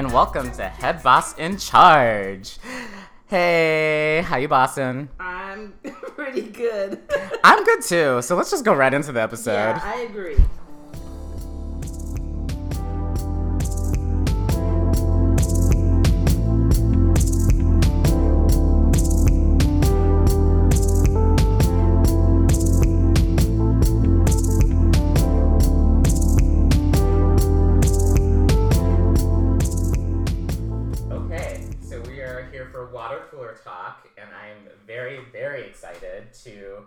And 0.00 0.10
welcome 0.14 0.50
to 0.52 0.62
Head 0.66 1.02
Boss 1.02 1.36
in 1.36 1.58
Charge. 1.58 2.56
Hey, 3.26 4.24
how 4.24 4.38
you 4.38 4.48
bossing? 4.48 5.10
I'm 5.20 5.74
pretty 6.16 6.40
good. 6.40 7.02
I'm 7.44 7.62
good 7.64 7.82
too. 7.82 8.22
So 8.22 8.34
let's 8.34 8.50
just 8.50 8.64
go 8.64 8.72
right 8.72 8.94
into 8.94 9.12
the 9.12 9.20
episode. 9.20 9.52
yeah, 9.52 9.82
I 9.84 10.00
agree. 10.08 10.38
Very, 35.10 35.24
very 35.32 35.66
excited 35.66 36.32
to 36.44 36.84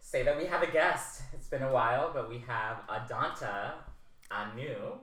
say 0.00 0.22
that 0.22 0.36
we 0.36 0.46
have 0.46 0.62
a 0.62 0.70
guest. 0.70 1.22
It's 1.34 1.48
been 1.48 1.62
a 1.62 1.72
while, 1.72 2.10
but 2.12 2.28
we 2.28 2.38
have 2.46 2.78
Adanta 2.88 3.72
Anu. 4.30 4.98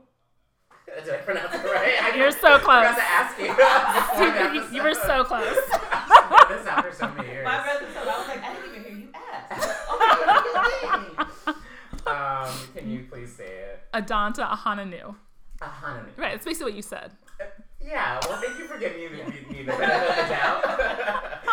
Did 1.05 1.13
I 1.13 1.17
pronounce 1.17 1.53
it 1.53 1.63
right? 1.65 2.15
You're 2.15 2.31
so 2.31 2.59
close. 2.59 2.85
I 2.87 2.93
forgot 2.93 2.95
to 2.97 3.03
ask 3.03 3.39
you. 3.39 4.59
You, 4.59 4.67
you 4.77 4.83
were 4.83 4.93
so 4.93 5.23
close. 5.23 5.55
this 5.55 6.67
after 6.67 6.91
so 6.91 7.09
many 7.11 7.29
years. 7.29 7.45
My 7.45 7.63
brother 7.63 7.85
said, 7.93 8.07
I 8.07 8.17
was 8.17 8.27
like, 8.27 8.43
I 8.43 8.53
didn't 8.53 8.69
even 8.69 8.83
hear 8.83 8.97
you 8.97 9.09
ask. 9.13 9.69
oh, 9.89 9.97
what 11.15 11.27
do? 11.45 12.09
Um, 12.09 12.51
can 12.75 12.89
you 12.89 13.05
please 13.09 13.33
say 13.33 13.45
it? 13.45 13.79
Adanta 13.93 14.49
Ahananu. 14.49 15.15
Ahana. 15.61 16.05
Right, 16.17 16.33
it's 16.33 16.43
basically 16.43 16.71
what 16.71 16.75
you 16.75 16.81
said. 16.81 17.11
Yeah, 17.81 18.19
well, 18.27 18.41
thank 18.41 18.57
you 18.57 18.65
for 18.65 18.77
giving 18.77 18.99
me, 18.99 19.23
me, 19.23 19.45
me 19.49 19.63
the 19.63 19.71
benefit 19.71 20.09
of 20.09 20.15
the 20.15 20.29
doubt. 20.29 21.43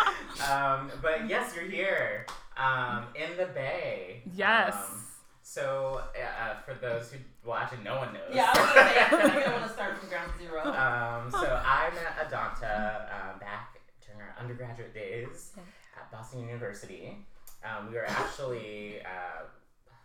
Um, 0.49 0.91
but 1.01 1.27
yes, 1.29 1.53
you're 1.55 1.69
here 1.69 2.25
um, 2.57 3.05
in 3.15 3.37
the 3.37 3.47
Bay. 3.47 4.23
Yes. 4.33 4.73
Um, 4.73 4.97
so, 5.43 6.01
uh, 6.15 6.61
for 6.65 6.75
those 6.75 7.11
who, 7.11 7.17
well, 7.43 7.57
actually, 7.57 7.83
no 7.83 7.97
one 7.97 8.13
knows. 8.13 8.31
Yeah, 8.33 8.51
I 8.55 8.59
was 8.61 8.73
going 8.73 8.87
to 8.87 8.93
say, 8.93 9.19
you're 9.19 9.31
going 9.33 9.43
to 9.43 9.51
want 9.51 9.67
to 9.67 9.73
start 9.73 9.97
from 9.97 10.09
ground 10.09 10.31
zero. 10.39 10.61
um, 10.63 11.31
so, 11.31 11.61
I 11.65 11.89
met 11.93 12.29
Adanta 12.29 13.09
um, 13.11 13.39
back 13.39 13.79
during 14.05 14.21
our 14.21 14.35
undergraduate 14.39 14.93
days 14.93 15.51
at 15.97 16.11
Boston 16.11 16.47
University. 16.47 17.17
Um, 17.65 17.89
we 17.89 17.95
were 17.95 18.05
actually, 18.05 19.01
uh, 19.01 19.43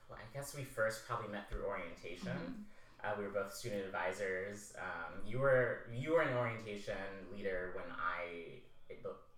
well, 0.08 0.18
I 0.18 0.36
guess 0.36 0.56
we 0.56 0.64
first 0.64 1.06
probably 1.06 1.30
met 1.30 1.48
through 1.48 1.64
orientation. 1.64 2.64
Uh, 3.04 3.10
we 3.16 3.24
were 3.24 3.30
both 3.30 3.54
student 3.54 3.84
advisors. 3.84 4.72
Um, 4.78 5.20
you 5.24 5.38
were 5.38 5.86
you 5.94 6.12
were 6.12 6.22
an 6.22 6.36
orientation 6.36 6.96
leader 7.32 7.70
when 7.74 7.84
I 7.92 8.56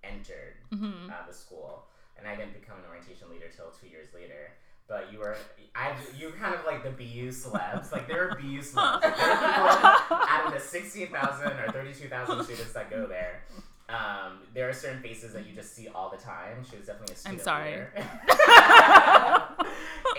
entered 0.05 0.55
Mm-hmm. 0.73 1.11
uh, 1.11 1.27
the 1.27 1.33
school, 1.35 1.85
and 2.19 2.27
I 2.29 2.35
didn't 2.37 2.53
become 2.61 2.77
an 2.79 2.85
orientation 2.89 3.31
leader 3.31 3.47
till 3.55 3.71
two 3.71 3.89
years 3.89 4.09
later. 4.15 4.53
But 4.87 5.13
you 5.13 5.19
were 5.19 5.37
I 5.75 5.93
you 6.19 6.27
were 6.27 6.33
kind 6.33 6.55
of 6.55 6.65
like 6.65 6.83
the 6.83 6.91
BU 6.91 7.29
celebs. 7.31 7.93
Like 7.93 8.09
there 8.09 8.27
were 8.29 8.35
BU 8.37 8.61
celebs. 8.63 9.03
Like, 9.03 9.17
there 9.17 9.29
were 9.29 9.95
people 9.95 10.19
out 10.29 10.47
of 10.47 10.53
the 10.55 10.61
sixteen 10.61 11.09
thousand 11.09 11.53
or 11.59 11.71
thirty 11.73 11.93
two 11.93 12.09
thousand 12.09 12.43
students 12.45 12.73
that 12.73 12.89
go 12.91 13.07
there. 13.07 13.43
Um, 13.91 14.41
there 14.55 14.69
are 14.69 14.73
certain 14.75 15.01
faces 15.03 15.33
that 15.33 15.47
you 15.47 15.55
just 15.55 15.75
see 15.75 15.89
all 15.89 16.11
the 16.11 16.19
time. 16.19 16.63
She 16.70 16.77
was 16.77 16.87
definitely 16.87 17.14
a 17.14 17.19
student 17.19 17.41
I'm 17.41 17.45
sorry. 17.45 17.87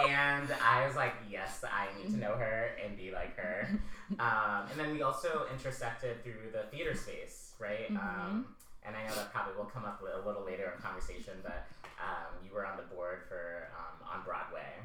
and 0.09 0.47
I 0.63 0.85
was 0.87 0.95
like, 0.95 1.13
yes, 1.29 1.63
I 1.63 1.87
need 2.01 2.11
to 2.13 2.17
know 2.19 2.33
her 2.33 2.69
and 2.83 2.97
be 2.97 3.11
like 3.11 3.35
her. 3.37 3.69
Um, 4.17 4.65
and 4.71 4.79
then 4.79 4.91
we 4.91 5.03
also 5.03 5.45
intersected 5.53 6.23
through 6.23 6.49
the 6.51 6.63
theater 6.75 6.95
space, 6.95 7.51
right? 7.59 7.91
Um, 7.91 8.47
and 8.89 8.97
I 8.97 9.05
know 9.07 9.13
that 9.15 9.29
probably 9.31 9.53
will 9.55 9.69
come 9.69 9.85
up 9.85 10.01
a 10.01 10.25
little 10.27 10.43
later 10.43 10.73
in 10.75 10.81
conversation, 10.81 11.33
but 11.45 11.69
um, 12.01 12.33
you 12.43 12.49
were 12.51 12.65
on 12.65 12.75
the 12.77 12.83
board 12.89 13.19
for 13.29 13.69
um, 13.77 14.01
on 14.09 14.25
Broadway, 14.25 14.81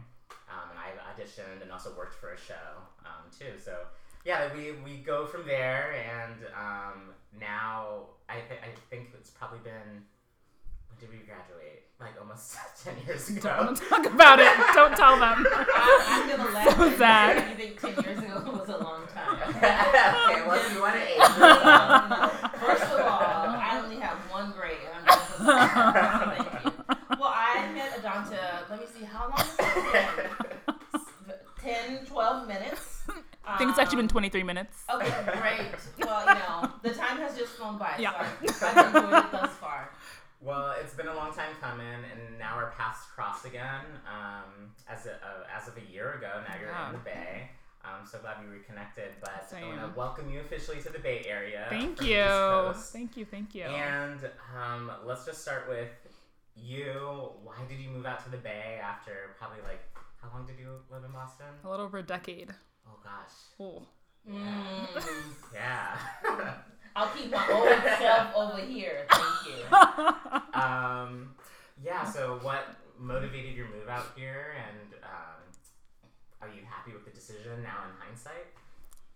um, 0.52 0.68
and 0.70 0.78
I 0.78 0.92
auditioned 1.08 1.62
and 1.64 1.72
also 1.72 1.90
worked 1.96 2.14
for 2.14 2.32
a 2.36 2.38
show 2.38 2.84
um, 3.08 3.24
too. 3.32 3.56
So 3.58 3.88
yeah, 4.24 4.52
we, 4.54 4.72
we 4.84 4.98
go 4.98 5.24
from 5.26 5.46
there, 5.46 5.96
and 5.96 6.36
um, 6.54 7.16
now 7.40 8.12
I 8.28 8.34
th- 8.44 8.60
I 8.60 8.68
think 8.90 9.08
it's 9.18 9.30
probably 9.30 9.60
been 9.64 10.04
when 10.88 11.00
did 11.00 11.10
we 11.10 11.24
graduate? 11.24 11.82
Like 12.00 12.14
almost 12.20 12.56
ten 12.84 12.94
years 13.06 13.28
ago. 13.30 13.40
Don't 13.64 13.76
talk 13.76 14.06
about 14.06 14.38
it. 14.40 14.52
Don't 14.74 14.96
tell 14.96 15.18
them. 15.18 15.46
I, 15.48 16.04
I'm 16.08 16.28
going 16.28 16.48
to 16.48 16.54
laugh. 16.54 16.76
So 16.76 16.84
at 16.84 16.90
you 16.90 16.96
sad. 16.98 17.50
You 17.50 17.56
think 17.56 17.80
10 17.80 18.04
years 18.04 18.18
ago 18.18 18.58
was 18.58 18.68
a 18.68 18.78
long 18.78 19.06
time. 19.14 19.38
okay, 19.48 20.46
well, 20.46 20.58
if 20.58 20.74
you 20.74 20.80
want 20.82 20.94
to 20.94 21.00
age 21.00 21.20
Um. 21.20 22.30
First 22.60 22.84
of 22.84 23.00
all, 23.00 23.20
I 23.20 23.80
only 23.82 23.96
have 23.96 24.18
one 24.30 24.52
grade. 24.52 24.78
and 24.86 24.94
I'm 24.96 25.04
just 25.06 25.30
like, 25.30 25.30
thank 25.30 25.33
you. 25.33 25.33
Well, 27.20 27.32
I 27.32 27.70
met 27.74 28.02
Adanta, 28.02 28.68
let 28.70 28.80
me 28.80 28.86
see, 28.98 29.04
how 29.04 29.28
long 29.28 29.38
has 29.38 29.56
it 29.58 30.16
been? 31.24 31.34
10, 31.96 32.06
12 32.06 32.48
minutes. 32.48 33.02
I 33.46 33.56
think 33.58 33.70
it's 33.70 33.78
actually 33.78 33.96
been 33.98 34.08
23 34.08 34.42
minutes. 34.42 34.82
Okay, 34.92 35.12
great. 35.38 35.74
Well, 36.06 36.26
you 36.28 36.34
know, 36.34 36.70
the 36.82 36.90
time 36.90 37.18
has 37.18 37.36
just 37.36 37.52
flown 37.52 37.78
by, 37.78 37.94
Yeah. 37.98 38.12
so 38.46 38.66
I've 38.66 38.76
I've 38.78 38.94
enjoyed 38.96 39.14
it 39.24 39.32
thus 39.32 39.50
far. 39.52 39.90
Well, 40.40 40.74
it's 40.80 40.94
been 40.94 41.08
a 41.08 41.14
long 41.14 41.32
time 41.32 41.54
coming, 41.60 41.86
and 41.86 42.38
now 42.38 42.54
our 42.56 42.72
paths 42.76 43.04
cross 43.14 43.44
again. 43.46 43.84
Um, 44.06 44.72
as 44.88 45.06
a, 45.06 45.12
uh, 45.12 45.46
as 45.56 45.68
of 45.68 45.76
a 45.78 45.92
year 45.92 46.14
ago, 46.14 46.42
now 46.46 46.54
you're 46.60 46.70
Yeah. 46.70 46.86
in 46.88 46.92
the 46.94 46.98
Bay. 46.98 47.50
I'm 47.84 48.06
so 48.06 48.18
glad 48.18 48.36
we 48.42 48.50
reconnected, 48.50 49.10
but 49.20 49.30
I 49.30 49.46
Same. 49.46 49.68
want 49.68 49.80
to 49.80 49.98
welcome 49.98 50.30
you 50.30 50.40
officially 50.40 50.80
to 50.82 50.90
the 50.90 50.98
Bay 50.98 51.24
Area. 51.28 51.66
Thank 51.68 52.02
you. 52.02 52.74
Thank 52.74 53.16
you. 53.16 53.24
Thank 53.24 53.54
you. 53.54 53.64
And 53.64 54.20
um, 54.56 54.90
let's 55.04 55.24
just 55.26 55.42
start 55.42 55.68
with 55.68 55.90
you. 56.56 57.30
Why 57.42 57.56
did 57.68 57.78
you 57.78 57.90
move 57.90 58.06
out 58.06 58.24
to 58.24 58.30
the 58.30 58.38
Bay 58.38 58.80
after 58.82 59.34
probably 59.38 59.62
like 59.62 59.82
how 60.22 60.28
long 60.36 60.46
did 60.46 60.58
you 60.58 60.68
live 60.90 61.04
in 61.04 61.12
Boston? 61.12 61.46
A 61.64 61.68
little 61.68 61.84
over 61.84 61.98
a 61.98 62.02
decade. 62.02 62.50
Oh 62.86 62.98
gosh. 63.02 63.60
Oh. 63.60 63.82
Mm, 64.30 64.86
Yeah. 65.54 65.98
I'll 66.96 67.08
keep 67.08 67.30
my 67.30 67.46
old 67.50 67.68
self 67.98 68.34
over 68.36 68.60
here. 68.64 69.06
Thank 69.10 69.58
you. 69.58 69.76
um, 70.60 71.34
yeah. 71.84 72.04
So 72.04 72.38
what 72.42 72.76
motivated 72.98 73.54
your 73.54 73.66
move 73.66 73.88
out 73.88 74.12
here, 74.16 74.54
and 74.56 74.94
um, 75.02 75.42
are 76.44 76.54
you 76.54 76.62
happy 76.68 76.92
with 76.92 77.04
the 77.04 77.10
decision 77.10 77.62
now 77.62 77.84
in 77.88 77.92
hindsight? 78.06 78.46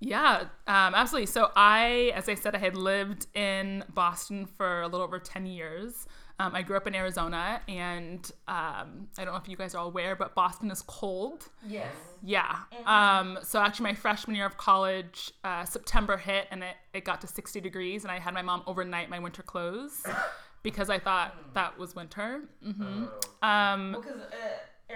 Yeah, 0.00 0.43
um, 0.69 0.94
absolutely. 0.94 1.27
So 1.27 1.50
I, 1.56 2.12
as 2.15 2.28
I 2.28 2.34
said, 2.37 2.55
I 2.55 2.59
had 2.59 2.77
lived 2.77 3.27
in 3.34 3.84
Boston 3.94 4.47
for 4.47 4.83
a 4.83 4.87
little 4.89 5.05
over 5.05 5.19
10 5.19 5.44
years. 5.47 6.06
Um, 6.38 6.55
I 6.55 6.62
grew 6.62 6.77
up 6.77 6.87
in 6.87 6.94
Arizona, 6.94 7.61
and 7.67 8.25
um, 8.47 9.09
I 9.19 9.25
don't 9.25 9.33
know 9.34 9.41
if 9.43 9.49
you 9.49 9.56
guys 9.56 9.75
are 9.75 9.78
all 9.78 9.88
aware, 9.88 10.15
but 10.15 10.37
Boston 10.37 10.71
is 10.71 10.83
cold. 10.83 11.49
Yes. 11.67 11.97
Yeah. 12.22 12.59
Um, 12.87 13.38
so 13.43 13.61
actually, 13.61 13.84
my 13.84 13.94
freshman 13.94 14.37
year 14.37 14.47
of 14.47 14.56
college, 14.56 15.33
uh, 15.43 15.65
September 15.65 16.17
hit, 16.17 16.47
and 16.53 16.62
it, 16.62 16.77
it 16.94 17.05
got 17.05 17.21
to 17.22 17.27
60 17.27 17.61
degrees, 17.61 18.05
and 18.05 18.12
I 18.12 18.21
had 18.21 18.34
my 18.34 18.43
mom 18.43 18.62
overnight 18.69 19.11
my 19.11 19.19
winter 19.19 19.43
clothes 19.43 20.06
because 20.62 20.91
I 20.91 21.00
thought 21.00 21.34
that 21.55 21.77
was 21.77 21.97
winter. 21.97 22.43
hmm 22.62 23.06
Oh. 23.43 23.47
Um, 23.49 23.97
Because 24.00 24.21
uh, 24.21 24.37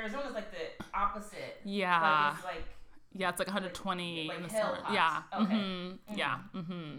Arizona's 0.03 0.35
like 0.35 0.51
the 0.51 0.85
opposite. 0.99 1.61
yeah. 1.65 2.01
Like, 2.01 2.35
it's 2.35 2.45
like, 2.45 2.65
yeah, 3.15 3.29
it's 3.31 3.39
like 3.39 3.49
120 3.49 4.29
like 4.29 4.37
in 4.39 4.43
the 4.45 4.49
hell 4.53 4.75
summer. 4.75 4.83
hot. 4.83 4.95
Yeah. 4.95 5.43
Okay. 5.43 5.55
mhm, 5.55 5.99
Yeah. 6.15 6.39
Mm-hmm. 6.55 6.99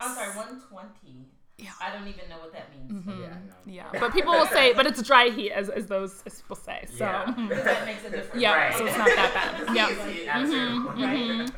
I'm 0.00 0.14
sorry, 0.14 0.28
120. 0.36 1.26
Yeah. 1.58 1.70
I 1.80 1.90
don't 1.96 2.06
even 2.06 2.28
know 2.28 2.36
what 2.38 2.52
that 2.52 2.68
means. 2.70 3.02
Yeah. 3.06 3.14
No. 3.14 3.54
Yeah, 3.64 3.88
but 3.98 4.12
people 4.12 4.32
will 4.32 4.46
say, 4.46 4.74
but 4.74 4.86
it's 4.86 5.02
dry 5.02 5.30
heat, 5.30 5.52
as, 5.52 5.70
as 5.70 5.86
those 5.86 6.22
as 6.26 6.42
people 6.42 6.56
say. 6.56 6.84
So, 6.90 7.04
Yeah. 7.04 7.24
That 7.48 7.86
makes 7.86 8.04
a 8.04 8.10
difference. 8.16 8.42
yeah, 8.42 8.54
Right. 8.54 8.74
so 8.76 8.84
it's 8.86 8.98
not 8.98 9.06
that 9.06 9.64
bad. 9.66 9.74
Yeah. 9.76 9.90
Easy 10.10 10.28
answer. 10.28 10.80
Right? 10.90 11.50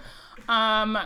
Um, 0.49 0.99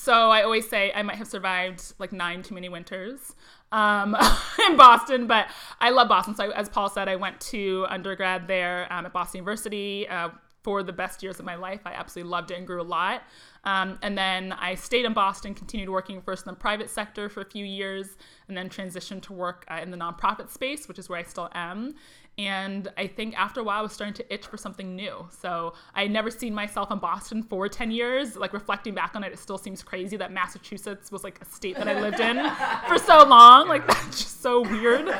so 0.00 0.30
I 0.30 0.42
always 0.42 0.66
say 0.68 0.92
I 0.94 1.02
might 1.02 1.16
have 1.16 1.28
survived 1.28 1.92
like 1.98 2.10
nine 2.10 2.42
too 2.42 2.54
many 2.54 2.70
winters 2.70 3.34
um, 3.70 4.16
in 4.68 4.76
Boston, 4.76 5.26
but 5.26 5.48
I 5.78 5.90
love 5.90 6.08
Boston. 6.08 6.34
So 6.34 6.50
as 6.50 6.70
Paul 6.70 6.88
said, 6.88 7.06
I 7.06 7.16
went 7.16 7.38
to 7.52 7.86
undergrad 7.88 8.48
there 8.48 8.90
um, 8.90 9.04
at 9.04 9.12
Boston 9.12 9.38
University 9.38 10.08
uh, 10.08 10.30
for 10.62 10.82
the 10.82 10.92
best 10.92 11.22
years 11.22 11.38
of 11.38 11.44
my 11.44 11.54
life. 11.54 11.80
I 11.84 11.92
absolutely 11.92 12.30
loved 12.30 12.50
it 12.50 12.58
and 12.58 12.66
grew 12.66 12.80
a 12.80 12.82
lot. 12.82 13.22
Um, 13.64 13.98
and 14.02 14.16
then 14.16 14.52
I 14.52 14.74
stayed 14.74 15.04
in 15.04 15.12
Boston, 15.12 15.54
continued 15.54 15.90
working 15.90 16.22
first 16.22 16.46
in 16.46 16.52
the 16.52 16.58
private 16.58 16.88
sector 16.88 17.28
for 17.28 17.42
a 17.42 17.44
few 17.44 17.64
years, 17.64 18.16
and 18.48 18.56
then 18.56 18.70
transitioned 18.70 19.22
to 19.22 19.34
work 19.34 19.66
uh, 19.70 19.80
in 19.82 19.90
the 19.90 19.98
nonprofit 19.98 20.50
space, 20.50 20.88
which 20.88 20.98
is 20.98 21.08
where 21.08 21.18
I 21.18 21.24
still 21.24 21.50
am. 21.54 21.94
And 22.40 22.88
I 22.96 23.06
think 23.06 23.38
after 23.38 23.60
a 23.60 23.62
while, 23.62 23.80
I 23.80 23.82
was 23.82 23.92
starting 23.92 24.14
to 24.14 24.34
itch 24.34 24.46
for 24.46 24.56
something 24.56 24.96
new. 24.96 25.28
So 25.42 25.74
I 25.94 26.02
had 26.02 26.10
never 26.10 26.30
seen 26.30 26.54
myself 26.54 26.90
in 26.90 26.98
Boston 26.98 27.42
for 27.42 27.68
10 27.68 27.90
years. 27.90 28.34
Like 28.34 28.54
reflecting 28.54 28.94
back 28.94 29.14
on 29.14 29.22
it, 29.22 29.30
it 29.30 29.38
still 29.38 29.58
seems 29.58 29.82
crazy 29.82 30.16
that 30.16 30.32
Massachusetts 30.32 31.12
was 31.12 31.22
like 31.22 31.38
a 31.42 31.44
state 31.44 31.76
that 31.76 31.86
I 31.86 32.00
lived 32.00 32.18
in 32.18 32.36
for 32.88 32.96
so 32.96 33.28
long. 33.28 33.68
Like 33.68 33.86
that's 33.86 34.22
just 34.22 34.40
so 34.40 34.62
weird. 34.62 35.14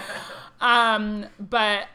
Um, 0.62 1.26
but 1.38 1.88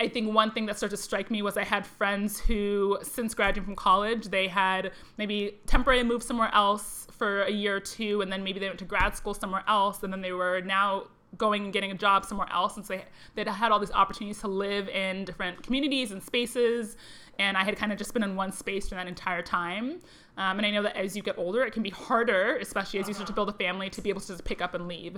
I 0.00 0.08
think 0.08 0.34
one 0.34 0.50
thing 0.50 0.66
that 0.66 0.76
started 0.76 0.96
to 0.96 1.02
strike 1.02 1.30
me 1.30 1.42
was 1.42 1.56
I 1.56 1.62
had 1.62 1.86
friends 1.86 2.40
who, 2.40 2.98
since 3.02 3.34
graduating 3.34 3.62
from 3.62 3.76
college, 3.76 4.30
they 4.30 4.48
had 4.48 4.90
maybe 5.16 5.60
temporarily 5.66 6.04
moved 6.04 6.24
somewhere 6.24 6.50
else 6.52 7.06
for 7.12 7.42
a 7.42 7.52
year 7.52 7.76
or 7.76 7.80
two, 7.80 8.20
and 8.20 8.32
then 8.32 8.42
maybe 8.42 8.58
they 8.58 8.66
went 8.66 8.80
to 8.80 8.84
grad 8.84 9.16
school 9.16 9.32
somewhere 9.32 9.62
else, 9.68 10.02
and 10.02 10.12
then 10.12 10.22
they 10.22 10.32
were 10.32 10.60
now 10.60 11.04
going 11.38 11.64
and 11.64 11.72
getting 11.72 11.90
a 11.90 11.94
job 11.94 12.24
somewhere 12.24 12.48
else 12.52 12.76
and 12.76 12.84
so 12.84 12.94
they, 12.94 13.04
they'd 13.34 13.48
had 13.48 13.72
all 13.72 13.78
these 13.78 13.92
opportunities 13.92 14.40
to 14.40 14.48
live 14.48 14.88
in 14.88 15.24
different 15.24 15.62
communities 15.62 16.10
and 16.12 16.22
spaces 16.22 16.96
and 17.38 17.56
i 17.56 17.64
had 17.64 17.76
kind 17.76 17.92
of 17.92 17.98
just 17.98 18.12
been 18.12 18.22
in 18.22 18.36
one 18.36 18.52
space 18.52 18.88
for 18.88 18.94
that 18.94 19.06
entire 19.06 19.42
time 19.42 20.00
um, 20.38 20.58
and 20.58 20.66
I 20.66 20.70
know 20.70 20.82
that 20.82 20.96
as 20.96 21.14
you 21.14 21.22
get 21.22 21.36
older, 21.36 21.62
it 21.62 21.72
can 21.72 21.82
be 21.82 21.90
harder, 21.90 22.56
especially 22.56 23.00
as 23.00 23.08
you 23.08 23.12
start 23.12 23.26
to 23.26 23.34
build 23.34 23.50
a 23.50 23.52
family, 23.52 23.90
to 23.90 24.00
be 24.00 24.08
able 24.08 24.22
to 24.22 24.28
just 24.28 24.44
pick 24.44 24.62
up 24.62 24.72
and 24.72 24.88
leave. 24.88 25.16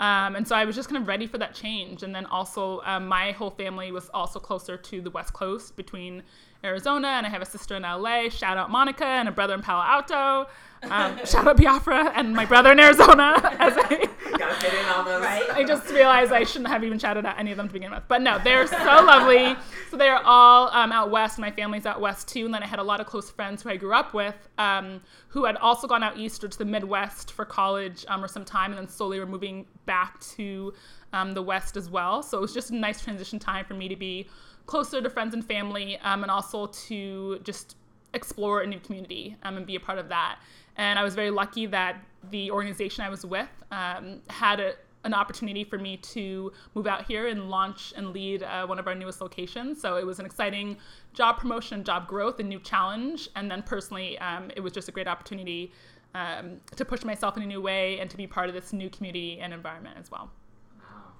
Um, 0.00 0.36
and 0.36 0.48
so 0.48 0.56
I 0.56 0.64
was 0.64 0.74
just 0.74 0.88
kind 0.88 1.00
of 1.02 1.06
ready 1.06 1.26
for 1.26 1.36
that 1.38 1.54
change. 1.54 2.02
And 2.02 2.14
then 2.14 2.24
also, 2.26 2.80
um, 2.84 3.06
my 3.06 3.32
whole 3.32 3.50
family 3.50 3.92
was 3.92 4.08
also 4.14 4.40
closer 4.40 4.78
to 4.78 5.00
the 5.02 5.10
West 5.10 5.34
Coast 5.34 5.76
between 5.76 6.22
Arizona, 6.64 7.08
and 7.08 7.26
I 7.26 7.28
have 7.28 7.42
a 7.42 7.46
sister 7.46 7.76
in 7.76 7.82
LA. 7.82 8.30
Shout 8.30 8.56
out 8.56 8.70
Monica 8.70 9.04
and 9.04 9.28
a 9.28 9.32
brother 9.32 9.52
in 9.52 9.60
Palo 9.60 9.82
Alto. 9.82 10.48
Um, 10.90 11.18
shout 11.24 11.46
out 11.46 11.56
Biafra 11.56 12.12
and 12.14 12.34
my 12.34 12.44
brother 12.44 12.72
in 12.72 12.80
Arizona. 12.80 13.34
As 13.58 13.74
I, 13.76 14.08
Gotta 14.38 14.54
fit 14.54 14.74
in 14.74 14.86
all 14.86 15.04
those. 15.04 15.22
Right. 15.22 15.48
I 15.50 15.64
just 15.64 15.90
realized 15.92 16.32
I 16.32 16.44
shouldn't 16.44 16.68
have 16.68 16.82
even 16.84 16.98
shouted 16.98 17.24
out 17.24 17.38
any 17.38 17.50
of 17.50 17.56
them 17.56 17.68
to 17.68 17.72
begin 17.72 17.90
with. 17.90 18.02
But 18.08 18.22
no, 18.22 18.38
they're 18.42 18.66
so 18.66 18.76
lovely. 18.76 19.56
So 19.90 19.96
they're 19.96 20.22
all 20.24 20.68
um, 20.72 20.92
out 20.92 21.10
west. 21.10 21.38
My 21.38 21.50
family's 21.50 21.86
out 21.86 22.00
west 22.00 22.28
too. 22.28 22.44
And 22.44 22.54
then 22.54 22.62
I 22.62 22.66
had 22.66 22.78
a 22.78 22.82
lot 22.82 23.00
of 23.00 23.06
close 23.06 23.30
friends 23.30 23.62
who 23.62 23.70
I 23.70 23.76
grew 23.76 23.94
up 23.94 24.14
with 24.14 24.36
um, 24.58 25.00
who 25.28 25.44
had 25.44 25.56
also 25.56 25.86
gone 25.86 26.02
out 26.02 26.16
east 26.16 26.42
or 26.42 26.48
to 26.48 26.58
the 26.58 26.64
Midwest 26.64 27.32
for 27.32 27.44
college 27.44 28.04
um, 28.08 28.24
or 28.24 28.28
some 28.28 28.44
time 28.44 28.72
and 28.72 28.78
then 28.78 28.88
slowly 28.88 29.18
were 29.18 29.26
moving 29.26 29.66
back 29.86 30.20
to 30.20 30.72
um, 31.12 31.32
the 31.32 31.42
west 31.42 31.76
as 31.76 31.88
well. 31.88 32.22
So 32.22 32.38
it 32.38 32.40
was 32.40 32.52
just 32.52 32.70
a 32.70 32.76
nice 32.76 33.00
transition 33.00 33.38
time 33.38 33.64
for 33.64 33.74
me 33.74 33.88
to 33.88 33.96
be 33.96 34.28
closer 34.66 35.00
to 35.00 35.10
friends 35.10 35.34
and 35.34 35.44
family 35.44 35.98
um, 35.98 36.22
and 36.22 36.30
also 36.30 36.66
to 36.66 37.38
just 37.44 37.76
explore 38.14 38.62
a 38.62 38.66
new 38.66 38.78
community 38.78 39.36
um, 39.42 39.56
and 39.56 39.66
be 39.66 39.76
a 39.76 39.80
part 39.80 39.98
of 39.98 40.08
that. 40.08 40.38
And 40.76 40.98
I 40.98 41.04
was 41.04 41.14
very 41.14 41.30
lucky 41.30 41.66
that 41.66 42.04
the 42.30 42.50
organization 42.50 43.04
I 43.04 43.08
was 43.08 43.24
with 43.24 43.48
um, 43.70 44.20
had 44.28 44.60
a, 44.60 44.74
an 45.04 45.14
opportunity 45.14 45.64
for 45.64 45.78
me 45.78 45.96
to 45.98 46.52
move 46.74 46.86
out 46.86 47.06
here 47.06 47.28
and 47.28 47.50
launch 47.50 47.92
and 47.96 48.12
lead 48.12 48.42
uh, 48.42 48.66
one 48.66 48.78
of 48.78 48.86
our 48.86 48.94
newest 48.94 49.20
locations. 49.20 49.80
So 49.80 49.96
it 49.96 50.06
was 50.06 50.18
an 50.18 50.26
exciting 50.26 50.78
job 51.12 51.38
promotion, 51.38 51.84
job 51.84 52.08
growth, 52.08 52.40
a 52.40 52.42
new 52.42 52.58
challenge. 52.58 53.28
And 53.36 53.50
then 53.50 53.62
personally, 53.62 54.18
um, 54.18 54.50
it 54.56 54.60
was 54.60 54.72
just 54.72 54.88
a 54.88 54.92
great 54.92 55.06
opportunity 55.06 55.72
um, 56.14 56.60
to 56.76 56.84
push 56.84 57.04
myself 57.04 57.36
in 57.36 57.42
a 57.42 57.46
new 57.46 57.60
way 57.60 57.98
and 58.00 58.08
to 58.10 58.16
be 58.16 58.26
part 58.26 58.48
of 58.48 58.54
this 58.54 58.72
new 58.72 58.88
community 58.88 59.40
and 59.40 59.52
environment 59.52 59.96
as 60.00 60.10
well. 60.10 60.30
Wow. 60.78 61.12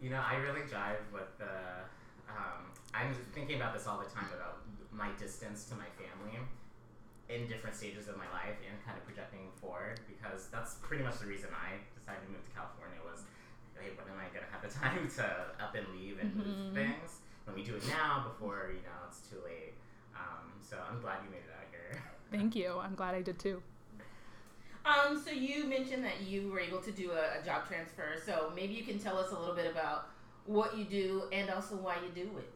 You 0.00 0.10
know, 0.10 0.22
I 0.24 0.36
really 0.36 0.60
jive 0.60 1.00
with 1.12 1.36
the. 1.38 1.44
Um, 2.28 2.64
I'm 2.92 3.14
thinking 3.34 3.56
about 3.56 3.74
this 3.74 3.86
all 3.86 3.98
the 3.98 4.08
time 4.14 4.28
about 4.36 4.58
my 4.92 5.08
distance 5.18 5.64
to 5.64 5.74
my 5.74 5.86
family 5.98 6.38
in 7.28 7.46
different 7.48 7.74
stages 7.76 8.08
of 8.08 8.16
my 8.16 8.28
life 8.32 8.56
and 8.68 8.76
kind 8.84 8.96
of 8.98 9.04
projecting 9.04 9.48
forward 9.60 10.00
because 10.06 10.48
that's 10.52 10.74
pretty 10.84 11.02
much 11.02 11.18
the 11.18 11.26
reason 11.26 11.48
I 11.54 11.80
decided 11.96 12.20
to 12.26 12.30
move 12.32 12.44
to 12.44 12.52
California 12.52 13.00
was, 13.04 13.24
hey, 13.80 13.96
when 13.96 14.04
am 14.12 14.20
I 14.20 14.28
gonna 14.34 14.50
have 14.52 14.60
the 14.60 14.68
time 14.80 15.08
to 15.20 15.24
up 15.62 15.74
and 15.74 15.86
leave 15.96 16.18
and 16.20 16.34
move 16.36 16.74
things? 16.74 17.24
Let 17.46 17.56
me 17.56 17.64
do 17.64 17.76
it 17.76 17.84
now 17.88 18.28
before 18.28 18.68
you 18.72 18.80
know 18.84 18.98
it's 19.08 19.20
too 19.28 19.36
late. 19.44 19.72
Um, 20.16 20.52
so 20.60 20.76
I'm 20.80 21.00
glad 21.00 21.18
you 21.24 21.30
made 21.30 21.44
it 21.48 21.52
out 21.56 21.68
here. 21.70 22.02
Thank 22.30 22.54
you. 22.56 22.78
I'm 22.80 22.94
glad 22.94 23.14
I 23.14 23.22
did 23.22 23.38
too. 23.38 23.62
Um, 24.84 25.20
so 25.22 25.30
you 25.30 25.64
mentioned 25.64 26.04
that 26.04 26.20
you 26.22 26.50
were 26.50 26.60
able 26.60 26.80
to 26.80 26.92
do 26.92 27.10
a, 27.12 27.40
a 27.40 27.44
job 27.44 27.66
transfer. 27.66 28.16
So 28.24 28.52
maybe 28.54 28.74
you 28.74 28.84
can 28.84 28.98
tell 28.98 29.16
us 29.18 29.32
a 29.32 29.38
little 29.38 29.54
bit 29.54 29.70
about 29.70 30.08
what 30.46 30.76
you 30.76 30.84
do 30.84 31.22
and 31.32 31.48
also 31.48 31.74
why 31.76 31.96
you 32.04 32.10
do 32.14 32.30
it. 32.38 32.50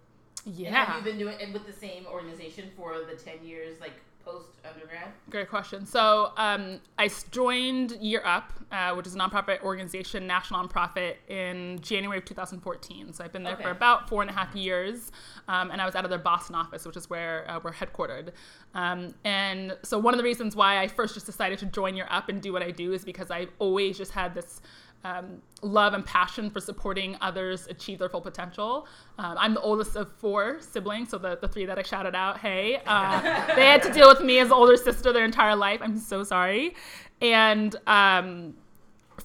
And 0.47 0.57
Yeah. 0.57 0.85
have 0.85 0.97
you 0.99 1.11
been 1.11 1.19
doing 1.19 1.39
it 1.41 1.53
with 1.53 1.67
the 1.67 1.73
same 1.73 2.07
organization 2.07 2.71
for 2.77 2.99
the 3.01 3.17
ten 3.17 3.43
years, 3.45 3.81
like 3.81 3.95
post 4.29 4.49
undergrad? 4.65 5.09
Great 5.31 5.49
question. 5.49 5.87
So 5.87 6.33
um, 6.37 6.81
I 6.99 7.11
joined 7.31 7.93
Year 8.01 8.23
Up, 8.25 8.53
uh, 8.71 8.95
which 8.95 9.07
is 9.07 9.15
a 9.15 9.19
nonprofit 9.19 9.63
organization, 9.63 10.27
national 10.27 10.67
nonprofit, 10.67 11.15
in 11.29 11.79
January 11.81 12.19
of 12.19 12.25
2014. 12.25 13.13
So 13.13 13.25
I've 13.25 13.33
been 13.33 13.43
there 13.43 13.55
Okay. 13.55 13.63
for 13.63 13.71
about 13.71 14.09
four 14.09 14.23
and 14.23 14.31
a 14.31 14.35
half 14.35 14.55
years, 14.55 15.11
um, 15.49 15.71
and 15.71 15.81
I 15.81 15.87
was 15.87 15.95
out 15.95 16.05
of 16.05 16.11
their 16.11 16.19
Boston 16.19 16.55
office, 16.55 16.87
which 16.87 16.97
is 16.97 17.09
where 17.09 17.51
uh, 17.51 17.61
we're 17.63 17.73
headquartered. 17.73 18.31
Um, 18.75 19.15
and 19.25 19.77
so 19.83 19.99
one 19.99 20.15
of 20.15 20.19
the 20.19 20.25
reasons 20.25 20.55
why 20.55 20.79
I 20.79 20.89
first 20.89 21.15
just 21.15 21.27
decided 21.27 21.59
to 21.61 21.67
join 21.67 21.97
Year 21.97 22.09
Up 22.11 22.29
and 22.29 22.41
do 22.43 22.53
what 22.53 22.63
I 22.63 22.71
do 22.71 22.93
is 22.93 23.05
because 23.05 23.31
I've 23.31 23.51
always 23.59 23.97
just 23.97 24.13
had 24.13 24.35
this 24.35 24.61
um, 25.05 25.41
love 25.63 25.95
and 25.95 26.05
passion 26.05 26.51
for 26.51 26.61
supporting 26.61 27.17
others 27.21 27.67
achieve 27.69 27.99
their 27.99 28.09
full 28.09 28.21
potential. 28.21 28.87
Um, 29.19 29.37
I'm 29.39 29.55
the 29.55 29.61
oldest 29.61 29.97
of 29.97 30.11
four 30.13 30.61
siblings, 30.61 31.11
so 31.11 31.19
the, 31.19 31.39
the 31.41 31.49
three 31.49 31.67
that 31.67 31.79
I 31.79 31.83
shouted 31.83 32.15
out, 32.15 32.39
hey, 32.39 32.81
uh, 32.87 33.21
they 33.55 33.67
had 33.67 33.83
to 33.85 33.93
deal 33.93 34.09
with 34.09 34.21
me 34.21 34.39
as 34.39 34.49
the 34.49 34.55
older 34.55 34.77
sister 34.77 35.13
their 35.13 35.25
entire 35.25 35.57
life. 35.57 35.81
I'm 35.83 35.99
so 35.99 36.25
sorry. 36.25 36.75
And 37.21 37.75
um, 37.87 38.55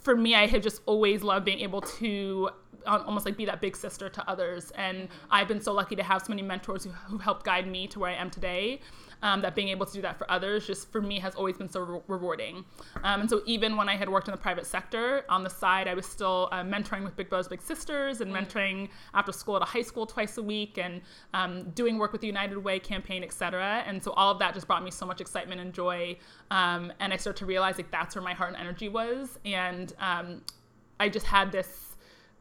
for 0.02 0.16
me, 0.16 0.34
I 0.34 0.46
have 0.46 0.62
just 0.62 0.82
always 0.86 1.22
loved 1.22 1.44
being 1.44 1.60
able 1.60 1.80
to 1.80 2.50
almost 2.86 3.24
like 3.24 3.36
be 3.36 3.44
that 3.46 3.60
big 3.60 3.76
sister 3.76 4.08
to 4.08 4.28
others. 4.28 4.70
And 4.72 5.08
I've 5.30 5.48
been 5.48 5.60
so 5.60 5.72
lucky 5.72 5.96
to 5.96 6.02
have 6.02 6.22
so 6.22 6.28
many 6.30 6.42
mentors 6.42 6.84
who, 6.84 6.90
who 6.90 7.18
helped 7.18 7.44
guide 7.44 7.66
me 7.66 7.86
to 7.88 7.98
where 7.98 8.10
I 8.10 8.14
am 8.14 8.30
today. 8.30 8.80
Um, 9.24 9.40
that 9.40 9.54
being 9.54 9.70
able 9.70 9.86
to 9.86 9.94
do 9.98 10.02
that 10.02 10.16
for 10.18 10.30
others, 10.30 10.66
just 10.66 10.92
for 10.92 11.00
me, 11.00 11.18
has 11.18 11.34
always 11.34 11.56
been 11.56 11.70
so 11.76 11.80
re- 11.80 12.00
rewarding. 12.08 12.56
Um, 13.02 13.22
and 13.22 13.30
so 13.32 13.40
even 13.46 13.70
when 13.78 13.88
I 13.88 13.96
had 13.96 14.08
worked 14.14 14.28
in 14.28 14.32
the 14.32 14.44
private 14.48 14.66
sector, 14.66 15.24
on 15.30 15.42
the 15.42 15.48
side, 15.62 15.86
I 15.88 15.94
was 15.94 16.04
still 16.04 16.40
uh, 16.52 16.62
mentoring 16.62 17.04
with 17.04 17.16
Big 17.16 17.28
Brothers 17.30 17.48
Big 17.48 17.62
Sisters 17.62 18.20
and 18.20 18.30
mentoring 18.30 18.90
after 19.14 19.32
school 19.32 19.56
at 19.56 19.62
a 19.62 19.70
high 19.76 19.86
school 19.90 20.04
twice 20.04 20.36
a 20.36 20.42
week 20.42 20.76
and 20.76 21.00
um, 21.32 21.52
doing 21.70 21.96
work 21.96 22.12
with 22.12 22.20
the 22.20 22.26
United 22.36 22.58
Way 22.58 22.78
campaign, 22.78 23.24
et 23.24 23.32
cetera. 23.32 23.82
And 23.86 23.96
so 24.04 24.12
all 24.12 24.30
of 24.30 24.38
that 24.40 24.52
just 24.52 24.66
brought 24.66 24.84
me 24.84 24.90
so 24.90 25.06
much 25.06 25.20
excitement 25.22 25.58
and 25.58 25.72
joy. 25.72 26.18
Um, 26.50 26.92
and 27.00 27.10
I 27.14 27.16
started 27.16 27.38
to 27.38 27.46
realize 27.46 27.78
like 27.78 27.90
that's 27.90 28.14
where 28.14 28.22
my 28.30 28.34
heart 28.34 28.52
and 28.52 28.60
energy 28.60 28.90
was. 28.90 29.38
And 29.46 29.92
um, 30.10 30.42
I 31.00 31.08
just 31.08 31.26
had 31.26 31.50
this 31.50 31.93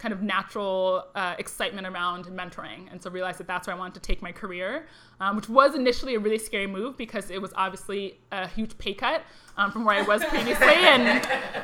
kind 0.03 0.13
of 0.13 0.21
natural 0.21 1.05
uh, 1.15 1.33
excitement 1.39 1.87
around 1.87 2.25
mentoring 2.25 2.81
and 2.91 3.01
so 3.01 3.09
realized 3.09 3.39
that 3.39 3.47
that's 3.47 3.65
where 3.67 3.75
i 3.75 3.79
wanted 3.79 3.93
to 3.93 4.01
take 4.09 4.21
my 4.21 4.33
career 4.33 4.85
um, 5.21 5.37
which 5.37 5.47
was 5.47 5.75
initially 5.75 6.15
a 6.15 6.19
really 6.19 6.37
scary 6.37 6.67
move 6.67 6.97
because 6.97 7.25
it 7.31 7.41
was 7.41 7.51
obviously 7.55 8.19
a 8.33 8.45
huge 8.49 8.77
pay 8.77 8.93
cut 8.93 9.21
um, 9.55 9.71
from 9.71 9.85
where 9.85 9.95
i 9.97 10.01
was 10.01 10.21
previously 10.25 10.67
and 10.93 11.05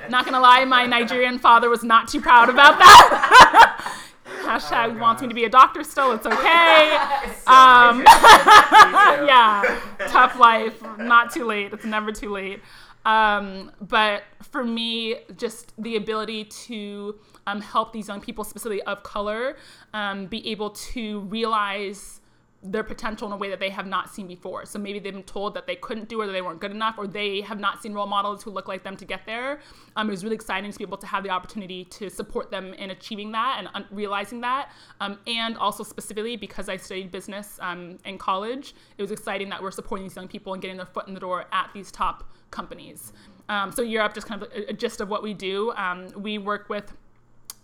not 0.09 0.23
gonna 0.23 0.39
lie 0.39 0.63
my 0.63 0.85
nigerian 0.85 1.37
father 1.37 1.69
was 1.69 1.83
not 1.83 2.07
too 2.07 2.21
proud 2.21 2.47
about 2.49 2.79
that 2.79 4.05
hashtag 4.43 4.95
Oh, 4.95 4.99
wants 5.01 5.21
me 5.21 5.27
to 5.27 5.33
be 5.35 5.43
a 5.43 5.49
doctor 5.49 5.83
still 5.83 6.13
it's 6.13 6.25
okay 6.25 6.97
So 7.45 7.51
Um, 7.51 8.03
I 8.07 9.11
should- 9.11 9.19
me 9.19 9.19
too. 9.19 9.25
yeah, 9.27 10.07
tough 10.07 10.37
life. 10.39 10.75
Not 10.97 11.31
too 11.33 11.45
late. 11.45 11.73
It's 11.73 11.83
never 11.85 12.11
too 12.11 12.29
late. 12.31 12.61
Um, 13.09 13.71
but 13.81 14.21
for 14.43 14.63
me, 14.63 15.15
just 15.35 15.73
the 15.81 15.95
ability 15.95 16.45
to 16.45 17.15
um, 17.47 17.59
help 17.59 17.91
these 17.91 18.07
young 18.07 18.21
people, 18.21 18.43
specifically 18.43 18.83
of 18.83 19.01
color, 19.01 19.57
um, 19.95 20.27
be 20.27 20.47
able 20.49 20.69
to 20.69 21.21
realize 21.21 22.18
their 22.61 22.83
potential 22.83 23.25
in 23.27 23.33
a 23.33 23.37
way 23.37 23.49
that 23.49 23.59
they 23.59 23.69
have 23.69 23.85
not 23.85 24.09
seen 24.09 24.27
before. 24.27 24.65
So 24.65 24.79
maybe 24.79 24.99
they've 24.99 25.13
been 25.13 25.23
told 25.23 25.53
that 25.53 25.65
they 25.65 25.77
couldn't 25.77 26.09
do 26.09 26.21
it 26.21 26.27
or 26.27 26.31
they 26.33 26.41
weren't 26.41 26.59
good 26.59 26.71
enough 26.71 26.95
or 26.97 27.07
they 27.07 27.39
have 27.41 27.59
not 27.59 27.81
seen 27.81 27.93
role 27.93 28.05
models 28.05 28.43
who 28.43 28.51
look 28.51 28.67
like 28.67 28.83
them 28.83 28.97
to 28.97 29.05
get 29.05 29.25
there. 29.25 29.61
Um, 29.95 30.09
it 30.09 30.11
was 30.11 30.23
really 30.23 30.35
exciting 30.35 30.69
to 30.69 30.77
be 30.77 30.83
able 30.83 30.97
to 30.97 31.07
have 31.07 31.23
the 31.23 31.29
opportunity 31.29 31.85
to 31.85 32.09
support 32.09 32.51
them 32.51 32.73
in 32.73 32.91
achieving 32.91 33.31
that 33.31 33.55
and 33.59 33.69
un- 33.73 33.85
realizing 33.91 34.41
that. 34.41 34.71
Um, 34.99 35.19
and 35.25 35.57
also 35.57 35.83
specifically 35.83 36.35
because 36.35 36.67
I 36.67 36.75
studied 36.75 37.11
business 37.11 37.57
um, 37.61 37.97
in 38.03 38.17
college, 38.17 38.75
it 38.97 39.01
was 39.01 39.11
exciting 39.11 39.47
that 39.49 39.63
we're 39.63 39.71
supporting 39.71 40.05
these 40.07 40.17
young 40.17 40.27
people 40.27 40.53
and 40.53 40.61
getting 40.61 40.77
their 40.77 40.85
foot 40.85 41.07
in 41.07 41.13
the 41.13 41.19
door 41.21 41.45
at 41.53 41.69
these 41.73 41.91
top 41.91 42.29
companies. 42.51 43.13
Um, 43.47 43.71
so 43.71 43.81
Year 43.81 44.01
Up, 44.01 44.13
just 44.13 44.27
kind 44.27 44.43
of 44.43 44.51
a, 44.51 44.71
a 44.71 44.73
gist 44.73 44.99
of 44.99 45.07
what 45.07 45.23
we 45.23 45.33
do. 45.33 45.71
Um, 45.77 46.07
we 46.17 46.37
work 46.37 46.67
with 46.67 46.91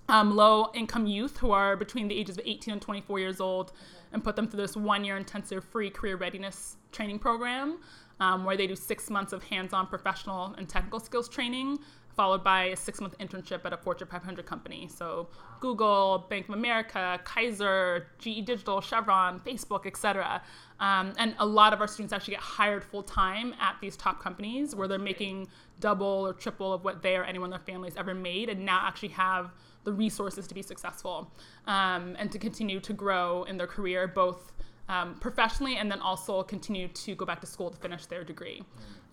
um, 0.07 0.35
low 0.35 0.71
income 0.73 1.05
youth 1.05 1.37
who 1.37 1.51
are 1.51 1.75
between 1.75 2.07
the 2.07 2.17
ages 2.17 2.37
of 2.37 2.43
18 2.45 2.73
and 2.73 2.81
24 2.81 3.19
years 3.19 3.39
old 3.39 3.71
and 4.13 4.23
put 4.23 4.35
them 4.35 4.47
through 4.47 4.61
this 4.61 4.75
one 4.75 5.03
year 5.03 5.17
intensive 5.17 5.63
free 5.63 5.89
career 5.89 6.15
readiness 6.15 6.77
training 6.91 7.19
program 7.19 7.79
um, 8.19 8.45
where 8.45 8.55
they 8.57 8.67
do 8.67 8.75
six 8.75 9.09
months 9.09 9.33
of 9.33 9.43
hands 9.43 9.73
on 9.73 9.87
professional 9.87 10.53
and 10.57 10.69
technical 10.69 10.99
skills 10.99 11.27
training 11.27 11.77
followed 12.15 12.43
by 12.43 12.65
a 12.65 12.75
six 12.75 13.01
month 13.01 13.17
internship 13.19 13.65
at 13.65 13.73
a 13.73 13.77
Fortune 13.77 14.07
500 14.07 14.45
company. 14.45 14.87
So 14.87 15.27
Google, 15.59 16.25
Bank 16.29 16.47
of 16.47 16.55
America, 16.55 17.19
Kaiser, 17.23 18.07
GE 18.19 18.45
Digital, 18.45 18.81
Chevron, 18.81 19.39
Facebook, 19.41 19.85
etc. 19.85 20.41
Um, 20.79 21.13
and 21.17 21.35
a 21.39 21.45
lot 21.45 21.73
of 21.73 21.81
our 21.81 21.87
students 21.87 22.13
actually 22.13 22.35
get 22.35 22.43
hired 22.43 22.83
full 22.83 23.03
time 23.03 23.53
at 23.59 23.75
these 23.81 23.97
top 23.97 24.21
companies 24.21 24.75
where 24.75 24.87
they're 24.87 24.99
making 24.99 25.47
double 25.79 26.07
or 26.07 26.33
triple 26.33 26.73
of 26.73 26.83
what 26.83 27.01
they 27.01 27.17
or 27.17 27.23
anyone 27.23 27.47
in 27.47 27.51
their 27.51 27.59
families 27.59 27.93
ever 27.97 28.13
made 28.13 28.49
and 28.49 28.65
now 28.65 28.81
actually 28.83 29.09
have 29.09 29.51
the 29.85 29.93
resources 29.93 30.45
to 30.47 30.53
be 30.53 30.61
successful 30.61 31.31
um, 31.67 32.15
and 32.19 32.31
to 32.31 32.37
continue 32.37 32.79
to 32.81 32.93
grow 32.93 33.43
in 33.43 33.57
their 33.57 33.67
career, 33.67 34.07
both 34.07 34.51
um, 34.89 35.15
professionally 35.15 35.77
and 35.77 35.89
then 35.91 35.99
also 35.99 36.43
continue 36.43 36.87
to 36.89 37.15
go 37.15 37.25
back 37.25 37.39
to 37.41 37.47
school 37.47 37.69
to 37.69 37.77
finish 37.77 38.05
their 38.05 38.23
degree. 38.23 38.61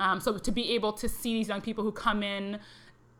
Um, 0.01 0.21
so 0.21 0.37
to 0.37 0.51
be 0.51 0.73
able 0.73 0.93
to 0.95 1.09
see 1.09 1.35
these 1.35 1.49
young 1.49 1.61
people 1.61 1.85
who 1.85 1.93
come 1.93 2.23
in 2.23 2.59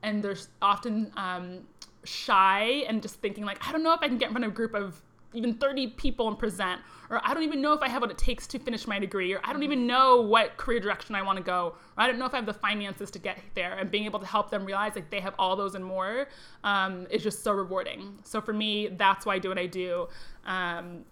and 0.03 0.23
they're 0.23 0.37
often 0.61 1.13
um, 1.17 1.61
shy 2.05 2.85
and 2.89 3.01
just 3.01 3.17
thinking 3.17 3.45
like, 3.45 3.67
I 3.67 3.73
don't 3.73 3.83
know 3.83 3.95
if 3.95 4.01
I 4.03 4.09
can 4.09 4.19
get 4.19 4.27
in 4.27 4.33
front 4.33 4.45
of 4.45 4.53
a 4.53 4.55
group 4.55 4.75
of 4.75 5.01
even 5.35 5.55
30 5.55 5.89
people 5.89 6.29
and 6.29 6.39
present 6.39 6.81
or 7.11 7.21
i 7.25 7.35
don't 7.35 7.43
even 7.43 7.61
know 7.61 7.73
if 7.73 7.81
i 7.83 7.89
have 7.89 8.03
what 8.03 8.11
it 8.11 8.19
takes 8.19 8.47
to 8.47 8.59
finish 8.59 8.87
my 8.87 8.99
degree 8.99 9.33
or 9.33 9.41
i 9.45 9.53
don't 9.53 9.63
even 9.63 9.87
know 9.87 10.21
what 10.21 10.57
career 10.57 10.81
direction 10.81 11.15
i 11.15 11.23
want 11.23 11.37
to 11.37 11.43
go 11.43 11.75
or 11.97 12.03
i 12.03 12.07
don't 12.07 12.19
know 12.19 12.27
if 12.27 12.35
i 12.35 12.37
have 12.37 12.47
the 12.47 12.55
finances 12.55 13.11
to 13.11 13.19
get 13.19 13.39
there 13.55 13.75
and 13.79 13.91
being 13.91 14.05
able 14.05 14.19
to 14.19 14.27
help 14.27 14.51
them 14.51 14.65
realize 14.65 14.95
like 14.95 15.11
they 15.11 15.21
have 15.21 15.35
all 15.39 15.57
those 15.57 15.75
and 15.75 15.85
more 15.85 16.29
um, 16.65 17.07
is 17.11 17.23
just 17.23 17.43
so 17.43 17.53
rewarding 17.53 18.19
so 18.25 18.41
for 18.41 18.53
me 18.53 18.89
that's 18.89 19.27
why 19.27 19.35
i 19.35 19.39
do 19.39 19.49
what 19.49 19.59
i 19.59 19.67
do 19.67 20.09
um, 20.47 21.05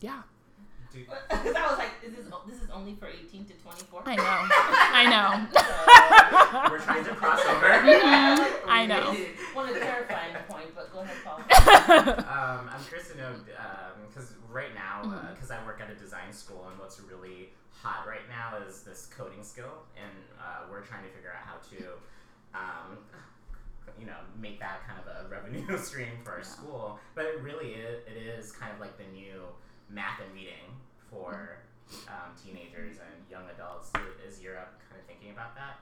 yeah 0.00 0.22
because 0.92 1.24
I 1.56 1.66
was 1.68 1.78
like, 1.78 1.90
is 2.04 2.12
this 2.12 2.26
this 2.46 2.62
is 2.62 2.70
only 2.70 2.94
for 2.94 3.08
eighteen 3.08 3.44
to 3.46 3.54
twenty 3.54 3.82
four? 3.84 4.02
I 4.04 4.16
know, 4.16 4.24
I 4.24 5.04
know. 5.08 6.70
We're 6.70 6.80
trying 6.80 7.04
to 7.04 7.14
cross 7.14 7.40
over. 7.46 7.66
Mm-hmm. 7.66 8.68
I 8.68 8.86
know. 8.86 9.16
One 9.54 9.72
to 9.72 9.78
clarifying 9.80 10.34
point, 10.48 10.74
but 10.74 10.92
go 10.92 11.00
ahead, 11.00 11.16
Paul. 11.24 11.40
Um, 12.32 12.70
I'm 12.72 12.84
curious 12.88 13.10
to 13.10 13.18
know 13.18 13.32
because 14.08 14.30
um, 14.30 14.36
right 14.50 14.74
now, 14.74 15.02
because 15.34 15.50
uh, 15.50 15.56
I 15.60 15.66
work 15.66 15.80
at 15.80 15.90
a 15.90 15.94
design 15.94 16.32
school, 16.32 16.66
and 16.70 16.78
what's 16.78 17.00
really 17.00 17.50
hot 17.70 18.06
right 18.06 18.26
now 18.28 18.58
is 18.66 18.82
this 18.82 19.08
coding 19.16 19.42
skill, 19.42 19.84
and 19.96 20.12
uh, 20.40 20.70
we're 20.70 20.82
trying 20.82 21.04
to 21.04 21.10
figure 21.10 21.30
out 21.30 21.46
how 21.46 21.58
to. 21.76 21.84
Um, 22.54 22.98
you 23.98 24.06
know, 24.06 24.16
make 24.40 24.58
that 24.60 24.86
kind 24.86 24.98
of 24.98 25.06
a 25.06 25.28
revenue 25.30 25.76
stream 25.82 26.22
for 26.24 26.32
our 26.32 26.38
yeah. 26.38 26.44
school, 26.44 26.98
but 27.14 27.24
it 27.24 27.42
really 27.42 27.74
is, 27.74 28.00
it 28.06 28.16
is 28.16 28.52
kind 28.52 28.72
of 28.72 28.80
like 28.80 28.96
the 28.96 29.04
new 29.12 29.42
math 29.90 30.20
and 30.24 30.32
reading 30.34 30.70
for 31.10 31.58
um, 32.08 32.32
teenagers 32.42 32.96
and 32.98 33.30
young 33.30 33.44
adults. 33.54 33.90
Is 34.26 34.40
Year 34.40 34.58
Up 34.58 34.80
kind 34.88 35.00
of 35.00 35.06
thinking 35.06 35.30
about 35.30 35.54
that? 35.56 35.78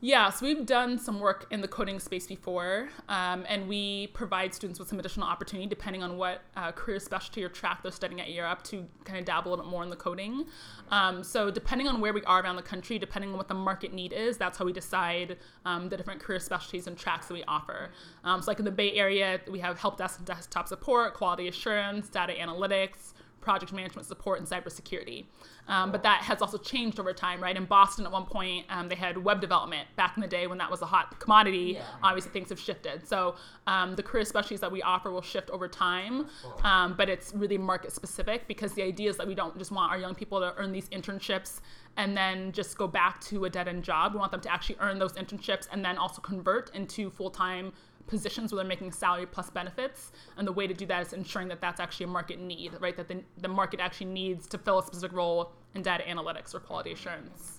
Yeah, 0.00 0.30
so 0.30 0.46
we've 0.46 0.64
done 0.64 0.96
some 0.96 1.18
work 1.18 1.48
in 1.50 1.60
the 1.60 1.66
coding 1.66 1.98
space 1.98 2.28
before, 2.28 2.88
um, 3.08 3.44
and 3.48 3.68
we 3.68 4.06
provide 4.08 4.54
students 4.54 4.78
with 4.78 4.88
some 4.88 5.00
additional 5.00 5.26
opportunity 5.26 5.68
depending 5.68 6.04
on 6.04 6.16
what 6.16 6.42
uh, 6.56 6.70
career 6.70 7.00
specialty 7.00 7.42
or 7.42 7.48
track 7.48 7.82
they're 7.82 7.90
studying 7.90 8.20
at 8.20 8.30
Year 8.30 8.46
Up 8.46 8.62
to 8.64 8.86
kind 9.02 9.18
of 9.18 9.24
dabble 9.24 9.48
a 9.48 9.50
little 9.50 9.64
bit 9.64 9.70
more 9.72 9.82
in 9.82 9.90
the 9.90 9.96
coding. 9.96 10.46
Um, 10.92 11.24
so 11.24 11.50
depending 11.50 11.88
on 11.88 12.00
where 12.00 12.12
we 12.12 12.22
are 12.26 12.40
around 12.40 12.54
the 12.54 12.62
country, 12.62 12.96
depending 12.96 13.32
on 13.32 13.36
what 13.36 13.48
the 13.48 13.54
market 13.54 13.92
need 13.92 14.12
is, 14.12 14.36
that's 14.36 14.56
how 14.56 14.64
we 14.64 14.72
decide 14.72 15.36
um, 15.64 15.88
the 15.88 15.96
different 15.96 16.20
career 16.20 16.38
specialties 16.38 16.86
and 16.86 16.96
tracks 16.96 17.26
that 17.26 17.34
we 17.34 17.42
offer. 17.48 17.90
Um, 18.22 18.40
so 18.40 18.52
like 18.52 18.60
in 18.60 18.64
the 18.64 18.70
Bay 18.70 18.92
Area, 18.92 19.40
we 19.50 19.58
have 19.58 19.80
help 19.80 19.98
desk 19.98 20.18
and 20.18 20.26
desktop 20.26 20.68
support, 20.68 21.14
quality 21.14 21.48
assurance, 21.48 22.08
data 22.08 22.34
analytics 22.34 23.14
project 23.40 23.72
management 23.72 24.06
support 24.06 24.38
and 24.38 24.48
cybersecurity. 24.48 25.24
Um, 25.68 25.92
but 25.92 26.02
that 26.02 26.22
has 26.22 26.40
also 26.40 26.56
changed 26.56 26.98
over 26.98 27.12
time, 27.12 27.42
right? 27.42 27.56
In 27.56 27.66
Boston, 27.66 28.06
at 28.06 28.12
one 28.12 28.24
point, 28.24 28.64
um, 28.70 28.88
they 28.88 28.94
had 28.94 29.22
web 29.22 29.40
development 29.40 29.86
back 29.96 30.16
in 30.16 30.22
the 30.22 30.28
day 30.28 30.46
when 30.46 30.58
that 30.58 30.70
was 30.70 30.80
a 30.80 30.86
hot 30.86 31.18
commodity. 31.20 31.74
Yeah. 31.74 31.82
Obviously, 32.02 32.30
things 32.32 32.48
have 32.48 32.58
shifted. 32.58 33.06
So 33.06 33.36
um, 33.66 33.94
the 33.94 34.02
career 34.02 34.24
specialties 34.24 34.60
that 34.60 34.72
we 34.72 34.82
offer 34.82 35.10
will 35.10 35.22
shift 35.22 35.50
over 35.50 35.68
time, 35.68 36.26
um, 36.64 36.94
but 36.96 37.08
it's 37.08 37.34
really 37.34 37.58
market 37.58 37.92
specific 37.92 38.48
because 38.48 38.72
the 38.72 38.82
idea 38.82 39.10
is 39.10 39.16
that 39.18 39.26
we 39.26 39.34
don't 39.34 39.56
just 39.58 39.70
want 39.70 39.92
our 39.92 39.98
young 39.98 40.14
people 40.14 40.40
to 40.40 40.54
earn 40.56 40.72
these 40.72 40.88
internships 40.88 41.60
and 41.98 42.16
then 42.16 42.52
just 42.52 42.78
go 42.78 42.86
back 42.86 43.20
to 43.20 43.44
a 43.44 43.50
dead 43.50 43.68
end 43.68 43.84
job. 43.84 44.14
We 44.14 44.20
want 44.20 44.32
them 44.32 44.40
to 44.40 44.52
actually 44.52 44.76
earn 44.80 44.98
those 44.98 45.12
internships 45.14 45.68
and 45.70 45.84
then 45.84 45.98
also 45.98 46.22
convert 46.22 46.74
into 46.74 47.10
full 47.10 47.30
time 47.30 47.72
positions 48.08 48.52
where 48.52 48.62
they're 48.62 48.68
making 48.68 48.92
salary 48.92 49.26
plus 49.26 49.50
benefits. 49.50 50.12
And 50.36 50.46
the 50.46 50.52
way 50.52 50.66
to 50.66 50.74
do 50.74 50.86
that 50.86 51.06
is 51.06 51.12
ensuring 51.12 51.48
that 51.48 51.60
that's 51.60 51.80
actually 51.80 52.04
a 52.04 52.08
market 52.08 52.40
need, 52.40 52.72
right? 52.80 52.96
That 52.96 53.08
the, 53.08 53.22
the 53.40 53.48
market 53.48 53.80
actually 53.80 54.06
needs 54.06 54.46
to 54.48 54.58
fill 54.58 54.78
a 54.78 54.86
specific 54.86 55.16
role 55.16 55.52
in 55.74 55.82
data 55.82 56.04
analytics 56.08 56.54
or 56.54 56.60
quality 56.60 56.92
assurance. 56.92 57.58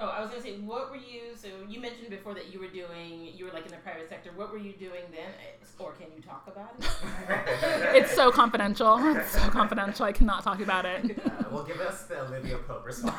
Oh, 0.00 0.06
I 0.06 0.20
was 0.20 0.30
gonna 0.30 0.42
say, 0.42 0.58
what 0.58 0.90
were 0.90 0.96
you? 0.96 1.34
So 1.34 1.48
you 1.68 1.80
mentioned 1.80 2.08
before 2.10 2.32
that 2.34 2.52
you 2.52 2.60
were 2.60 2.68
doing, 2.68 3.32
you 3.34 3.46
were 3.46 3.50
like 3.50 3.64
in 3.64 3.72
the 3.72 3.78
private 3.78 4.08
sector. 4.08 4.30
What 4.36 4.52
were 4.52 4.58
you 4.58 4.72
doing 4.74 5.02
then, 5.10 5.32
or 5.80 5.90
can 5.94 6.06
you 6.14 6.22
talk 6.22 6.46
about 6.46 6.74
it? 6.78 7.96
it's 7.96 8.14
so 8.14 8.30
confidential. 8.30 8.96
It's 9.16 9.32
so 9.32 9.48
confidential. 9.48 10.04
I 10.04 10.12
cannot 10.12 10.44
talk 10.44 10.60
about 10.60 10.84
it. 10.84 11.18
Uh, 11.26 11.30
well, 11.50 11.64
give 11.64 11.80
us 11.80 12.04
the 12.04 12.22
Olivia 12.26 12.58
Pope 12.58 12.86
response. 12.86 13.16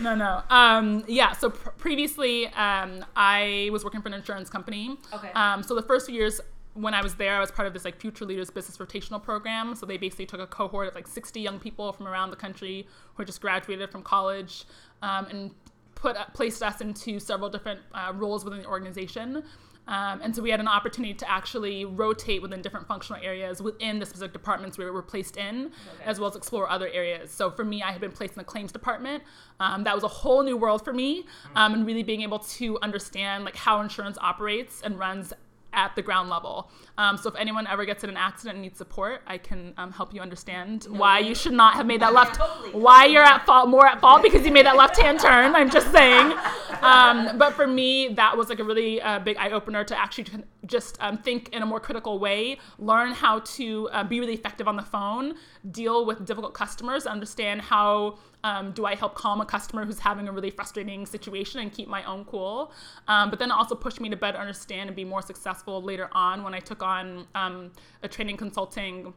no, 0.00 0.14
no. 0.14 0.42
Um, 0.50 1.04
yeah. 1.06 1.32
So 1.32 1.50
pr- 1.50 1.70
previously, 1.70 2.46
um, 2.48 3.04
I 3.16 3.68
was 3.72 3.84
working 3.84 4.02
for 4.02 4.08
an 4.08 4.14
insurance 4.14 4.50
company. 4.50 4.96
Okay. 5.12 5.30
Um, 5.32 5.62
so 5.62 5.74
the 5.74 5.82
first 5.82 6.06
few 6.06 6.14
years 6.14 6.40
when 6.74 6.94
I 6.94 7.02
was 7.02 7.14
there, 7.16 7.36
I 7.36 7.40
was 7.40 7.50
part 7.50 7.66
of 7.66 7.74
this 7.74 7.84
like 7.84 8.00
Future 8.00 8.24
Leaders 8.24 8.50
Business 8.50 8.78
Rotational 8.78 9.22
Program. 9.22 9.74
So 9.74 9.84
they 9.86 9.96
basically 9.96 10.26
took 10.26 10.40
a 10.40 10.46
cohort 10.46 10.88
of 10.88 10.94
like 10.94 11.08
60 11.08 11.40
young 11.40 11.58
people 11.58 11.92
from 11.92 12.06
around 12.06 12.30
the 12.30 12.36
country 12.36 12.86
who 13.14 13.22
had 13.22 13.26
just 13.26 13.40
graduated 13.40 13.90
from 13.90 14.02
college 14.02 14.64
um, 15.02 15.26
and 15.26 15.50
put 15.94 16.16
uh, 16.16 16.24
placed 16.32 16.62
us 16.62 16.80
into 16.80 17.18
several 17.18 17.50
different 17.50 17.80
uh, 17.92 18.12
roles 18.14 18.44
within 18.44 18.60
the 18.60 18.66
organization. 18.66 19.42
Um, 19.88 20.20
and 20.22 20.36
so 20.36 20.42
we 20.42 20.50
had 20.50 20.60
an 20.60 20.68
opportunity 20.68 21.14
to 21.14 21.30
actually 21.30 21.84
rotate 21.84 22.42
within 22.42 22.60
different 22.60 22.86
functional 22.86 23.20
areas 23.22 23.62
within 23.62 23.98
the 23.98 24.06
specific 24.06 24.34
departments 24.34 24.76
we 24.76 24.88
were 24.88 25.02
placed 25.02 25.38
in, 25.38 25.66
okay. 25.66 26.04
as 26.04 26.20
well 26.20 26.28
as 26.28 26.36
explore 26.36 26.68
other 26.68 26.88
areas. 26.88 27.30
So 27.30 27.50
for 27.50 27.64
me, 27.64 27.82
I 27.82 27.90
had 27.90 28.00
been 28.00 28.12
placed 28.12 28.34
in 28.34 28.38
the 28.38 28.44
claims 28.44 28.70
department. 28.70 29.22
Um, 29.60 29.84
that 29.84 29.94
was 29.94 30.04
a 30.04 30.08
whole 30.08 30.42
new 30.42 30.56
world 30.56 30.84
for 30.84 30.92
me, 30.92 31.26
um, 31.56 31.72
and 31.74 31.86
really 31.86 32.02
being 32.02 32.22
able 32.22 32.38
to 32.38 32.78
understand 32.82 33.44
like 33.44 33.56
how 33.56 33.80
insurance 33.80 34.18
operates 34.20 34.82
and 34.82 34.98
runs 34.98 35.32
at 35.72 35.94
the 35.96 36.02
ground 36.02 36.28
level. 36.28 36.70
Um, 36.98 37.16
so 37.16 37.30
if 37.30 37.36
anyone 37.36 37.66
ever 37.68 37.84
gets 37.84 38.02
in 38.02 38.10
an 38.10 38.16
accident 38.16 38.56
and 38.56 38.62
needs 38.62 38.76
support, 38.76 39.22
I 39.26 39.38
can 39.38 39.72
um, 39.78 39.92
help 39.92 40.12
you 40.12 40.20
understand 40.20 40.90
no, 40.90 40.98
why 40.98 41.20
you 41.20 41.34
should 41.34 41.52
not 41.52 41.74
have 41.74 41.86
made 41.86 42.00
that 42.02 42.12
left, 42.20 42.34
totally. 42.34 42.70
why 42.72 43.06
you're 43.06 43.22
at 43.22 43.46
fault, 43.46 43.68
more 43.68 43.86
at 43.86 44.00
fault 44.00 44.22
because 44.22 44.44
you 44.44 44.52
made 44.52 44.66
that 44.66 44.76
left 44.76 44.98
hand 45.00 45.20
turn. 45.20 45.54
I'm 45.54 45.70
just 45.70 45.92
saying. 45.92 46.34
Um, 46.82 47.38
but 47.38 47.54
for 47.54 47.66
me, 47.66 48.08
that 48.08 48.36
was 48.36 48.48
like 48.48 48.58
a 48.58 48.64
really 48.64 49.00
uh, 49.00 49.20
big 49.20 49.36
eye 49.36 49.50
opener 49.52 49.84
to 49.84 49.98
actually 49.98 50.26
just 50.66 50.98
um, 51.00 51.18
think 51.18 51.48
in 51.50 51.62
a 51.62 51.66
more 51.66 51.80
critical 51.80 52.18
way, 52.18 52.58
learn 52.78 53.12
how 53.12 53.40
to 53.40 53.88
uh, 53.92 54.04
be 54.04 54.20
really 54.20 54.34
effective 54.34 54.68
on 54.68 54.76
the 54.76 54.82
phone, 54.82 55.34
deal 55.70 56.04
with 56.04 56.24
difficult 56.26 56.52
customers, 56.52 57.06
understand 57.06 57.62
how 57.62 58.18
um, 58.44 58.72
do 58.72 58.86
I 58.86 58.94
help 58.94 59.14
calm 59.14 59.40
a 59.40 59.44
customer 59.46 59.84
who's 59.84 59.98
having 59.98 60.28
a 60.28 60.32
really 60.32 60.50
frustrating 60.50 61.06
situation 61.06 61.60
and 61.60 61.72
keep 61.72 61.88
my 61.88 62.04
own 62.04 62.24
cool? 62.24 62.72
Um, 63.08 63.30
but 63.30 63.38
then 63.38 63.50
also 63.50 63.74
pushed 63.74 64.00
me 64.00 64.08
to 64.10 64.16
better 64.16 64.38
understand 64.38 64.88
and 64.88 64.96
be 64.96 65.04
more 65.04 65.22
successful 65.22 65.82
later 65.82 66.08
on 66.12 66.44
when 66.44 66.54
I 66.54 66.60
took 66.60 66.82
on 66.88 67.26
um, 67.34 67.70
a 68.02 68.08
training 68.08 68.36
consulting 68.36 69.12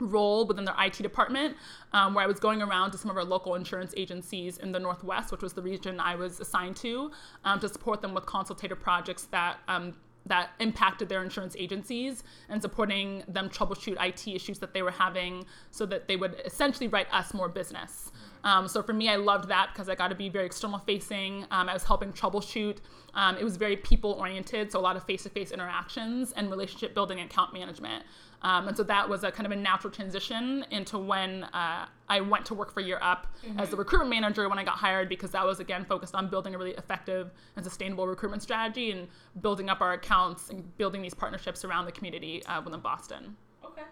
role 0.00 0.46
within 0.46 0.64
their 0.64 0.74
IT 0.78 0.94
department, 0.94 1.56
um, 1.92 2.14
where 2.14 2.24
I 2.24 2.26
was 2.26 2.40
going 2.40 2.62
around 2.62 2.90
to 2.92 2.98
some 2.98 3.10
of 3.10 3.16
our 3.16 3.24
local 3.24 3.54
insurance 3.54 3.94
agencies 3.96 4.58
in 4.58 4.72
the 4.72 4.80
Northwest, 4.80 5.30
which 5.32 5.42
was 5.42 5.52
the 5.52 5.62
region 5.62 6.00
I 6.00 6.14
was 6.16 6.40
assigned 6.40 6.76
to, 6.76 7.10
um, 7.44 7.60
to 7.60 7.68
support 7.68 8.02
them 8.02 8.14
with 8.14 8.26
consultative 8.26 8.80
projects 8.80 9.24
that 9.30 9.58
um, 9.68 9.94
that 10.26 10.50
impacted 10.58 11.08
their 11.08 11.22
insurance 11.22 11.54
agencies 11.58 12.24
and 12.48 12.62
supporting 12.62 13.22
them 13.28 13.50
troubleshoot 13.50 14.02
IT 14.02 14.26
issues 14.26 14.58
that 14.58 14.72
they 14.72 14.80
were 14.80 14.90
having 14.90 15.44
so 15.70 15.84
that 15.84 16.08
they 16.08 16.16
would 16.16 16.40
essentially 16.46 16.88
write 16.88 17.06
us 17.12 17.34
more 17.34 17.48
business. 17.48 18.10
Um, 18.44 18.68
so 18.68 18.82
for 18.82 18.92
me, 18.92 19.08
I 19.08 19.16
loved 19.16 19.48
that 19.48 19.70
because 19.72 19.88
I 19.88 19.94
got 19.94 20.08
to 20.08 20.14
be 20.14 20.28
very 20.28 20.46
external 20.46 20.78
facing. 20.78 21.46
Um, 21.50 21.68
I 21.68 21.72
was 21.72 21.82
helping 21.82 22.12
troubleshoot. 22.12 22.78
Um, 23.14 23.36
it 23.36 23.44
was 23.44 23.56
very 23.56 23.76
people 23.76 24.12
oriented, 24.12 24.70
so 24.70 24.78
a 24.78 24.82
lot 24.82 24.96
of 24.96 25.04
face 25.04 25.22
to 25.22 25.30
face 25.30 25.50
interactions 25.50 26.32
and 26.32 26.50
relationship 26.50 26.94
building 26.94 27.20
and 27.20 27.30
account 27.30 27.52
management. 27.52 28.04
Um, 28.42 28.68
and 28.68 28.76
so 28.76 28.82
that 28.82 29.08
was 29.08 29.24
a 29.24 29.32
kind 29.32 29.46
of 29.46 29.52
a 29.52 29.56
natural 29.56 29.90
transition 29.90 30.66
into 30.70 30.98
when 30.98 31.44
uh, 31.44 31.86
I 32.10 32.20
went 32.20 32.44
to 32.46 32.54
work 32.54 32.70
for 32.70 32.80
Year 32.80 32.98
Up 33.00 33.26
mm-hmm. 33.42 33.58
as 33.58 33.70
the 33.70 33.76
recruitment 33.76 34.10
manager 34.10 34.46
when 34.50 34.58
I 34.58 34.64
got 34.64 34.74
hired 34.74 35.08
because 35.08 35.30
that 35.30 35.46
was 35.46 35.60
again 35.60 35.86
focused 35.86 36.14
on 36.14 36.28
building 36.28 36.54
a 36.54 36.58
really 36.58 36.72
effective 36.72 37.30
and 37.56 37.64
sustainable 37.64 38.06
recruitment 38.06 38.42
strategy 38.42 38.90
and 38.90 39.08
building 39.40 39.70
up 39.70 39.80
our 39.80 39.94
accounts 39.94 40.50
and 40.50 40.76
building 40.76 41.00
these 41.00 41.14
partnerships 41.14 41.64
around 41.64 41.86
the 41.86 41.92
community 41.92 42.44
uh, 42.44 42.60
within 42.62 42.80
Boston. 42.80 43.34
Okay. 43.64 43.84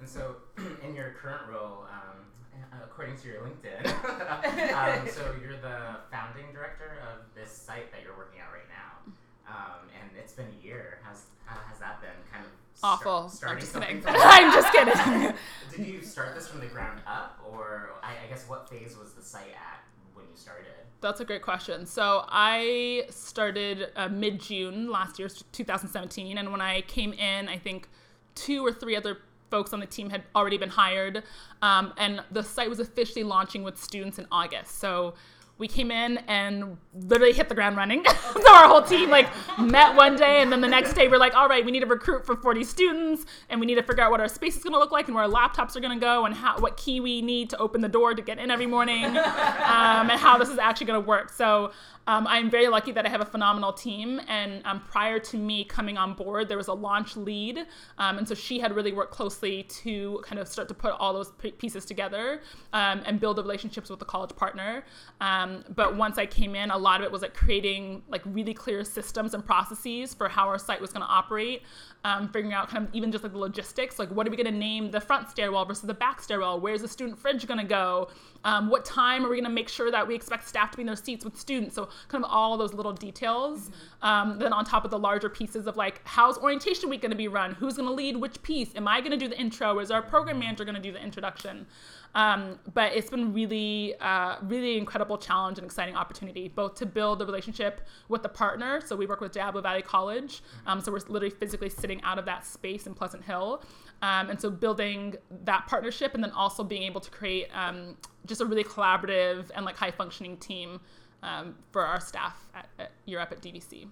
And 0.00 0.08
so, 0.08 0.36
in 0.82 0.94
your 0.94 1.10
current 1.10 1.42
role, 1.52 1.84
um, 1.92 2.16
according 2.84 3.16
to 3.18 3.28
your 3.28 3.42
LinkedIn. 3.42 3.86
um, 4.74 5.08
so 5.08 5.34
you're 5.40 5.56
the 5.56 5.96
founding 6.10 6.46
director 6.52 6.98
of 7.02 7.24
this 7.34 7.50
site 7.50 7.90
that 7.92 8.02
you're 8.04 8.16
working 8.16 8.40
at 8.40 8.52
right 8.52 8.68
now, 8.68 9.12
um, 9.48 9.88
and 10.00 10.10
it's 10.18 10.32
been 10.32 10.46
a 10.46 10.66
year. 10.66 10.98
Has 11.04 11.24
how 11.44 11.58
has 11.68 11.78
that 11.78 12.00
been? 12.00 12.10
Kind 12.32 12.44
of 12.44 12.50
awful. 12.82 13.28
Start, 13.28 13.52
I'm 13.54 13.60
just 13.60 13.74
kidding. 13.74 14.02
I'm 14.06 14.52
just 14.52 14.72
kidding. 14.72 15.34
Did 15.74 15.86
you 15.86 16.02
start 16.02 16.34
this 16.34 16.48
from 16.48 16.60
the 16.60 16.66
ground 16.66 17.00
up, 17.06 17.40
or 17.50 17.90
I, 18.02 18.12
I 18.24 18.28
guess 18.28 18.48
what 18.48 18.68
phase 18.68 18.96
was 18.96 19.12
the 19.12 19.22
site 19.22 19.54
at 19.54 19.84
when 20.14 20.26
you 20.30 20.36
started? 20.36 20.66
That's 21.00 21.20
a 21.20 21.24
great 21.24 21.42
question. 21.42 21.84
So 21.86 22.24
I 22.28 23.06
started 23.10 23.88
uh, 23.96 24.08
mid 24.08 24.40
June 24.40 24.90
last 24.90 25.18
year, 25.18 25.28
2017, 25.28 26.38
and 26.38 26.52
when 26.52 26.60
I 26.60 26.82
came 26.82 27.12
in, 27.12 27.48
I 27.48 27.58
think 27.58 27.88
two 28.34 28.64
or 28.64 28.72
three 28.72 28.96
other 28.96 29.18
folks 29.52 29.74
on 29.74 29.80
the 29.80 29.86
team 29.86 30.08
had 30.08 30.22
already 30.34 30.56
been 30.56 30.70
hired, 30.70 31.22
um, 31.60 31.92
and 31.98 32.22
the 32.30 32.42
site 32.42 32.70
was 32.70 32.80
officially 32.80 33.22
launching 33.22 33.62
with 33.62 33.76
students 33.76 34.18
in 34.18 34.26
August. 34.32 34.78
So 34.78 35.12
we 35.58 35.68
came 35.68 35.90
in 35.90 36.16
and 36.26 36.78
literally 36.94 37.34
hit 37.34 37.50
the 37.50 37.54
ground 37.54 37.76
running. 37.76 38.02
so 38.32 38.52
our 38.54 38.66
whole 38.66 38.82
team 38.82 39.10
like 39.10 39.28
met 39.58 39.94
one 39.94 40.16
day, 40.16 40.40
and 40.40 40.50
then 40.50 40.62
the 40.62 40.68
next 40.68 40.94
day 40.94 41.06
we're 41.06 41.18
like, 41.18 41.34
all 41.34 41.48
right, 41.48 41.64
we 41.64 41.70
need 41.70 41.80
to 41.80 41.86
recruit 41.86 42.24
for 42.24 42.34
40 42.34 42.64
students, 42.64 43.26
and 43.50 43.60
we 43.60 43.66
need 43.66 43.74
to 43.74 43.82
figure 43.82 44.02
out 44.02 44.10
what 44.10 44.20
our 44.20 44.28
space 44.28 44.56
is 44.56 44.62
going 44.64 44.72
to 44.72 44.78
look 44.78 44.90
like, 44.90 45.06
and 45.06 45.14
where 45.14 45.24
our 45.24 45.30
laptops 45.30 45.76
are 45.76 45.80
going 45.80 45.96
to 45.98 46.04
go, 46.04 46.24
and 46.24 46.34
how 46.34 46.58
what 46.58 46.78
key 46.78 47.00
we 47.00 47.20
need 47.20 47.50
to 47.50 47.58
open 47.58 47.82
the 47.82 47.88
door 47.88 48.14
to 48.14 48.22
get 48.22 48.38
in 48.38 48.50
every 48.50 48.66
morning, 48.66 49.04
um, 49.16 50.10
and 50.10 50.18
how 50.18 50.38
this 50.38 50.48
is 50.48 50.58
actually 50.58 50.86
going 50.86 51.00
to 51.00 51.06
work. 51.06 51.30
So 51.30 51.72
um, 52.06 52.26
I'm 52.26 52.50
very 52.50 52.68
lucky 52.68 52.92
that 52.92 53.06
I 53.06 53.08
have 53.08 53.20
a 53.20 53.26
phenomenal 53.26 53.72
team. 53.72 54.20
And 54.28 54.62
um, 54.64 54.80
prior 54.80 55.18
to 55.20 55.36
me 55.36 55.64
coming 55.64 55.96
on 55.96 56.14
board, 56.14 56.48
there 56.48 56.56
was 56.56 56.68
a 56.68 56.72
launch 56.72 57.16
lead. 57.16 57.58
Um, 57.98 58.18
and 58.18 58.28
so 58.28 58.34
she 58.34 58.58
had 58.58 58.74
really 58.74 58.92
worked 58.92 59.12
closely 59.12 59.64
to 59.64 60.22
kind 60.24 60.40
of 60.40 60.48
start 60.48 60.68
to 60.68 60.74
put 60.74 60.92
all 60.92 61.12
those 61.12 61.32
pieces 61.58 61.84
together 61.84 62.40
um, 62.72 63.02
and 63.06 63.20
build 63.20 63.36
the 63.36 63.42
relationships 63.42 63.88
with 63.90 63.98
the 63.98 64.04
college 64.04 64.34
partner. 64.34 64.84
Um, 65.20 65.64
but 65.74 65.96
once 65.96 66.18
I 66.18 66.26
came 66.26 66.54
in, 66.54 66.70
a 66.70 66.78
lot 66.78 67.00
of 67.00 67.04
it 67.04 67.12
was 67.12 67.22
like 67.22 67.34
creating 67.34 68.02
like 68.08 68.22
really 68.26 68.54
clear 68.54 68.84
systems 68.84 69.34
and 69.34 69.44
processes 69.44 70.14
for 70.14 70.28
how 70.28 70.48
our 70.48 70.58
site 70.58 70.80
was 70.80 70.92
going 70.92 71.06
to 71.06 71.12
operate. 71.12 71.62
Um, 72.04 72.26
figuring 72.26 72.52
out 72.52 72.68
kind 72.68 72.84
of 72.84 72.92
even 72.92 73.12
just 73.12 73.22
like 73.22 73.32
the 73.32 73.38
logistics, 73.38 73.96
like 73.96 74.10
what 74.10 74.26
are 74.26 74.30
we 74.30 74.36
going 74.36 74.52
to 74.52 74.58
name 74.58 74.90
the 74.90 75.00
front 75.00 75.30
stairwell 75.30 75.64
versus 75.64 75.84
the 75.84 75.94
back 75.94 76.20
stairwell? 76.20 76.58
Where's 76.58 76.82
the 76.82 76.88
student 76.88 77.16
fridge 77.16 77.46
going 77.46 77.60
to 77.60 77.64
go? 77.64 78.08
Um, 78.42 78.68
what 78.70 78.84
time 78.84 79.24
are 79.24 79.28
we 79.28 79.36
going 79.36 79.44
to 79.44 79.50
make 79.50 79.68
sure 79.68 79.88
that 79.92 80.08
we 80.08 80.16
expect 80.16 80.48
staff 80.48 80.72
to 80.72 80.76
be 80.76 80.82
in 80.82 80.88
their 80.88 80.96
seats 80.96 81.24
with 81.24 81.38
students? 81.38 81.76
So 81.76 81.88
kind 82.08 82.24
of 82.24 82.30
all 82.30 82.56
those 82.56 82.74
little 82.74 82.92
details. 82.92 83.68
Mm-hmm. 83.68 84.06
Um, 84.06 84.38
then 84.40 84.52
on 84.52 84.64
top 84.64 84.84
of 84.84 84.90
the 84.90 84.98
larger 84.98 85.28
pieces 85.28 85.68
of 85.68 85.76
like, 85.76 86.00
how's 86.02 86.38
orientation 86.38 86.90
week 86.90 87.02
going 87.02 87.12
to 87.12 87.16
be 87.16 87.28
run? 87.28 87.54
Who's 87.54 87.76
going 87.76 87.88
to 87.88 87.94
lead 87.94 88.16
which 88.16 88.42
piece? 88.42 88.74
Am 88.74 88.88
I 88.88 88.98
going 88.98 89.12
to 89.12 89.16
do 89.16 89.28
the 89.28 89.38
intro? 89.38 89.78
Is 89.78 89.92
our 89.92 90.02
program 90.02 90.40
manager 90.40 90.64
going 90.64 90.74
to 90.74 90.80
do 90.80 90.90
the 90.90 91.00
introduction? 91.00 91.66
Um, 92.14 92.58
but 92.74 92.92
it's 92.94 93.10
been 93.10 93.32
really, 93.32 93.94
uh, 94.00 94.36
really 94.42 94.76
incredible 94.76 95.16
challenge 95.16 95.58
and 95.58 95.64
exciting 95.64 95.96
opportunity, 95.96 96.48
both 96.48 96.74
to 96.76 96.86
build 96.86 97.18
the 97.18 97.26
relationship 97.26 97.80
with 98.08 98.22
the 98.22 98.28
partner. 98.28 98.80
So 98.84 98.96
we 98.96 99.06
work 99.06 99.20
with 99.20 99.32
Diablo 99.32 99.62
Valley 99.62 99.82
College. 99.82 100.42
Um, 100.66 100.80
so 100.80 100.92
we're 100.92 100.98
literally 100.98 101.30
physically 101.30 101.70
sitting 101.70 102.02
out 102.02 102.18
of 102.18 102.24
that 102.26 102.44
space 102.44 102.86
in 102.86 102.94
Pleasant 102.94 103.24
Hill. 103.24 103.62
Um, 104.02 104.30
and 104.30 104.40
so 104.40 104.50
building 104.50 105.14
that 105.44 105.66
partnership 105.66 106.14
and 106.14 106.22
then 106.22 106.32
also 106.32 106.64
being 106.64 106.82
able 106.82 107.00
to 107.00 107.10
create 107.10 107.48
um, 107.54 107.96
just 108.26 108.40
a 108.40 108.44
really 108.44 108.64
collaborative 108.64 109.50
and 109.54 109.64
like 109.64 109.76
high 109.76 109.90
functioning 109.90 110.36
team 110.36 110.80
um, 111.22 111.54
for 111.70 111.84
our 111.86 112.00
staff 112.00 112.46
at, 112.54 112.68
at 112.78 112.90
Year 113.06 113.20
Up 113.20 113.32
at 113.32 113.40
DVC. 113.40 113.86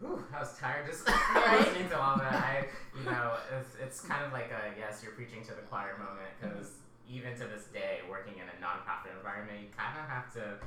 Whew, 0.00 0.22
I 0.34 0.40
was 0.40 0.58
tired 0.58 0.86
just 0.86 1.08
listening 1.58 1.88
to 1.88 1.98
all 1.98 2.18
that. 2.18 2.34
I, 2.34 2.66
you 2.98 3.04
know, 3.04 3.34
it's, 3.58 3.76
it's 3.82 4.00
kind 4.02 4.26
of 4.26 4.32
like 4.32 4.50
a 4.50 4.78
yes, 4.78 5.00
you're 5.02 5.12
preaching 5.12 5.42
to 5.44 5.54
the 5.54 5.62
choir 5.62 5.96
moment 5.96 6.28
because. 6.40 6.72
Even 7.08 7.34
to 7.34 7.44
this 7.46 7.64
day, 7.72 8.00
working 8.08 8.34
in 8.34 8.46
a 8.48 8.56
nonprofit 8.64 9.16
environment, 9.16 9.58
you 9.62 9.68
kind 9.76 9.98
of 9.98 10.08
have 10.08 10.32
to 10.34 10.58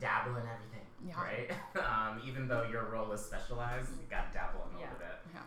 dabble 0.00 0.36
in 0.36 0.42
everything, 0.42 0.86
yeah. 1.06 1.14
right? 1.20 1.50
um, 1.84 2.20
even 2.26 2.48
though 2.48 2.66
your 2.70 2.84
role 2.84 3.12
is 3.12 3.20
specialized, 3.20 3.90
you 3.90 4.06
got 4.10 4.32
to 4.32 4.38
dabble 4.38 4.60
in 4.70 4.76
a 4.76 4.80
yeah. 4.80 4.86
little 4.86 4.98
bit. 4.98 5.18
Yeah. 5.34 5.40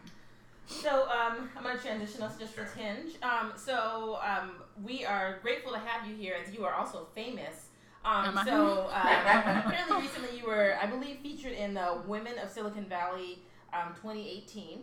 So 0.68 1.04
um, 1.10 1.50
I'm 1.56 1.64
going 1.64 1.78
to 1.78 1.84
transition 1.84 2.22
us 2.24 2.38
just 2.38 2.58
a 2.58 2.66
tinge. 2.76 3.16
Um, 3.22 3.54
so 3.56 4.20
um, 4.24 4.52
we 4.84 5.06
are 5.06 5.40
grateful 5.42 5.72
to 5.74 5.80
have 5.80 6.08
you 6.08 6.16
here, 6.16 6.36
as 6.42 6.54
you 6.54 6.66
are 6.66 6.74
also 6.74 7.08
famous. 7.14 7.70
Um, 8.06 8.40
so 8.46 8.90
uh, 8.92 9.62
apparently 9.66 10.02
recently 10.02 10.38
you 10.38 10.48
were, 10.48 10.76
I 10.82 10.86
believe, 10.86 11.20
featured 11.20 11.54
in 11.54 11.74
the 11.74 12.02
Women 12.08 12.38
of 12.38 12.50
Silicon 12.50 12.86
Valley 12.86 13.40
um, 13.74 13.94
2018. 13.96 14.80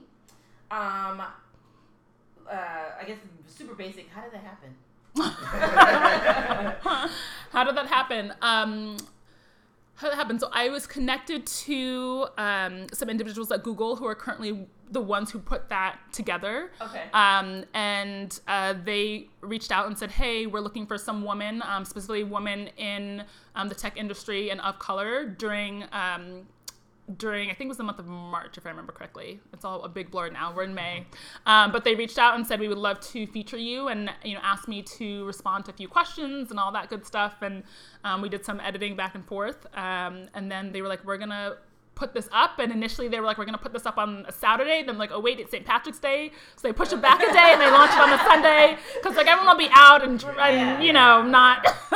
Um, 0.71 1.21
uh, 1.21 1.23
I 2.51 3.05
guess 3.07 3.19
super 3.47 3.75
basic. 3.75 4.09
How 4.11 4.23
did 4.23 4.33
that 4.33 4.43
happen? 4.43 4.75
How 7.51 7.65
did 7.65 7.77
that 7.77 7.87
happen? 7.89 8.33
Um, 8.43 8.97
how 10.01 10.09
that 10.09 10.17
happened. 10.17 10.41
So 10.41 10.49
I 10.53 10.71
was 10.71 10.87
connected 10.87 11.47
to 11.47 12.29
um, 12.39 12.87
some 12.93 13.11
individuals 13.11 13.53
at 13.53 13.63
Google 13.63 13.97
who 13.97 14.07
are 14.07 14.15
currently 14.15 14.67
the 14.91 15.01
ones 15.01 15.31
who 15.31 15.39
put 15.39 15.69
that 15.69 15.99
together. 16.11 16.73
Okay. 16.81 17.03
Um, 17.13 17.65
and 17.75 18.41
uh, 18.49 18.75
they 18.83 19.29
reached 19.43 19.71
out 19.71 19.87
and 19.89 19.99
said, 19.99 20.11
"Hey, 20.11 20.47
we're 20.47 20.61
looking 20.61 20.87
for 20.87 20.97
some 20.97 21.23
women, 21.25 21.63
um, 21.67 21.85
specifically 21.85 22.25
women 22.25 22.69
in 22.79 23.25
um, 23.55 23.69
the 23.69 23.75
tech 23.75 23.99
industry 23.99 24.51
and 24.51 24.61
of 24.63 24.79
color 24.79 25.27
during." 25.27 25.85
During 27.17 27.51
I 27.51 27.55
think 27.55 27.67
it 27.67 27.69
was 27.69 27.77
the 27.77 27.85
month 27.85 27.99
of 27.99 28.07
March, 28.07 28.57
if 28.57 28.67
I 28.67 28.71
remember 28.71 28.93
correctly. 28.93 29.41
It's 29.53 29.65
all 29.65 29.83
a 29.85 29.89
big 29.89 30.11
blur 30.11 30.31
now. 30.31 30.53
We're 30.55 30.65
in 30.65 30.75
May, 30.75 31.07
um, 31.47 31.73
but 31.73 31.83
they 31.83 31.95
reached 31.95 32.19
out 32.19 32.37
and 32.37 32.47
said 32.47 32.61
we 32.61 32.69
would 32.69 32.79
love 32.79 33.01
to 33.01 33.27
feature 33.27 33.57
you, 33.57 33.89
and 33.89 34.11
you 34.25 34.35
know 34.35 34.41
asked 34.43 34.69
me 34.69 34.83
to 34.83 35.25
respond 35.25 35.65
to 35.65 35.73
a 35.73 35.75
few 35.75 35.89
questions 35.89 36.51
and 36.51 36.61
all 36.61 36.73
that 36.73 36.89
good 36.89 37.07
stuff. 37.07 37.43
And 37.43 37.65
um, 38.05 38.23
we 38.23 38.29
did 38.29 38.45
some 38.45 38.61
editing 38.61 38.97
back 38.97 39.15
and 39.15 39.25
forth, 39.27 39.67
um, 39.77 40.29
and 40.35 40.51
then 40.51 40.73
they 40.73 40.83
were 40.83 40.89
like, 40.89 41.05
"We're 41.05 41.19
gonna 41.19 41.57
put 42.01 42.15
this 42.15 42.29
up. 42.33 42.59
And 42.59 42.73
initially 42.73 43.07
they 43.09 43.21
were 43.21 43.27
like 43.27 43.39
we're 43.39 43.45
going 43.45 43.57
to 43.57 43.63
put 43.63 43.73
this 43.73 43.87
up 43.87 43.99
on 43.99 44.25
a 44.27 44.33
saturday. 44.33 44.83
Then 44.83 44.99
like 44.99 45.11
oh 45.13 45.21
wait 45.21 45.39
it's 45.39 45.53
st 45.53 45.65
patrick's 45.67 46.01
day. 46.01 46.33
So 46.57 46.67
they 46.67 46.73
push 46.73 46.93
it 46.93 47.03
back 47.03 47.23
a 47.23 47.33
day 47.33 47.51
and 47.53 47.61
they 47.61 47.71
launch 47.71 47.93
it 47.93 47.99
on 47.99 48.13
a 48.13 48.19
sunday. 48.19 48.79
Because 48.95 49.17
like 49.17 49.29
everyone 49.29 49.57
will 49.57 49.69
be 49.69 49.71
out 49.73 50.03
and, 50.03 50.25
and 50.41 50.83
you 50.83 50.93
know 50.93 51.23
not 51.23 51.67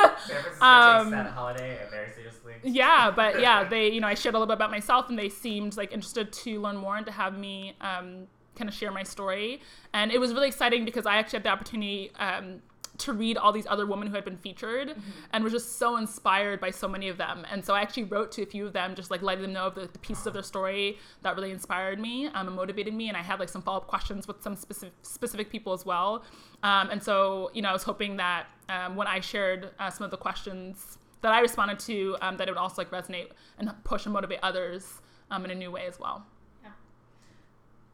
um, 0.61 1.11
that 1.11 1.33
holiday 1.35 1.81
very 1.91 2.13
seriously 2.13 2.44
yeah 2.65 3.11
but 3.11 3.41
yeah 3.41 3.65
they 3.65 3.89
you 3.89 4.01
know 4.01 4.07
i 4.07 4.15
shared 4.15 4.35
a 4.35 4.39
little 4.39 4.47
bit 4.47 4.55
about 4.55 4.71
myself 4.71 5.09
and 5.09 5.19
they 5.19 5.29
seemed 5.29 5.77
like 5.77 5.93
interested 5.93 6.33
to 6.33 6.61
learn 6.61 6.77
more 6.77 6.97
and 6.97 7.07
to 7.07 7.13
have 7.13 7.39
me 7.39 7.75
um, 7.81 8.27
kind 8.57 8.69
of 8.69 8.75
share 8.75 8.91
my 8.91 9.03
story 9.03 9.61
and 9.93 10.11
it 10.11 10.19
was 10.19 10.33
really 10.33 10.49
exciting 10.49 10.85
because 10.85 11.07
i 11.07 11.17
actually 11.17 11.37
had 11.37 11.45
the 11.45 11.49
opportunity 11.49 12.11
um, 12.19 12.61
to 12.97 13.13
read 13.13 13.37
all 13.37 13.53
these 13.53 13.67
other 13.69 13.87
women 13.87 14.09
who 14.09 14.15
had 14.15 14.25
been 14.25 14.37
featured 14.37 14.91
mm-hmm. 14.91 15.01
and 15.33 15.43
was 15.43 15.53
just 15.53 15.79
so 15.79 15.97
inspired 15.97 16.61
by 16.61 16.71
so 16.71 16.89
many 16.89 17.09
of 17.09 17.17
them. 17.17 17.45
And 17.51 17.65
so 17.65 17.75
I 17.75 17.81
actually 17.81 18.05
wrote 18.05 18.31
to 18.33 18.43
a 18.43 18.47
few 18.47 18.67
of 18.67 18.73
them, 18.73 18.95
just 18.95 19.11
like 19.11 19.23
letting 19.23 19.43
them 19.43 19.53
know 19.53 19.67
of 19.67 19.75
the, 19.75 19.89
the 19.93 19.99
pieces 19.99 20.27
of 20.27 20.33
their 20.33 20.43
story 20.43 20.99
that 21.23 21.35
really 21.35 21.51
inspired 21.51 21.99
me 21.99 22.27
um, 22.27 22.47
and 22.47 22.57
motivated 22.57 22.95
me. 22.95 23.09
And 23.09 23.17
I 23.17 23.23
had 23.23 23.41
like 23.41 23.49
some 23.49 23.63
follow 23.63 23.79
up 23.79 23.89
questions 23.89 24.29
with 24.29 24.43
some 24.43 24.55
specific 24.55 24.95
specific 25.03 25.51
people 25.51 25.73
as 25.73 25.85
well. 25.85 26.25
Um, 26.63 26.91
and 26.91 27.03
so 27.03 27.51
you 27.53 27.63
know, 27.63 27.71
I 27.71 27.73
was 27.73 27.83
hoping 27.83 28.17
that 28.19 28.47
um, 28.69 28.97
when 28.97 29.07
I 29.07 29.21
shared 29.21 29.71
uh, 29.79 29.91
some 29.91 30.05
of 30.05 30.11
the 30.11 30.17
questions 30.17 30.99
that 31.25 31.33
I 31.33 31.41
responded 31.41 31.79
to, 31.81 32.19
um, 32.21 32.37
that 32.37 32.49
it 32.49 32.51
would 32.51 32.59
also 32.59 32.83
like 32.83 32.91
resonate 32.91 33.29
and 33.59 33.73
push 33.83 34.05
and 34.05 34.13
motivate 34.13 34.41
others 34.43 35.01
um, 35.31 35.47
in 35.47 35.51
a 35.51 35.55
new 35.55 35.71
way 35.71 35.87
as 35.87 35.99
well. 35.99 36.27
Yeah. 36.63 36.69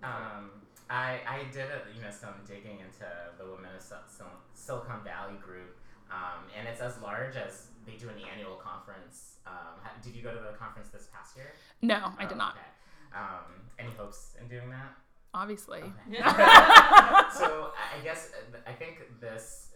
Um, 0.03 0.51
I, 0.91 1.21
I 1.29 1.45
did 1.53 1.67
a, 1.71 1.87
you 1.95 2.03
know 2.03 2.11
some 2.11 2.35
digging 2.45 2.81
into 2.81 3.07
the 3.39 3.45
Women 3.45 3.71
of 3.77 3.83
Silicon 4.55 5.05
Valley 5.05 5.39
group, 5.41 5.77
um, 6.11 6.51
and 6.59 6.67
it's 6.67 6.81
as 6.81 7.01
large 7.01 7.37
as 7.37 7.69
they 7.87 7.93
do 7.93 8.09
an 8.09 8.17
annual 8.35 8.57
conference. 8.57 9.37
Um, 9.47 9.79
did 10.03 10.17
you 10.17 10.25
go 10.25 10.33
to 10.33 10.41
the 10.41 10.59
conference 10.59 10.89
this 10.89 11.09
past 11.15 11.37
year? 11.37 11.53
No, 11.83 12.11
I 12.19 12.27
did 12.27 12.37
not. 12.37 12.57
Okay. 12.57 13.17
Um, 13.17 13.63
any 13.79 13.91
hopes 13.97 14.35
in 14.41 14.49
doing 14.49 14.71
that? 14.71 14.97
Obviously. 15.35 15.83
Okay. 15.83 16.19
so 17.33 17.71
I 17.79 18.03
guess 18.03 18.33
I 18.67 18.73
think 18.73 19.03
this. 19.21 19.69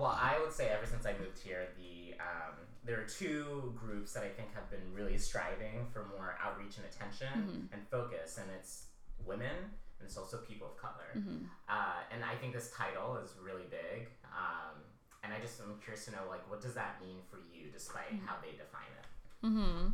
Well, 0.00 0.18
I 0.20 0.38
would 0.40 0.52
say 0.52 0.68
ever 0.68 0.86
since 0.86 1.06
I 1.06 1.12
moved 1.12 1.38
here, 1.42 1.68
the 1.76 2.14
um, 2.20 2.54
there 2.84 3.00
are 3.00 3.06
two 3.06 3.72
groups 3.76 4.12
that 4.12 4.24
I 4.24 4.28
think 4.28 4.52
have 4.54 4.70
been 4.70 4.92
really 4.94 5.18
striving 5.18 5.86
for 5.92 6.06
more 6.16 6.36
outreach 6.42 6.76
and 6.78 6.86
attention 6.86 7.28
mm-hmm. 7.36 7.74
and 7.74 7.82
focus, 7.90 8.38
and 8.38 8.46
it's 8.58 8.86
women 9.24 9.70
and 10.02 10.08
it's 10.08 10.18
also 10.18 10.38
people 10.38 10.66
of 10.66 10.76
color. 10.76 11.14
Mm-hmm. 11.16 11.44
Uh, 11.68 12.02
and 12.12 12.24
I 12.24 12.34
think 12.34 12.52
this 12.52 12.72
title 12.76 13.18
is 13.22 13.30
really 13.42 13.66
big. 13.70 14.08
Um, 14.24 14.82
and 15.22 15.32
I 15.32 15.38
just 15.40 15.60
am 15.60 15.78
curious 15.82 16.04
to 16.06 16.10
know, 16.10 16.24
like, 16.28 16.48
what 16.50 16.60
does 16.60 16.74
that 16.74 17.00
mean 17.00 17.18
for 17.30 17.38
you, 17.38 17.70
despite 17.72 18.12
mm-hmm. 18.12 18.26
how 18.26 18.36
they 18.42 18.52
define 18.58 18.90
it? 18.98 19.06
Hmm. 19.46 19.88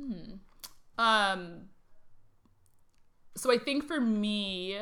Hmm. 0.00 0.32
Um. 0.98 1.60
So 3.36 3.50
I 3.50 3.58
think 3.58 3.84
for 3.84 4.00
me, 4.00 4.78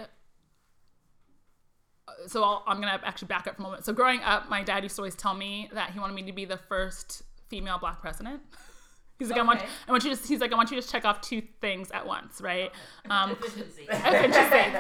so 2.26 2.42
i 2.66 2.72
am 2.72 2.80
gonna 2.80 3.00
actually 3.04 3.28
back 3.28 3.46
up 3.46 3.56
for 3.56 3.62
a 3.62 3.64
moment. 3.64 3.84
So 3.84 3.92
growing 3.92 4.20
up, 4.20 4.48
my 4.48 4.62
dad 4.62 4.82
used 4.82 4.96
to 4.96 5.02
always 5.02 5.14
tell 5.14 5.34
me 5.34 5.70
that 5.74 5.90
he 5.90 6.00
wanted 6.00 6.14
me 6.14 6.22
to 6.22 6.32
be 6.32 6.44
the 6.44 6.56
first 6.56 7.22
female 7.48 7.78
black 7.78 8.00
president. 8.00 8.40
He's 9.20 9.28
like, 9.28 9.38
okay. 9.38 9.44
I 9.44 9.46
want, 9.46 9.62
I 9.86 9.90
want 9.92 10.04
you 10.04 10.16
to. 10.16 10.26
He's 10.26 10.40
like, 10.40 10.50
I 10.50 10.56
want 10.56 10.70
you 10.70 10.80
to 10.80 10.88
check 10.88 11.04
off 11.04 11.20
two 11.20 11.42
things 11.60 11.90
at 11.90 12.06
once, 12.06 12.40
right? 12.40 12.72
Um, 13.10 13.32
efficiency. 13.32 13.86
efficiency. 13.90 14.78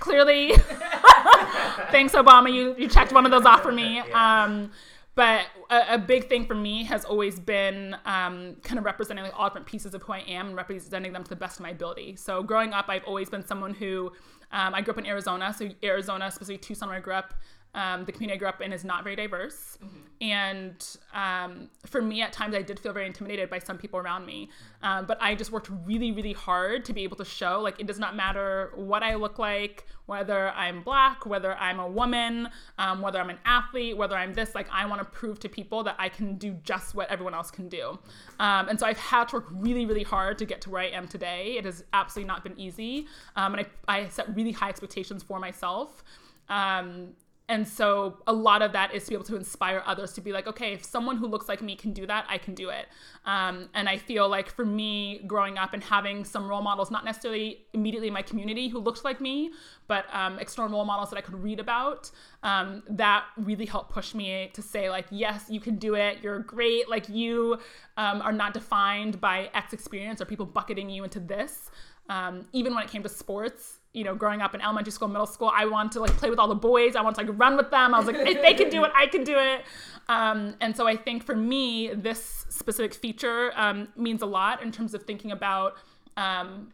Clearly, 0.00 0.52
thanks, 1.92 2.12
Obama. 2.14 2.52
You 2.52 2.74
you 2.76 2.88
checked 2.88 3.12
one 3.12 3.24
of 3.24 3.30
those 3.30 3.44
off 3.44 3.62
for 3.62 3.70
me. 3.70 4.00
Um, 4.00 4.72
but 5.14 5.46
a, 5.70 5.94
a, 5.94 5.98
big 5.98 6.28
thing 6.28 6.44
for 6.44 6.54
me 6.54 6.84
has 6.84 7.06
always 7.06 7.40
been 7.40 7.96
um, 8.04 8.56
kind 8.62 8.78
of 8.78 8.84
representing 8.84 9.24
like 9.24 9.32
all 9.34 9.48
different 9.48 9.66
pieces 9.66 9.94
of 9.94 10.02
who 10.02 10.12
I 10.12 10.18
am 10.28 10.48
and 10.48 10.56
representing 10.56 11.12
them 11.12 11.24
to 11.24 11.30
the 11.30 11.36
best 11.36 11.58
of 11.58 11.62
my 11.62 11.70
ability. 11.70 12.16
So 12.16 12.42
growing 12.42 12.74
up, 12.74 12.86
I've 12.88 13.04
always 13.04 13.30
been 13.30 13.46
someone 13.46 13.72
who 13.72 14.12
um, 14.52 14.74
I 14.74 14.80
grew 14.80 14.92
up 14.92 14.98
in 14.98 15.06
Arizona. 15.06 15.54
So 15.56 15.68
Arizona, 15.82 16.30
specifically 16.30 16.58
Tucson, 16.58 16.88
where 16.88 16.98
I 16.98 17.00
grew 17.00 17.14
up, 17.14 17.34
um, 17.76 18.06
the 18.06 18.12
community 18.12 18.36
I 18.36 18.38
grew 18.38 18.48
up 18.48 18.60
in 18.62 18.72
is 18.72 18.84
not 18.84 19.04
very 19.04 19.14
diverse. 19.14 19.78
Mm-hmm. 19.84 19.98
And 20.18 20.96
um, 21.12 21.68
for 21.84 22.00
me, 22.00 22.22
at 22.22 22.32
times, 22.32 22.54
I 22.54 22.62
did 22.62 22.80
feel 22.80 22.94
very 22.94 23.06
intimidated 23.06 23.50
by 23.50 23.58
some 23.58 23.76
people 23.76 24.00
around 24.00 24.24
me. 24.24 24.48
Um, 24.82 25.04
but 25.04 25.18
I 25.20 25.34
just 25.34 25.52
worked 25.52 25.68
really, 25.84 26.10
really 26.10 26.32
hard 26.32 26.86
to 26.86 26.94
be 26.94 27.02
able 27.02 27.18
to 27.18 27.24
show 27.24 27.60
like 27.60 27.78
it 27.78 27.86
does 27.86 27.98
not 27.98 28.16
matter 28.16 28.72
what 28.76 29.02
I 29.02 29.16
look 29.16 29.38
like, 29.38 29.84
whether 30.06 30.48
I'm 30.52 30.82
black, 30.82 31.26
whether 31.26 31.54
I'm 31.56 31.78
a 31.78 31.86
woman, 31.86 32.48
um, 32.78 33.02
whether 33.02 33.20
I'm 33.20 33.28
an 33.28 33.38
athlete, 33.44 33.94
whether 33.94 34.16
I'm 34.16 34.32
this. 34.32 34.54
Like, 34.54 34.68
I 34.72 34.86
want 34.86 35.02
to 35.02 35.04
prove 35.04 35.38
to 35.40 35.48
people 35.50 35.84
that 35.84 35.96
I 35.98 36.08
can 36.08 36.36
do 36.36 36.52
just 36.62 36.94
what 36.94 37.10
everyone 37.10 37.34
else 37.34 37.50
can 37.50 37.68
do. 37.68 37.98
Um, 38.40 38.70
and 38.70 38.80
so 38.80 38.86
I've 38.86 38.98
had 38.98 39.28
to 39.28 39.36
work 39.36 39.48
really, 39.50 39.84
really 39.84 40.04
hard 40.04 40.38
to 40.38 40.46
get 40.46 40.62
to 40.62 40.70
where 40.70 40.80
I 40.80 40.86
am 40.86 41.06
today. 41.06 41.56
It 41.58 41.66
has 41.66 41.84
absolutely 41.92 42.28
not 42.28 42.42
been 42.42 42.58
easy. 42.58 43.06
Um, 43.36 43.54
and 43.54 43.66
I, 43.86 43.98
I 43.98 44.08
set 44.08 44.34
really 44.34 44.52
high 44.52 44.70
expectations 44.70 45.22
for 45.22 45.38
myself. 45.38 46.02
Um, 46.48 47.08
and 47.48 47.66
so 47.66 48.18
a 48.26 48.32
lot 48.32 48.60
of 48.60 48.72
that 48.72 48.92
is 48.94 49.04
to 49.04 49.10
be 49.10 49.14
able 49.14 49.24
to 49.24 49.36
inspire 49.36 49.82
others 49.86 50.12
to 50.12 50.20
be 50.20 50.32
like 50.32 50.46
okay 50.46 50.72
if 50.72 50.84
someone 50.84 51.16
who 51.16 51.26
looks 51.26 51.48
like 51.48 51.62
me 51.62 51.74
can 51.74 51.92
do 51.92 52.06
that 52.06 52.26
i 52.28 52.38
can 52.38 52.54
do 52.54 52.68
it. 52.68 52.86
Um, 53.24 53.68
and 53.74 53.88
i 53.88 53.96
feel 53.96 54.28
like 54.28 54.50
for 54.50 54.64
me 54.64 55.22
growing 55.26 55.58
up 55.58 55.72
and 55.72 55.82
having 55.82 56.24
some 56.24 56.48
role 56.48 56.62
models 56.62 56.90
not 56.90 57.04
necessarily 57.04 57.60
immediately 57.72 58.08
in 58.08 58.14
my 58.14 58.22
community 58.22 58.68
who 58.68 58.78
looked 58.78 59.04
like 59.04 59.20
me 59.20 59.50
but 59.88 60.06
um, 60.12 60.38
external 60.38 60.70
role 60.70 60.84
models 60.84 61.10
that 61.10 61.16
i 61.16 61.20
could 61.20 61.42
read 61.42 61.60
about 61.60 62.10
um, 62.42 62.82
that 62.88 63.24
really 63.36 63.66
helped 63.66 63.90
push 63.90 64.14
me 64.14 64.50
to 64.52 64.62
say 64.62 64.90
like 64.90 65.06
yes 65.10 65.46
you 65.48 65.60
can 65.60 65.76
do 65.76 65.94
it. 65.94 66.18
You're 66.22 66.40
great. 66.40 66.88
Like 66.88 67.08
you 67.08 67.58
um, 67.96 68.20
are 68.22 68.32
not 68.32 68.54
defined 68.54 69.20
by 69.20 69.50
x 69.54 69.72
experience 69.72 70.20
or 70.20 70.24
people 70.24 70.46
bucketing 70.46 70.90
you 70.90 71.04
into 71.04 71.20
this. 71.20 71.70
Um, 72.08 72.46
even 72.52 72.74
when 72.74 72.84
it 72.84 72.90
came 72.90 73.02
to 73.02 73.08
sports 73.08 73.75
you 73.96 74.04
know, 74.04 74.14
growing 74.14 74.42
up 74.42 74.54
in 74.54 74.60
elementary 74.60 74.92
school, 74.92 75.08
middle 75.08 75.26
school, 75.26 75.50
I 75.54 75.64
wanted 75.64 75.92
to 75.92 76.00
like 76.00 76.10
play 76.18 76.28
with 76.28 76.38
all 76.38 76.48
the 76.48 76.54
boys. 76.54 76.96
I 76.96 77.00
wanted 77.00 77.24
to 77.24 77.32
like 77.32 77.40
run 77.40 77.56
with 77.56 77.70
them. 77.70 77.94
I 77.94 77.98
was 77.98 78.06
like, 78.06 78.16
if 78.16 78.42
they 78.42 78.52
can 78.52 78.68
do 78.68 78.84
it, 78.84 78.92
I 78.94 79.06
can 79.06 79.24
do 79.24 79.38
it. 79.38 79.64
Um, 80.08 80.54
and 80.60 80.76
so 80.76 80.86
I 80.86 80.96
think 80.96 81.24
for 81.24 81.34
me, 81.34 81.94
this 81.94 82.44
specific 82.50 82.92
feature 82.92 83.52
um, 83.56 83.88
means 83.96 84.20
a 84.20 84.26
lot 84.26 84.62
in 84.62 84.70
terms 84.70 84.92
of 84.92 85.04
thinking 85.04 85.32
about 85.32 85.78
um, 86.18 86.72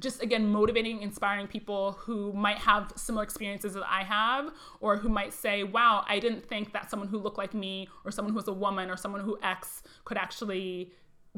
just 0.00 0.20
again 0.20 0.50
motivating, 0.50 1.00
inspiring 1.00 1.46
people 1.46 1.92
who 1.92 2.32
might 2.32 2.58
have 2.58 2.92
similar 2.96 3.22
experiences 3.22 3.74
that 3.74 3.88
I 3.88 4.02
have, 4.02 4.52
or 4.80 4.96
who 4.96 5.08
might 5.08 5.32
say, 5.32 5.62
"Wow, 5.62 6.04
I 6.08 6.18
didn't 6.18 6.44
think 6.44 6.72
that 6.72 6.90
someone 6.90 7.08
who 7.08 7.18
looked 7.18 7.38
like 7.38 7.54
me, 7.54 7.88
or 8.04 8.10
someone 8.10 8.32
who 8.32 8.36
was 8.36 8.48
a 8.48 8.52
woman, 8.52 8.90
or 8.90 8.96
someone 8.96 9.20
who 9.20 9.38
X 9.44 9.84
could 10.04 10.18
actually 10.18 10.90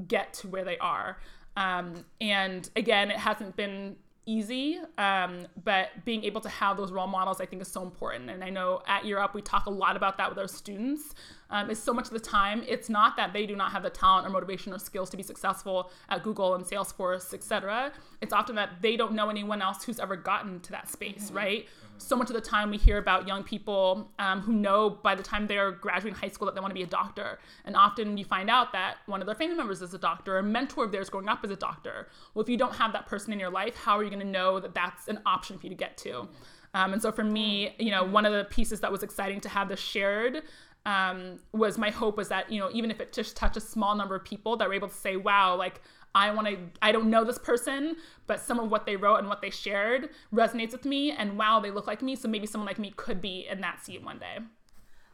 get 0.08 0.32
to 0.35 0.48
where 0.48 0.64
they 0.64 0.78
are." 0.78 1.18
Um, 1.58 2.06
and 2.22 2.70
again, 2.74 3.11
it 3.11 3.18
hasn't 3.18 3.54
been 3.54 3.96
easy 4.26 4.78
um, 4.98 5.46
but 5.64 5.88
being 6.04 6.24
able 6.24 6.40
to 6.40 6.48
have 6.48 6.76
those 6.76 6.92
role 6.92 7.06
models 7.06 7.40
i 7.40 7.46
think 7.46 7.61
is 7.61 7.68
so 7.68 7.82
important. 7.82 8.30
And 8.30 8.42
i 8.44 8.50
know 8.50 8.82
at 8.87 9.04
Year 9.04 9.18
Up 9.18 9.35
we 9.35 9.42
talk 9.42 9.66
a 9.66 9.70
lot 9.70 9.96
about 9.96 10.16
that 10.18 10.28
with 10.28 10.38
our 10.38 10.48
students. 10.48 11.14
Um, 11.50 11.68
is 11.68 11.78
so 11.82 11.92
much 11.92 12.06
of 12.06 12.12
the 12.12 12.20
time 12.20 12.64
it's 12.66 12.88
not 12.88 13.14
that 13.18 13.35
they 13.35 13.44
do 13.44 13.54
not 13.54 13.72
have 13.72 13.82
the 13.82 13.90
talent 13.90 14.26
or 14.26 14.30
motivation 14.30 14.72
or 14.72 14.78
skills 14.78 15.11
to 15.11 15.18
be 15.18 15.22
successful 15.22 15.90
at 16.08 16.22
google 16.22 16.54
and 16.54 16.64
salesforce 16.64 17.35
etc 17.35 17.92
it's 18.22 18.32
often 18.32 18.56
that 18.56 18.70
they 18.80 18.96
don't 18.96 19.12
know 19.12 19.28
anyone 19.28 19.61
else 19.61 19.85
who's 19.85 20.00
ever 20.00 20.16
gotten 20.16 20.61
to 20.61 20.70
that 20.70 20.88
space 20.90 21.26
mm-hmm. 21.26 21.37
right 21.37 21.68
so 22.02 22.16
much 22.16 22.28
of 22.28 22.34
the 22.34 22.40
time 22.40 22.70
we 22.70 22.76
hear 22.76 22.98
about 22.98 23.26
young 23.26 23.42
people 23.42 24.10
um, 24.18 24.40
who 24.40 24.52
know 24.52 24.90
by 24.90 25.14
the 25.14 25.22
time 25.22 25.46
they're 25.46 25.72
graduating 25.72 26.18
high 26.18 26.28
school 26.28 26.46
that 26.46 26.54
they 26.54 26.60
want 26.60 26.70
to 26.70 26.74
be 26.74 26.82
a 26.82 26.86
doctor. 26.86 27.38
And 27.64 27.76
often 27.76 28.16
you 28.16 28.24
find 28.24 28.50
out 28.50 28.72
that 28.72 28.96
one 29.06 29.20
of 29.20 29.26
their 29.26 29.34
family 29.34 29.56
members 29.56 29.82
is 29.82 29.94
a 29.94 29.98
doctor, 29.98 30.38
a 30.38 30.42
mentor 30.42 30.84
of 30.84 30.92
theirs 30.92 31.08
growing 31.10 31.28
up 31.28 31.44
is 31.44 31.50
a 31.50 31.56
doctor. 31.56 32.08
Well, 32.34 32.42
if 32.42 32.48
you 32.48 32.56
don't 32.56 32.74
have 32.74 32.92
that 32.92 33.06
person 33.06 33.32
in 33.32 33.40
your 33.40 33.50
life, 33.50 33.76
how 33.76 33.98
are 33.98 34.04
you 34.04 34.10
going 34.10 34.22
to 34.22 34.26
know 34.26 34.60
that 34.60 34.74
that's 34.74 35.08
an 35.08 35.20
option 35.26 35.58
for 35.58 35.66
you 35.66 35.70
to 35.70 35.76
get 35.76 35.96
to? 35.98 36.28
Um, 36.74 36.94
and 36.94 37.02
so 37.02 37.12
for 37.12 37.24
me, 37.24 37.74
you 37.78 37.90
know, 37.90 38.04
one 38.04 38.24
of 38.24 38.32
the 38.32 38.44
pieces 38.44 38.80
that 38.80 38.90
was 38.90 39.02
exciting 39.02 39.40
to 39.42 39.48
have 39.48 39.68
this 39.68 39.80
shared 39.80 40.42
um, 40.84 41.38
was 41.52 41.78
my 41.78 41.90
hope 41.90 42.16
was 42.16 42.28
that, 42.28 42.50
you 42.50 42.58
know, 42.58 42.70
even 42.72 42.90
if 42.90 43.00
it 43.00 43.12
just 43.12 43.36
touched 43.36 43.56
a 43.56 43.60
small 43.60 43.94
number 43.94 44.16
of 44.16 44.24
people 44.24 44.56
that 44.56 44.66
were 44.66 44.74
able 44.74 44.88
to 44.88 44.94
say, 44.94 45.16
wow, 45.16 45.54
like, 45.54 45.80
I 46.14 46.31
want 46.31 46.48
to, 46.48 46.59
I 46.81 46.92
don't 46.92 47.09
know 47.11 47.25
this 47.25 47.38
person, 47.38 47.96
but 48.27 48.40
some 48.40 48.59
of 48.59 48.70
what 48.70 48.87
they 48.87 48.96
wrote 48.96 49.16
and 49.16 49.29
what 49.29 49.40
they 49.40 49.51
shared 49.51 50.11
resonates 50.33 50.72
with 50.72 50.85
me. 50.85 51.11
And 51.11 51.38
wow, 51.38 51.61
they 51.61 51.70
look 51.70 51.87
like 51.87 52.03
me. 52.03 52.16
So 52.16 52.29
maybe 52.29 52.46
someone 52.46 52.66
like 52.66 52.79
me 52.79 52.92
could 52.96 53.20
be 53.20 53.46
in 53.51 53.61
that 53.62 53.85
seat 53.85 54.03
one 54.03 54.18
day. 54.18 54.38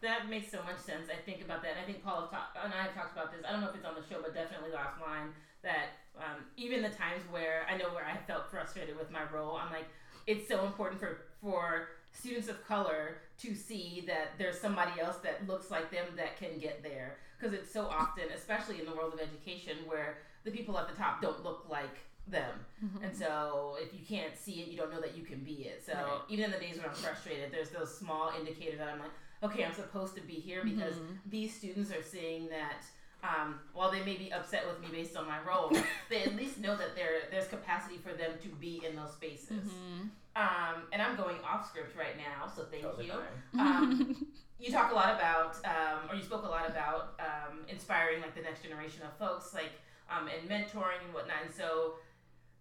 That 0.00 0.28
makes 0.28 0.50
so 0.50 0.58
much 0.62 0.78
sense. 0.78 1.08
I 1.10 1.20
think 1.22 1.44
about 1.44 1.62
that. 1.62 1.72
I 1.80 1.84
think 1.84 2.04
Paul 2.04 2.28
talk, 2.28 2.54
and 2.62 2.72
I 2.72 2.82
have 2.82 2.94
talked 2.94 3.12
about 3.12 3.32
this. 3.32 3.44
I 3.46 3.52
don't 3.52 3.60
know 3.60 3.68
if 3.68 3.74
it's 3.74 3.84
on 3.84 3.94
the 3.94 4.06
show, 4.08 4.22
but 4.22 4.34
definitely 4.34 4.70
offline. 4.70 5.30
That 5.64 5.98
um, 6.16 6.46
even 6.56 6.82
the 6.82 6.88
times 6.90 7.22
where 7.30 7.66
I 7.68 7.76
know 7.76 7.88
where 7.90 8.06
I 8.06 8.16
felt 8.28 8.48
frustrated 8.48 8.96
with 8.96 9.10
my 9.10 9.22
role, 9.34 9.56
I'm 9.56 9.72
like, 9.72 9.86
it's 10.28 10.46
so 10.46 10.64
important 10.64 11.00
for 11.00 11.18
for 11.42 11.88
students 12.12 12.48
of 12.48 12.64
color 12.66 13.18
to 13.38 13.54
see 13.54 14.04
that 14.06 14.32
there's 14.38 14.58
somebody 14.60 15.00
else 15.00 15.16
that 15.18 15.46
looks 15.46 15.70
like 15.70 15.90
them 15.90 16.06
that 16.16 16.36
can 16.38 16.58
get 16.58 16.82
there 16.82 17.16
because 17.38 17.54
it's 17.54 17.72
so 17.72 17.86
often 17.86 18.24
especially 18.34 18.80
in 18.80 18.86
the 18.86 18.92
world 18.92 19.14
of 19.14 19.20
education 19.20 19.76
where 19.86 20.18
the 20.50 20.56
people 20.56 20.78
at 20.78 20.88
the 20.88 20.94
top 20.94 21.20
don't 21.20 21.44
look 21.44 21.66
like 21.68 21.98
them. 22.26 22.52
Mm-hmm. 22.84 23.04
And 23.04 23.16
so 23.16 23.76
if 23.80 23.92
you 23.92 24.00
can't 24.06 24.36
see 24.36 24.60
it, 24.60 24.68
you 24.68 24.76
don't 24.76 24.92
know 24.92 25.00
that 25.00 25.16
you 25.16 25.24
can 25.24 25.40
be 25.40 25.66
it. 25.66 25.82
So 25.84 25.92
right. 25.92 26.20
even 26.28 26.46
in 26.46 26.50
the 26.50 26.58
days 26.58 26.76
when 26.76 26.86
I'm 26.86 26.94
frustrated, 26.94 27.50
there's 27.52 27.70
those 27.70 27.96
small 27.96 28.32
indicators 28.38 28.78
that 28.78 28.88
I'm 28.88 28.98
like, 28.98 29.10
okay, 29.42 29.64
I'm 29.64 29.74
supposed 29.74 30.14
to 30.16 30.20
be 30.20 30.34
here 30.34 30.62
because 30.64 30.94
mm-hmm. 30.94 31.14
these 31.30 31.54
students 31.54 31.90
are 31.92 32.02
seeing 32.02 32.48
that 32.48 32.82
um, 33.22 33.58
while 33.72 33.90
they 33.90 34.04
may 34.04 34.16
be 34.16 34.32
upset 34.32 34.64
with 34.66 34.80
me 34.80 34.96
based 34.96 35.16
on 35.16 35.26
my 35.26 35.38
role, 35.46 35.72
they 36.10 36.22
at 36.22 36.36
least 36.36 36.58
know 36.58 36.76
that 36.76 36.94
there 36.94 37.22
there's 37.30 37.48
capacity 37.48 37.98
for 37.98 38.12
them 38.12 38.32
to 38.42 38.48
be 38.48 38.82
in 38.88 38.94
those 38.94 39.12
spaces. 39.12 39.64
Mm-hmm. 39.66 40.08
Um, 40.36 40.82
and 40.92 41.02
I'm 41.02 41.16
going 41.16 41.36
off 41.44 41.68
script 41.68 41.96
right 41.96 42.16
now, 42.16 42.48
so 42.54 42.64
thank 42.70 42.84
totally 42.84 43.06
you. 43.06 43.60
Um, 43.60 44.26
you 44.60 44.70
talk 44.70 44.92
a 44.92 44.94
lot 44.94 45.16
about, 45.16 45.56
um, 45.64 46.08
or 46.08 46.14
you 46.14 46.22
spoke 46.22 46.44
a 46.44 46.48
lot 46.48 46.68
about 46.68 47.18
um, 47.18 47.60
inspiring 47.68 48.20
like 48.20 48.36
the 48.36 48.42
next 48.42 48.62
generation 48.62 49.02
of 49.02 49.12
folks, 49.18 49.52
like 49.52 49.72
um, 50.10 50.28
and 50.28 50.48
mentoring 50.48 51.04
and 51.04 51.14
whatnot. 51.14 51.36
And 51.44 51.54
so, 51.54 51.94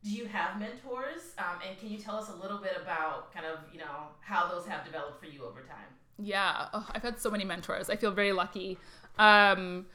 do 0.03 0.11
you 0.11 0.25
have 0.25 0.59
mentors? 0.59 1.33
Um, 1.37 1.59
and 1.67 1.77
can 1.79 1.89
you 1.89 1.97
tell 1.97 2.15
us 2.15 2.29
a 2.29 2.35
little 2.35 2.59
bit 2.59 2.73
about 2.81 3.33
kind 3.33 3.45
of 3.45 3.59
you 3.71 3.79
know 3.79 4.09
how 4.21 4.47
those 4.47 4.65
have 4.67 4.85
developed 4.85 5.19
for 5.19 5.25
you 5.25 5.43
over 5.43 5.61
time? 5.61 5.87
Yeah, 6.19 6.67
oh, 6.73 6.87
I've 6.91 7.03
had 7.03 7.19
so 7.19 7.29
many 7.29 7.45
mentors. 7.45 7.89
I 7.89 7.95
feel 7.95 8.11
very 8.11 8.31
lucky. 8.31 8.77
Um, 9.19 9.85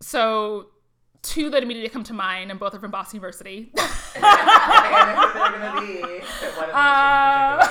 so 0.00 0.68
two 1.24 1.50
that 1.50 1.62
immediately 1.62 1.88
come 1.88 2.04
to 2.04 2.12
mind, 2.12 2.50
and 2.50 2.60
both 2.60 2.74
are 2.74 2.78
from 2.78 2.90
Boston 2.90 3.16
University. 3.16 3.72
uh, 6.72 7.66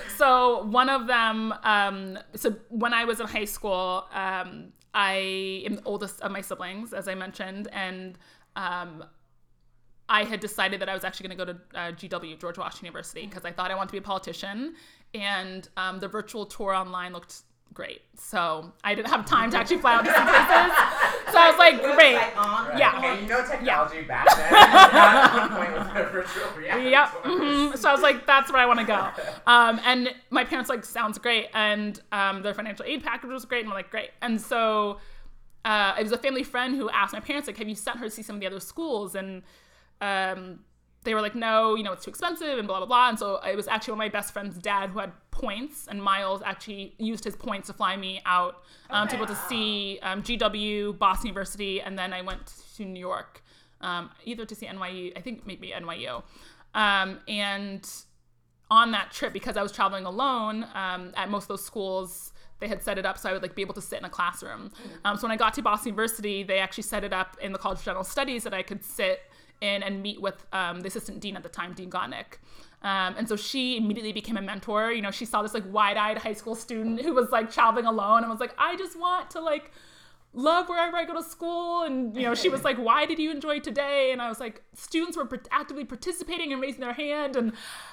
so 0.16 0.64
one 0.64 0.88
of 0.88 1.06
them, 1.06 1.54
um, 1.62 2.18
so 2.34 2.56
when 2.68 2.92
I 2.92 3.04
was 3.04 3.20
in 3.20 3.26
high 3.26 3.44
school, 3.44 4.06
um, 4.12 4.72
I 4.98 5.62
am 5.64 5.76
the 5.76 5.84
oldest 5.84 6.20
of 6.22 6.32
my 6.32 6.40
siblings, 6.40 6.92
as 6.92 7.06
I 7.06 7.14
mentioned, 7.14 7.68
and 7.72 8.18
um, 8.56 9.04
I 10.08 10.24
had 10.24 10.40
decided 10.40 10.80
that 10.80 10.88
I 10.88 10.94
was 10.94 11.04
actually 11.04 11.28
going 11.28 11.38
to 11.38 11.44
go 11.44 11.52
to 11.52 11.78
uh, 11.78 11.92
GW, 11.92 12.40
George 12.40 12.58
Washington 12.58 12.86
University, 12.86 13.24
because 13.24 13.44
I 13.44 13.52
thought 13.52 13.70
I 13.70 13.76
wanted 13.76 13.90
to 13.90 13.92
be 13.92 13.98
a 13.98 14.02
politician. 14.02 14.74
And 15.14 15.68
um, 15.76 16.00
the 16.00 16.08
virtual 16.08 16.46
tour 16.46 16.74
online 16.74 17.12
looked 17.12 17.42
great. 17.74 18.02
So 18.14 18.72
I 18.82 18.94
didn't 18.94 19.08
have 19.08 19.24
time 19.24 19.50
to 19.52 19.56
actually 19.56 19.78
fly 19.78 19.94
out 19.94 20.04
to 20.04 20.12
some 20.12 20.26
places. 20.26 21.32
So 21.32 21.38
I 21.38 21.50
was 21.50 21.58
like, 21.58 21.82
great. 21.82 22.16
Right. 22.16 22.78
Yeah. 22.78 22.98
Okay, 22.98 23.22
you 23.22 23.28
know 23.28 23.46
technology 23.46 23.96
yeah. 23.98 24.02
back 24.02 24.36
then 24.36 24.52
not 25.40 25.50
point 25.50 25.94
with 25.94 26.12
virtual 26.12 26.50
reality. 26.56 26.90
Yep. 26.90 27.08
Mm-hmm. 27.24 27.76
So 27.76 27.88
I 27.88 27.92
was 27.92 28.02
like, 28.02 28.26
that's 28.26 28.50
where 28.52 28.60
I 28.60 28.66
want 28.66 28.80
to 28.80 28.86
go. 28.86 29.08
Um, 29.46 29.80
and 29.84 30.14
my 30.30 30.44
parents 30.44 30.68
like, 30.68 30.84
sounds 30.84 31.18
great. 31.18 31.48
And 31.54 32.00
um, 32.12 32.42
their 32.42 32.54
financial 32.54 32.84
aid 32.84 33.04
package 33.04 33.30
was 33.30 33.44
great. 33.44 33.60
And 33.60 33.68
we're 33.68 33.76
like, 33.76 33.90
great. 33.90 34.10
And 34.22 34.40
so 34.40 34.98
uh, 35.64 35.94
it 35.98 36.02
was 36.02 36.12
a 36.12 36.18
family 36.18 36.42
friend 36.42 36.74
who 36.76 36.88
asked 36.90 37.12
my 37.12 37.20
parents, 37.20 37.46
like, 37.46 37.58
have 37.58 37.68
you 37.68 37.74
sent 37.74 37.98
her 37.98 38.06
to 38.06 38.10
see 38.10 38.22
some 38.22 38.36
of 38.36 38.40
the 38.40 38.46
other 38.46 38.60
schools? 38.60 39.14
And 39.14 39.42
um, 40.00 40.60
they 41.04 41.14
were 41.14 41.20
like, 41.20 41.34
no, 41.34 41.74
you 41.74 41.82
know, 41.82 41.92
it's 41.92 42.04
too 42.04 42.10
expensive 42.10 42.58
and 42.58 42.66
blah, 42.66 42.78
blah, 42.78 42.86
blah. 42.86 43.08
And 43.08 43.18
so 43.18 43.40
it 43.46 43.56
was 43.56 43.68
actually 43.68 43.92
one 43.92 44.06
of 44.06 44.12
my 44.12 44.18
best 44.18 44.32
friend's 44.32 44.58
dad 44.58 44.90
who 44.90 44.98
had 44.98 45.12
points, 45.30 45.86
and 45.88 46.02
Miles 46.02 46.42
actually 46.44 46.94
used 46.98 47.24
his 47.24 47.36
points 47.36 47.68
to 47.68 47.72
fly 47.72 47.96
me 47.96 48.20
out 48.26 48.62
um, 48.90 49.06
okay. 49.06 49.12
to 49.12 49.16
be 49.16 49.22
able 49.22 49.34
to 49.34 49.40
see 49.48 49.98
um, 50.02 50.22
GW, 50.22 50.98
Boston 50.98 51.28
University, 51.28 51.80
and 51.80 51.98
then 51.98 52.12
I 52.12 52.22
went 52.22 52.52
to 52.76 52.84
New 52.84 53.00
York, 53.00 53.42
um, 53.80 54.10
either 54.24 54.44
to 54.44 54.54
see 54.54 54.66
NYU, 54.66 55.16
I 55.16 55.20
think 55.20 55.46
maybe 55.46 55.70
NYU. 55.70 56.22
Um, 56.74 57.20
and 57.28 57.88
on 58.70 58.90
that 58.90 59.12
trip, 59.12 59.32
because 59.32 59.56
I 59.56 59.62
was 59.62 59.72
traveling 59.72 60.04
alone 60.04 60.66
um, 60.74 61.12
at 61.16 61.30
most 61.30 61.44
of 61.44 61.48
those 61.48 61.64
schools, 61.64 62.32
they 62.60 62.68
had 62.68 62.82
set 62.82 62.98
it 62.98 63.06
up 63.06 63.16
so 63.18 63.30
I 63.30 63.32
would 63.32 63.42
like 63.42 63.54
be 63.54 63.62
able 63.62 63.74
to 63.74 63.80
sit 63.80 64.00
in 64.00 64.04
a 64.04 64.10
classroom. 64.10 64.70
Mm. 64.70 64.90
Um, 65.04 65.16
so 65.16 65.22
when 65.22 65.32
I 65.32 65.36
got 65.36 65.54
to 65.54 65.62
Boston 65.62 65.90
University, 65.90 66.42
they 66.42 66.58
actually 66.58 66.82
set 66.82 67.04
it 67.04 67.12
up 67.12 67.36
in 67.40 67.52
the 67.52 67.58
College 67.58 67.78
of 67.78 67.84
General 67.84 68.04
Studies 68.04 68.42
that 68.44 68.52
I 68.52 68.62
could 68.62 68.84
sit 68.84 69.20
in 69.60 69.82
and 69.82 70.02
meet 70.02 70.20
with 70.20 70.46
um, 70.52 70.80
the 70.80 70.88
assistant 70.88 71.20
dean 71.20 71.36
at 71.36 71.42
the 71.42 71.48
time, 71.48 71.72
Dean 71.72 71.90
Gottnick. 71.90 72.38
Um, 72.82 73.16
and 73.18 73.28
so 73.28 73.34
she 73.34 73.76
immediately 73.76 74.12
became 74.12 74.36
a 74.36 74.42
mentor. 74.42 74.92
You 74.92 75.02
know, 75.02 75.10
she 75.10 75.24
saw 75.24 75.42
this 75.42 75.54
like 75.54 75.64
wide-eyed 75.72 76.18
high 76.18 76.32
school 76.32 76.54
student 76.54 77.02
who 77.02 77.12
was 77.12 77.30
like 77.30 77.50
traveling 77.50 77.86
alone 77.86 78.22
and 78.22 78.30
was 78.30 78.40
like, 78.40 78.54
I 78.56 78.76
just 78.76 78.98
want 78.98 79.30
to 79.30 79.40
like 79.40 79.72
love 80.34 80.68
wherever 80.68 80.96
I 80.96 81.04
go 81.04 81.14
to 81.14 81.22
school. 81.22 81.82
And, 81.82 82.14
you 82.14 82.22
know, 82.22 82.34
she 82.34 82.48
was 82.48 82.62
like, 82.62 82.76
why 82.76 83.06
did 83.06 83.18
you 83.18 83.30
enjoy 83.30 83.60
today? 83.60 84.12
And 84.12 84.20
I 84.20 84.28
was 84.28 84.38
like, 84.38 84.62
students 84.74 85.16
were 85.16 85.28
actively 85.50 85.84
participating 85.84 86.52
and 86.52 86.60
raising 86.60 86.80
their 86.80 86.92
hand. 86.92 87.34
And 87.34 87.52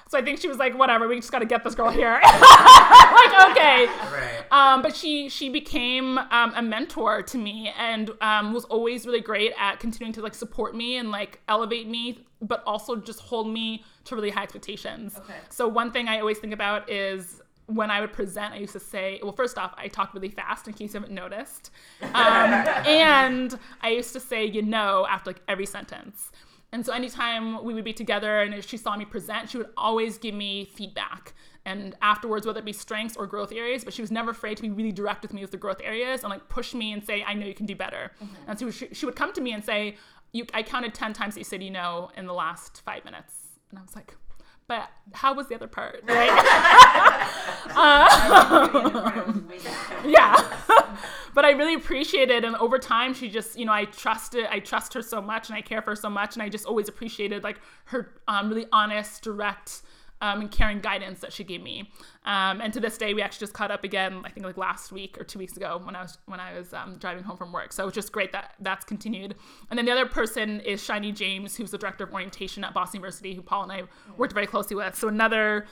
so 0.10 0.17
I 0.17 0.21
think 0.21 0.39
she 0.39 0.48
was 0.48 0.58
like, 0.58 0.78
whatever, 0.78 1.08
we 1.08 1.15
just 1.15 1.32
got 1.32 1.39
to 1.39 1.45
get 1.45 1.63
this 1.63 1.76
girl 1.76 1.89
here. 1.89 2.19
like, 2.24 3.52
okay. 3.52 3.88
Right. 3.88 4.43
Um, 4.52 4.82
but 4.82 4.95
she, 4.95 5.30
she 5.30 5.50
became 5.50 6.17
um, 6.17 6.54
a 6.56 6.62
mentor 6.62 7.24
to 7.24 7.38
me 7.38 7.74
and 7.78 8.12
um, 8.21 8.54
was 8.54 8.65
always 8.65 9.06
really 9.06 9.21
great 9.21 9.54
at 9.58 9.80
continuing 9.80 10.13
to 10.13 10.21
like 10.21 10.36
support 10.36 10.76
me 10.76 10.98
and 10.98 11.12
like 11.12 11.41
elevate 11.48 11.88
me, 11.88 12.26
but 12.41 12.63
also 12.65 12.95
just 12.95 13.21
hold 13.21 13.48
me 13.48 13.84
to 14.04 14.15
really 14.15 14.30
high 14.30 14.43
expectations. 14.43 15.17
Okay. 15.17 15.34
So 15.50 15.67
one 15.67 15.91
thing 15.91 16.08
I 16.08 16.19
always 16.19 16.38
think 16.38 16.54
about 16.54 16.89
is 16.89 17.41
when 17.67 17.89
I 17.89 18.01
would 18.01 18.13
present, 18.13 18.54
I 18.54 18.58
used 18.58 18.73
to 18.73 18.80
say, 18.80 19.19
well, 19.23 19.32
first 19.32 19.58
off, 19.58 19.73
I 19.78 19.88
talk 19.88 20.13
really 20.13 20.30
fast 20.30 20.67
in 20.67 20.73
case 20.73 20.93
you 20.93 20.99
haven't 20.99 21.13
noticed. 21.13 21.71
Um, 22.01 22.12
and 22.13 23.58
I 23.82 23.89
used 23.89 24.13
to 24.13 24.19
say, 24.19 24.45
you 24.45 24.62
know, 24.62 25.08
after 25.10 25.32
like 25.32 25.41
every 25.47 25.65
sentence. 25.65 26.32
And 26.71 26.86
so 26.86 26.93
anytime 26.93 27.63
we 27.63 27.73
would 27.73 27.86
be 27.86 27.93
together 27.93 28.41
and 28.41 28.54
if 28.54 28.67
she 28.67 28.78
saw 28.78 28.95
me 28.97 29.06
present, 29.06 29.49
she 29.49 29.58
would 29.58 29.69
always 29.78 30.17
give 30.17 30.36
me 30.36 30.65
feedback. 30.65 31.34
And 31.65 31.95
afterwards, 32.01 32.45
whether 32.45 32.60
it 32.60 32.65
be 32.65 32.73
strengths 32.73 33.15
or 33.15 33.25
growth 33.25 33.51
areas, 33.51 33.84
but 33.84 33.93
she 33.93 34.01
was 34.01 34.12
never 34.12 34.32
afraid 34.32 34.58
to 34.58 34.62
be 34.62 34.69
really 34.69 34.91
direct 34.91 35.23
with 35.23 35.34
me 35.34 35.41
with 35.41 35.51
the 35.51 35.58
growth 35.58 35.82
areas 35.84 36.21
and 36.21 36.30
like 36.30 36.47
push 36.49 36.75
me 36.75 36.91
and 36.91 37.04
say, 37.04 37.23
I 37.23 37.34
know 37.34 37.47
you 37.47 37.56
can 37.56 37.65
do 37.65 37.75
better. 37.75 38.12
Mm-hmm. 38.21 38.36
And 38.47 38.60
so 38.60 38.69
she, 38.69 38.89
she 38.91 39.06
would 39.06 39.15
come 39.15 39.34
to 39.34 39.41
me 39.41 39.54
and 39.54 39.63
say, 39.63 39.95
you, 40.34 40.45
I 40.54 40.62
counted 40.62 40.93
10 40.93 41.13
times 41.13 41.34
that 41.34 41.39
you 41.39 41.45
said 41.45 41.63
you 41.63 41.71
know 41.71 42.12
in 42.17 42.28
the 42.28 42.34
last 42.34 42.82
five 42.82 43.06
minutes. 43.06 43.34
And 43.69 43.80
I 43.80 43.82
was 43.82 43.95
like, 43.95 44.15
but 44.67 44.89
how 45.13 45.34
was 45.34 45.47
the 45.47 45.56
other 45.56 45.67
part? 45.67 46.04
Right? 46.08 46.30
uh, 47.75 49.34
yeah. 50.06 50.58
but 51.34 51.45
I 51.45 51.51
really 51.51 51.73
appreciate 51.73 52.30
it. 52.32 52.43
And 52.45 52.56
over 52.56 52.80
time, 52.80 53.13
she 53.13 53.30
just, 53.30 53.58
you 53.58 53.65
know, 53.65 53.73
I 53.73 53.86
trusted, 53.86 54.45
I 54.49 54.60
trust 54.60 54.93
her 54.93 55.01
so 55.01 55.21
much 55.21 55.49
and 55.49 55.58
I 55.58 55.62
care 55.62 55.82
for 55.82 55.91
her 55.91 55.95
so 55.95 56.10
much. 56.10 56.36
And 56.36 56.43
I 56.43 56.49
just 56.49 56.65
always 56.65 56.88
appreciated 56.88 57.43
like 57.43 57.60
her 57.86 58.13
um, 58.28 58.49
really 58.49 58.65
honest, 58.71 59.21
direct, 59.23 59.82
um, 60.26 60.42
and 60.42 60.52
caring 60.52 60.80
guidance 60.80 61.20
that 61.20 61.32
she 61.32 61.44
gave 61.44 61.62
me. 61.62 61.92
Um, 62.26 62.60
and 62.60 62.74
to 62.74 62.80
this 62.80 62.98
day, 62.98 63.14
we 63.14 63.22
actually 63.22 63.46
just 63.46 63.54
caught 63.54 63.70
up 63.70 63.84
again. 63.84 64.22
I 64.26 64.30
think 64.30 64.44
like 64.44 64.58
last 64.58 64.92
week 64.92 65.18
or 65.20 65.24
two 65.24 65.38
weeks 65.38 65.56
ago 65.56 65.80
when 65.84 65.96
I 65.96 66.02
was 66.02 66.18
when 66.26 66.40
I 66.40 66.58
was 66.58 66.74
um, 66.74 66.98
driving 66.98 67.24
home 67.24 67.38
from 67.38 67.54
work. 67.54 67.72
So 67.72 67.88
it's 67.88 67.96
just 67.96 68.12
great 68.12 68.32
that 68.32 68.56
that's 68.60 68.84
continued. 68.84 69.36
And 69.70 69.78
then 69.78 69.86
the 69.86 69.92
other 69.92 70.08
person 70.08 70.62
is 70.62 70.84
Shiny 70.84 71.12
James, 71.12 71.56
who's 71.56 71.70
the 71.70 71.78
director 71.78 72.06
of 72.06 72.14
orientation 72.14 72.64
at 72.64 72.74
Boston 72.74 73.00
University, 73.00 73.36
who 73.36 73.44
Paul 73.44 73.64
and 73.64 73.72
I 73.72 73.84
worked 74.18 74.34
very 74.34 74.48
closely 74.48 74.76
with. 74.76 74.96
So 74.96 75.08
another 75.08 75.68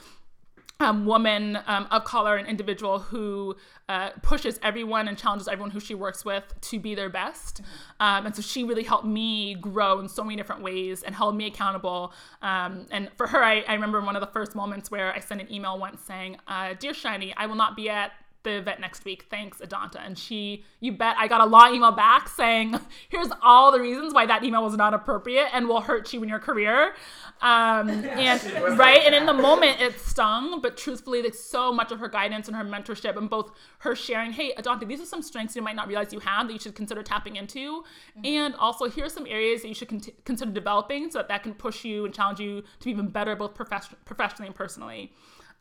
um, 0.80 1.06
woman 1.06 1.58
um, 1.66 1.86
of 1.90 2.04
color, 2.04 2.36
an 2.36 2.46
individual 2.46 2.98
who 2.98 3.56
uh, 3.88 4.10
pushes 4.22 4.58
everyone 4.62 5.08
and 5.08 5.16
challenges 5.16 5.46
everyone 5.46 5.70
who 5.70 5.80
she 5.80 5.94
works 5.94 6.24
with 6.24 6.54
to 6.60 6.80
be 6.80 6.94
their 6.94 7.08
best. 7.08 7.60
Um, 8.00 8.26
and 8.26 8.34
so 8.34 8.42
she 8.42 8.64
really 8.64 8.82
helped 8.82 9.06
me 9.06 9.54
grow 9.54 10.00
in 10.00 10.08
so 10.08 10.24
many 10.24 10.36
different 10.36 10.62
ways 10.62 11.02
and 11.02 11.14
held 11.14 11.36
me 11.36 11.46
accountable. 11.46 12.12
Um, 12.42 12.86
and 12.90 13.10
for 13.16 13.26
her, 13.28 13.42
I, 13.42 13.60
I, 13.68 13.74
remember 13.74 14.00
one 14.00 14.16
of 14.16 14.20
the 14.20 14.28
first 14.28 14.54
moments 14.54 14.90
where 14.90 15.14
I 15.14 15.20
sent 15.20 15.40
an 15.40 15.52
email 15.52 15.78
once 15.78 16.00
saying, 16.02 16.38
uh, 16.48 16.74
Dear 16.78 16.94
Shiny, 16.94 17.34
I 17.36 17.46
will 17.46 17.54
not 17.54 17.76
be 17.76 17.88
at 17.88 18.12
the 18.44 18.58
event 18.58 18.80
next 18.80 19.04
week. 19.04 19.26
Thanks, 19.30 19.58
Adanta. 19.58 19.96
And 20.04 20.16
she, 20.16 20.64
you 20.80 20.92
bet, 20.92 21.16
I 21.18 21.26
got 21.26 21.40
a 21.40 21.46
long 21.46 21.74
email 21.74 21.92
back 21.92 22.28
saying, 22.28 22.78
here's 23.08 23.28
all 23.42 23.72
the 23.72 23.80
reasons 23.80 24.14
why 24.14 24.26
that 24.26 24.44
email 24.44 24.62
was 24.62 24.76
not 24.76 24.94
appropriate 24.94 25.48
and 25.52 25.68
will 25.68 25.80
hurt 25.80 26.12
you 26.12 26.22
in 26.22 26.28
your 26.28 26.38
career. 26.38 26.94
Um, 27.40 27.88
and 27.90 28.78
right, 28.78 29.02
and 29.04 29.14
in 29.14 29.26
the 29.26 29.32
moment 29.32 29.80
it 29.80 29.98
stung, 29.98 30.60
but 30.60 30.76
truthfully, 30.76 31.20
there's 31.20 31.38
so 31.38 31.72
much 31.72 31.92
of 31.92 31.98
her 31.98 32.08
guidance 32.08 32.48
and 32.48 32.56
her 32.56 32.64
mentorship, 32.64 33.16
and 33.16 33.28
both 33.28 33.50
her 33.78 33.94
sharing, 33.94 34.32
"Hey, 34.32 34.54
Adanta, 34.56 34.86
these 34.86 35.00
are 35.00 35.06
some 35.06 35.22
strengths 35.22 35.56
you 35.56 35.62
might 35.62 35.76
not 35.76 35.88
realize 35.88 36.12
you 36.12 36.20
have 36.20 36.46
that 36.46 36.52
you 36.52 36.58
should 36.58 36.74
consider 36.74 37.02
tapping 37.02 37.36
into, 37.36 37.82
mm-hmm. 37.82 38.24
and 38.24 38.54
also 38.54 38.88
here's 38.88 39.12
some 39.12 39.26
areas 39.26 39.62
that 39.62 39.68
you 39.68 39.74
should 39.74 39.88
con- 39.88 40.00
consider 40.24 40.52
developing 40.52 41.10
so 41.10 41.18
that 41.18 41.28
that 41.28 41.42
can 41.42 41.54
push 41.54 41.84
you 41.84 42.04
and 42.04 42.14
challenge 42.14 42.40
you 42.40 42.62
to 42.62 42.84
be 42.84 42.90
even 42.90 43.08
better, 43.08 43.34
both 43.36 43.54
profession- 43.54 43.96
professionally 44.04 44.46
and 44.46 44.56
personally." 44.56 45.12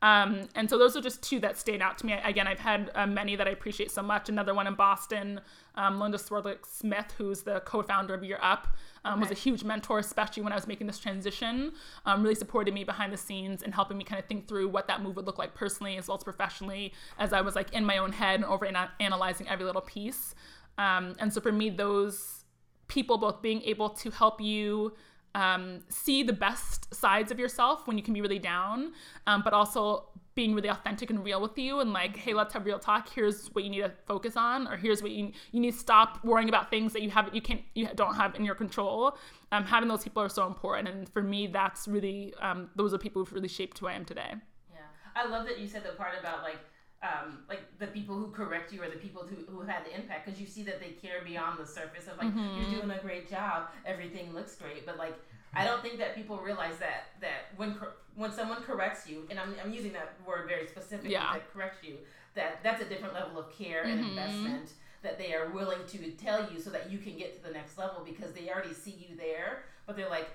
Um, 0.04 0.50
and 0.54 0.70
so 0.70 0.78
those 0.78 0.98
are 0.98 1.02
just 1.02 1.24
two 1.24 1.40
that 1.40 1.58
stand 1.58 1.82
out 1.82 1.98
to 2.00 2.06
me. 2.06 2.12
Again, 2.26 2.46
I've 2.46 2.60
had 2.60 2.92
uh, 2.94 3.08
many 3.08 3.38
that 3.38 3.48
I 3.48 3.52
appreciate 3.52 3.90
so 3.90 4.04
much. 4.04 4.28
Another 4.28 4.54
one 4.54 4.68
in 4.68 4.76
Boston, 4.76 5.40
um, 5.76 5.98
Linda 5.98 6.18
Swerdlick 6.18 6.66
Smith, 6.66 7.14
who's 7.18 7.44
the 7.44 7.62
co-founder 7.62 8.14
of 8.14 8.22
Year 8.22 8.38
Up, 8.42 8.68
um, 9.06 9.14
okay. 9.14 9.22
was 9.22 9.32
a 9.32 9.42
huge 9.42 9.64
mentor, 9.64 10.00
especially 10.00 10.44
when 10.44 10.52
I 10.52 10.56
was 10.56 10.68
making 10.68 10.88
this 10.88 11.00
transition. 11.00 11.72
Um, 12.06 12.22
really 12.22 12.36
supported 12.36 12.74
me 12.74 12.84
behind 12.84 13.14
the 13.14 13.18
scenes 13.18 13.64
and 13.64 13.74
helping 13.74 13.98
me 13.98 14.04
kind 14.04 14.20
of 14.20 14.28
think 14.28 14.46
through 14.46 14.68
what 14.68 14.88
that 14.90 15.02
move 15.02 15.16
would 15.16 15.26
look 15.26 15.38
like 15.38 15.56
personally 15.56 15.96
as 15.96 16.10
well 16.10 16.18
as 16.18 16.24
professionally, 16.26 16.94
as 17.18 17.32
I 17.32 17.40
was 17.40 17.56
like 17.56 17.72
in 17.72 17.86
my 17.86 17.98
own 17.98 18.12
head 18.12 18.36
and 18.36 18.46
over 18.46 18.70
analyzing 19.00 19.48
every 19.48 19.64
little 19.64 19.82
piece. 19.82 20.36
Um, 20.78 21.16
and 21.18 21.32
so 21.32 21.40
for 21.40 21.54
me, 21.54 21.70
those 21.70 22.44
people 22.90 23.18
both 23.18 23.42
being 23.42 23.62
able 23.62 23.88
to 23.90 24.12
help 24.12 24.42
you 24.42 24.94
um, 25.36 25.80
see 25.90 26.24
the 26.24 26.34
best 26.34 26.94
sides 26.94 27.32
of 27.32 27.40
yourself 27.40 27.88
when 27.88 27.98
you 27.98 28.04
can 28.04 28.14
be 28.14 28.22
really 28.22 28.40
down, 28.40 28.94
um, 29.28 29.42
but 29.44 29.54
also 29.54 30.06
being 30.36 30.56
really 30.56 30.70
authentic 30.70 31.10
and 31.10 31.24
real 31.24 31.42
with 31.42 31.58
you 31.58 31.80
and 31.80 31.94
like, 31.94 32.18
hey, 32.18 32.34
let's 32.34 32.54
have 32.54 32.66
real 32.66 32.80
talk. 32.80 33.10
Here's 33.10 33.48
what 33.50 33.64
you 33.64 33.70
need 33.70 33.82
to 33.82 33.92
focus 34.08 34.36
on, 34.36 34.68
or 34.68 34.78
here's 34.78 35.02
what 35.02 35.12
you 35.12 35.32
you 35.52 35.60
need 35.60 35.72
to 35.72 35.78
stop 35.78 36.24
worrying 36.24 36.50
about 36.50 36.70
things 36.70 36.94
that 36.94 37.02
you 37.02 37.10
have 37.12 37.30
you 37.34 37.42
can't 37.42 37.62
you 37.76 37.88
don't 37.96 38.16
have 38.16 38.36
in 38.36 38.44
your 38.44 38.56
control. 38.56 39.18
Um, 39.52 39.64
having 39.64 39.90
those 39.90 40.04
people 40.04 40.24
are 40.24 40.30
so 40.30 40.48
important, 40.48 40.88
and 40.88 41.10
for 41.10 41.22
me, 41.22 41.48
that's 41.48 41.88
really 41.88 42.34
um, 42.42 42.70
those 42.76 42.94
are 42.94 42.98
people 42.98 43.24
who've 43.24 43.34
really 43.34 43.48
shaped 43.48 43.78
who 43.80 43.88
I 43.88 43.94
am 43.94 44.06
today. 44.06 44.34
Yeah, 44.72 44.80
I 45.16 45.28
love 45.28 45.46
that 45.48 45.60
you 45.60 45.68
said 45.68 45.84
the 45.84 45.90
part 45.90 46.14
about 46.20 46.44
like 46.44 46.58
um, 47.04 47.40
like 47.50 47.62
the 47.80 47.88
people 47.88 48.16
who 48.16 48.28
correct 48.32 48.72
you 48.72 48.82
or 48.82 48.90
the 48.90 48.96
people 48.96 49.24
who, 49.24 49.36
who 49.52 49.62
had 49.62 49.86
the 49.86 49.94
impact 49.94 50.26
because 50.26 50.40
you 50.40 50.48
see 50.48 50.64
that 50.64 50.80
they 50.80 50.92
care 50.92 51.22
beyond 51.26 51.60
the 51.60 51.66
surface 51.66 52.08
of 52.08 52.18
like 52.18 52.28
mm-hmm. 52.28 52.62
you're 52.62 52.82
doing 52.82 52.98
a 52.98 53.02
great 53.02 53.30
job 53.30 53.68
everything 53.86 54.34
looks 54.34 54.56
great 54.56 54.86
but 54.86 54.98
like 54.98 55.16
I 55.56 55.66
don't 55.66 55.84
think 55.84 56.00
that 56.00 56.16
people 56.16 56.38
realize 56.38 56.78
that 56.80 57.10
that 57.22 57.58
when 57.58 57.76
when 58.16 58.32
someone 58.32 58.64
corrects 58.64 59.08
you 59.08 59.28
and 59.30 59.40
I'm, 59.40 59.54
I'm 59.64 59.74
using 59.74 59.94
that 59.94 60.16
word 60.26 60.48
very 60.48 60.66
specifically 60.68 61.12
yeah. 61.12 61.34
that 61.34 61.54
corrects 61.54 61.86
you 61.86 61.98
that 62.36 62.60
that's 62.64 62.82
a 62.82 62.86
different 62.86 63.14
level 63.14 63.38
of 63.38 63.52
care 63.56 63.84
and 63.84 64.00
mm-hmm. 64.00 64.10
investment 64.10 64.72
that 65.04 65.18
they 65.18 65.34
are 65.34 65.50
willing 65.50 65.80
to 65.90 66.12
tell 66.12 66.50
you 66.52 66.60
so 66.60 66.70
that 66.70 66.90
you 66.90 66.98
can 66.98 67.18
get 67.18 67.36
to 67.36 67.48
the 67.48 67.54
next 67.54 67.78
level 67.78 68.02
because 68.06 68.32
they 68.32 68.50
already 68.50 68.74
see 68.74 68.92
you 68.92 69.16
there 69.18 69.64
but 69.86 69.98
they're 69.98 70.10
like 70.10 70.30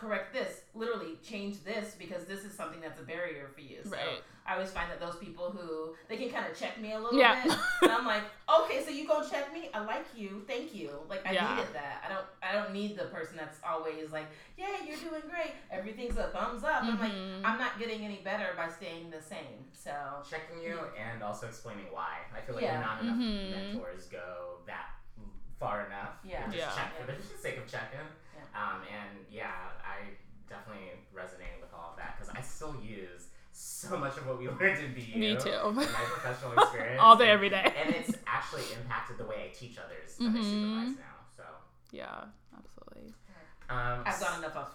correct 0.00 0.32
this, 0.32 0.62
literally 0.74 1.18
change 1.22 1.62
this 1.64 1.96
because 1.98 2.24
this 2.24 2.44
is 2.44 2.52
something 2.52 2.80
that's 2.80 3.00
a 3.00 3.04
barrier 3.04 3.48
for 3.54 3.60
you. 3.60 3.78
So 3.84 3.90
right. 3.90 4.22
I 4.46 4.54
always 4.54 4.70
find 4.70 4.90
that 4.90 5.00
those 5.00 5.16
people 5.16 5.50
who 5.50 5.94
they 6.08 6.16
can 6.16 6.30
kind 6.30 6.50
of 6.50 6.58
check 6.58 6.80
me 6.80 6.92
a 6.92 6.98
little 6.98 7.18
yeah. 7.18 7.42
bit, 7.42 7.52
and 7.82 7.92
I'm 7.92 8.06
like, 8.06 8.22
okay, 8.62 8.82
so 8.82 8.90
you 8.90 9.06
go 9.06 9.22
check 9.28 9.52
me. 9.52 9.68
I 9.74 9.84
like 9.84 10.06
you, 10.16 10.42
thank 10.46 10.74
you. 10.74 10.90
Like 11.08 11.26
I 11.26 11.32
yeah. 11.32 11.54
needed 11.54 11.74
that. 11.74 12.04
I 12.06 12.08
don't, 12.08 12.26
I 12.42 12.52
don't 12.52 12.72
need 12.72 12.96
the 12.96 13.04
person 13.06 13.36
that's 13.36 13.58
always 13.68 14.10
like, 14.10 14.26
yeah, 14.56 14.68
you're 14.86 14.96
doing 14.96 15.22
great. 15.28 15.52
Everything's 15.70 16.16
a 16.16 16.28
thumbs 16.28 16.64
up. 16.64 16.82
Mm-hmm. 16.82 16.90
I'm 16.90 17.00
like, 17.00 17.12
mm-hmm. 17.12 17.46
I'm 17.46 17.58
not 17.58 17.78
getting 17.78 18.04
any 18.04 18.20
better 18.24 18.46
by 18.56 18.68
staying 18.68 19.10
the 19.10 19.20
same. 19.20 19.66
So 19.72 19.92
checking 20.28 20.62
you 20.62 20.78
yeah. 20.96 21.12
and 21.12 21.22
also 21.22 21.46
explaining 21.46 21.86
why. 21.90 22.18
I 22.34 22.40
feel 22.40 22.54
like 22.54 22.64
not 22.64 23.02
enough 23.02 23.16
mm-hmm. 23.16 23.50
mentors 23.50 24.06
go 24.06 24.60
that 24.66 24.97
far 25.58 25.86
enough. 25.86 26.18
Yeah, 26.24 26.46
just 26.50 26.76
check 26.76 26.98
for 26.98 27.06
the 27.06 27.16
sake 27.42 27.58
of 27.58 27.66
checking. 27.66 28.06
Um, 28.54 28.82
and 28.88 29.24
yeah, 29.30 29.52
I 29.84 30.14
definitely 30.48 30.90
resonate 31.14 31.60
with 31.60 31.72
all 31.74 31.92
of 31.92 31.96
that 31.98 32.18
because 32.18 32.34
I 32.34 32.40
still 32.40 32.74
use 32.82 33.28
so 33.52 33.96
much 33.96 34.16
of 34.16 34.26
what 34.26 34.38
we 34.38 34.48
learned 34.60 34.84
in 34.84 34.94
BU. 34.94 35.18
Me 35.18 35.36
too. 35.36 35.50
In 35.50 35.74
my 35.74 35.84
professional 35.84 36.52
experience. 36.52 37.00
all 37.00 37.16
day, 37.16 37.30
every 37.30 37.50
day. 37.50 37.72
and 37.76 37.94
it's 37.94 38.16
actually 38.26 38.62
impacted 38.80 39.18
the 39.18 39.24
way 39.24 39.50
I 39.50 39.54
teach 39.54 39.78
others 39.78 40.16
that 40.16 40.24
mm-hmm. 40.24 40.36
I 40.36 40.42
supervise 40.42 40.96
now. 40.96 41.18
So. 41.36 41.42
Yeah, 41.92 42.24
absolutely. 42.56 43.14
Um, 43.70 44.02
I've 44.06 44.20
got 44.20 44.38
enough 44.38 44.56
off 44.56 44.70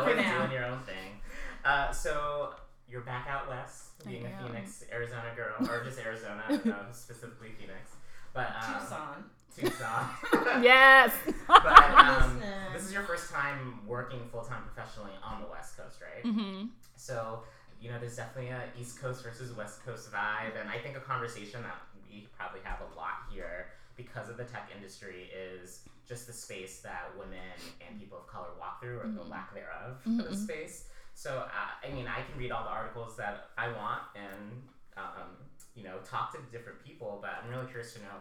Always 0.00 0.16
doing 0.16 0.52
your 0.52 0.64
own 0.64 0.80
thing. 0.80 1.20
Uh, 1.64 1.92
so 1.92 2.54
you're 2.88 3.02
back 3.02 3.26
out 3.28 3.48
west, 3.48 4.04
being 4.06 4.26
a 4.26 4.42
Phoenix, 4.42 4.84
Arizona 4.92 5.30
girl, 5.34 5.54
or 5.68 5.84
just 5.84 5.98
Arizona, 5.98 6.42
know, 6.64 6.76
specifically 6.92 7.50
Phoenix. 7.58 7.90
But 8.32 8.48
um, 8.48 8.80
Tucson. 8.80 9.24
Tucson. 9.56 10.08
yes. 10.62 11.12
but 11.46 11.94
um, 11.94 12.40
this 12.72 12.84
is 12.84 12.92
your 12.92 13.02
first 13.02 13.32
time 13.32 13.80
working 13.86 14.20
full 14.30 14.42
time 14.42 14.62
professionally 14.62 15.12
on 15.24 15.40
the 15.40 15.48
West 15.48 15.76
Coast, 15.76 16.00
right? 16.00 16.24
Mm-hmm. 16.24 16.66
So 16.96 17.42
you 17.80 17.90
know, 17.90 17.98
there's 17.98 18.16
definitely 18.16 18.50
a 18.50 18.62
East 18.80 19.00
Coast 19.00 19.22
versus 19.22 19.54
West 19.54 19.84
Coast 19.84 20.10
vibe, 20.10 20.58
and 20.60 20.68
I 20.68 20.78
think 20.78 20.96
a 20.96 21.00
conversation 21.00 21.62
that 21.62 21.76
we 22.10 22.26
probably 22.36 22.60
have 22.64 22.80
a 22.80 22.96
lot 22.96 23.28
here 23.30 23.66
because 23.96 24.28
of 24.28 24.36
the 24.36 24.44
tech 24.44 24.70
industry 24.74 25.30
is 25.34 25.80
just 26.08 26.26
the 26.26 26.32
space 26.32 26.80
that 26.80 27.10
women 27.18 27.38
and 27.86 27.98
people 27.98 28.18
of 28.18 28.26
color 28.26 28.48
walk 28.58 28.80
through, 28.80 28.98
or 28.98 29.04
mm-hmm. 29.04 29.16
the 29.16 29.24
lack 29.24 29.52
thereof 29.54 29.98
mm-hmm. 30.00 30.20
for 30.20 30.28
the 30.28 30.36
space. 30.36 30.84
So, 31.14 31.44
uh, 31.46 31.86
I 31.86 31.92
mean, 31.92 32.06
I 32.06 32.22
can 32.28 32.38
read 32.38 32.52
all 32.52 32.64
the 32.64 32.70
articles 32.70 33.16
that 33.16 33.48
I 33.56 33.68
want 33.68 34.02
and, 34.14 34.62
um, 34.96 35.32
you 35.74 35.82
know, 35.82 35.96
talk 36.04 36.32
to 36.32 36.38
different 36.52 36.84
people, 36.84 37.18
but 37.22 37.30
I'm 37.42 37.50
really 37.50 37.66
curious 37.66 37.94
to 37.94 38.00
know 38.00 38.20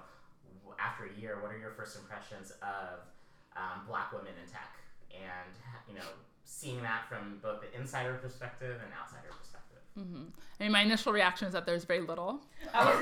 after 0.80 1.06
a 1.06 1.20
year, 1.20 1.40
what 1.42 1.52
are 1.52 1.58
your 1.58 1.72
first 1.72 1.98
impressions 1.98 2.52
of 2.62 3.00
um, 3.56 3.86
black 3.88 4.12
women 4.12 4.34
in 4.42 4.52
tech? 4.52 4.78
And, 5.12 5.54
you 5.88 5.96
know, 5.96 6.06
seeing 6.44 6.82
that 6.84 7.08
from 7.10 7.40
both 7.42 7.62
the 7.62 7.80
insider 7.80 8.16
perspective 8.16 8.80
and 8.84 8.92
outsider 9.00 9.30
perspective. 9.40 9.80
Mm-hmm. 9.98 10.24
I 10.60 10.64
mean, 10.64 10.72
my 10.72 10.82
initial 10.82 11.14
reaction 11.14 11.48
is 11.48 11.54
that 11.54 11.66
there's 11.66 11.86
very 11.86 12.02
little. 12.02 12.42
I 12.74 12.86
was, 12.86 12.96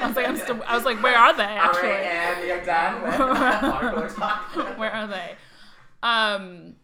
I 0.00 0.06
was 0.06 0.16
like, 0.16 0.26
I'm 0.26 0.84
like, 0.84 1.02
where 1.02 1.16
are 1.16 1.36
they? 1.36 1.42
Actually, 1.44 1.88
All 1.88 1.94
right, 1.94 2.04
and 2.04 2.48
you're 2.48 2.64
done 2.64 3.02
with 3.02 3.18
water 3.18 4.14
talk. 4.16 4.78
where 4.78 4.92
are 4.92 5.06
they? 5.06 5.36
Um, 6.02 6.74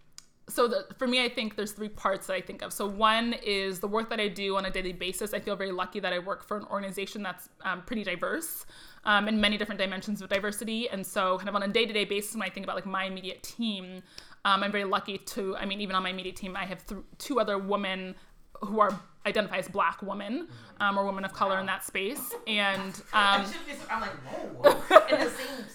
so 0.48 0.66
the, 0.66 0.86
for 0.96 1.06
me, 1.06 1.24
I 1.24 1.28
think 1.28 1.56
there's 1.56 1.72
three 1.72 1.88
parts 1.88 2.26
that 2.26 2.34
I 2.34 2.40
think 2.40 2.62
of. 2.62 2.72
So 2.72 2.86
one 2.86 3.34
is 3.42 3.80
the 3.80 3.88
work 3.88 4.08
that 4.10 4.18
I 4.18 4.28
do 4.28 4.56
on 4.56 4.64
a 4.64 4.70
daily 4.70 4.92
basis. 4.92 5.34
I 5.34 5.40
feel 5.40 5.56
very 5.56 5.72
lucky 5.72 6.00
that 6.00 6.12
I 6.12 6.18
work 6.18 6.42
for 6.42 6.56
an 6.56 6.64
organization 6.70 7.22
that's 7.22 7.48
um, 7.62 7.82
pretty 7.82 8.04
diverse 8.04 8.64
um, 9.04 9.28
in 9.28 9.40
many 9.40 9.58
different 9.58 9.78
dimensions 9.80 10.22
of 10.22 10.28
diversity. 10.28 10.88
And 10.88 11.06
so, 11.06 11.36
kind 11.36 11.48
of 11.48 11.54
on 11.54 11.62
a 11.62 11.68
day-to-day 11.68 12.06
basis, 12.06 12.34
when 12.34 12.42
I 12.42 12.48
think 12.48 12.64
about 12.64 12.76
like 12.76 12.86
my 12.86 13.04
immediate 13.04 13.42
team, 13.42 14.02
um, 14.44 14.62
I'm 14.62 14.72
very 14.72 14.84
lucky 14.84 15.18
to. 15.18 15.56
I 15.56 15.66
mean, 15.66 15.80
even 15.80 15.94
on 15.94 16.02
my 16.02 16.10
immediate 16.10 16.36
team, 16.36 16.56
I 16.56 16.64
have 16.64 16.86
th- 16.86 17.00
two 17.18 17.40
other 17.40 17.58
women 17.58 18.14
who 18.62 18.80
are 18.80 18.98
identify 19.26 19.58
as 19.58 19.68
black 19.68 20.00
women 20.02 20.48
um, 20.80 20.98
or 20.98 21.04
women 21.04 21.24
of 21.24 21.32
color 21.32 21.58
in 21.58 21.66
that 21.66 21.84
space, 21.84 22.34
and 22.46 22.94
um, 23.12 23.44
I'm 23.90 24.00
like, 24.00 24.10
whoa, 24.10 24.70
in 25.10 25.20
the 25.20 25.30
same. 25.30 25.66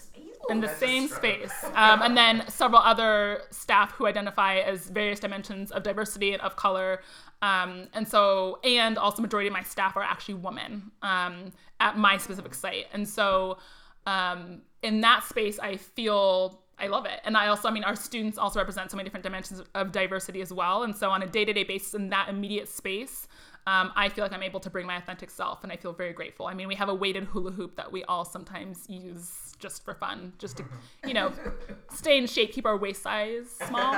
In 0.50 0.60
the 0.60 0.68
same 0.76 1.08
space. 1.08 1.52
Um, 1.74 2.02
and 2.02 2.16
then 2.16 2.44
several 2.48 2.80
other 2.80 3.42
staff 3.50 3.92
who 3.92 4.06
identify 4.06 4.58
as 4.58 4.88
various 4.88 5.18
dimensions 5.18 5.72
of 5.72 5.82
diversity 5.82 6.32
and 6.32 6.40
of 6.40 6.54
color. 6.56 7.00
Um, 7.42 7.88
and 7.94 8.06
so, 8.06 8.60
and 8.62 8.96
also 8.96 9.20
majority 9.20 9.48
of 9.48 9.52
my 9.52 9.62
staff 9.62 9.96
are 9.96 10.02
actually 10.02 10.34
women 10.34 10.92
um, 11.02 11.52
at 11.80 11.98
my 11.98 12.16
specific 12.16 12.54
site. 12.54 12.86
And 12.92 13.08
so, 13.08 13.58
um, 14.06 14.62
in 14.82 15.00
that 15.00 15.24
space, 15.24 15.58
I 15.58 15.76
feel 15.76 16.62
I 16.78 16.86
love 16.86 17.06
it. 17.06 17.20
And 17.24 17.36
I 17.36 17.48
also, 17.48 17.68
I 17.68 17.70
mean, 17.72 17.84
our 17.84 17.96
students 17.96 18.38
also 18.38 18.60
represent 18.60 18.90
so 18.90 18.96
many 18.96 19.08
different 19.08 19.24
dimensions 19.24 19.62
of 19.74 19.92
diversity 19.92 20.40
as 20.40 20.52
well. 20.52 20.84
And 20.84 20.96
so, 20.96 21.10
on 21.10 21.22
a 21.22 21.26
day 21.26 21.44
to 21.44 21.52
day 21.52 21.64
basis 21.64 21.94
in 21.94 22.10
that 22.10 22.28
immediate 22.28 22.68
space, 22.68 23.26
um, 23.66 23.92
I 23.96 24.08
feel 24.08 24.24
like 24.24 24.32
I'm 24.32 24.42
able 24.42 24.60
to 24.60 24.70
bring 24.70 24.86
my 24.86 24.96
authentic 24.96 25.30
self, 25.30 25.62
and 25.62 25.72
I 25.72 25.76
feel 25.76 25.92
very 25.92 26.12
grateful. 26.12 26.46
I 26.46 26.54
mean, 26.54 26.68
we 26.68 26.74
have 26.74 26.88
a 26.88 26.94
weighted 26.94 27.24
hula 27.24 27.50
hoop 27.50 27.76
that 27.76 27.90
we 27.90 28.04
all 28.04 28.24
sometimes 28.24 28.86
use 28.88 29.43
just 29.58 29.84
for 29.84 29.94
fun, 29.94 30.32
just 30.38 30.58
to, 30.58 30.64
you 31.06 31.14
know, 31.14 31.32
stay 31.94 32.18
in 32.18 32.26
shape, 32.26 32.52
keep 32.52 32.66
our 32.66 32.76
waist 32.76 33.02
size 33.02 33.50
small. 33.66 33.94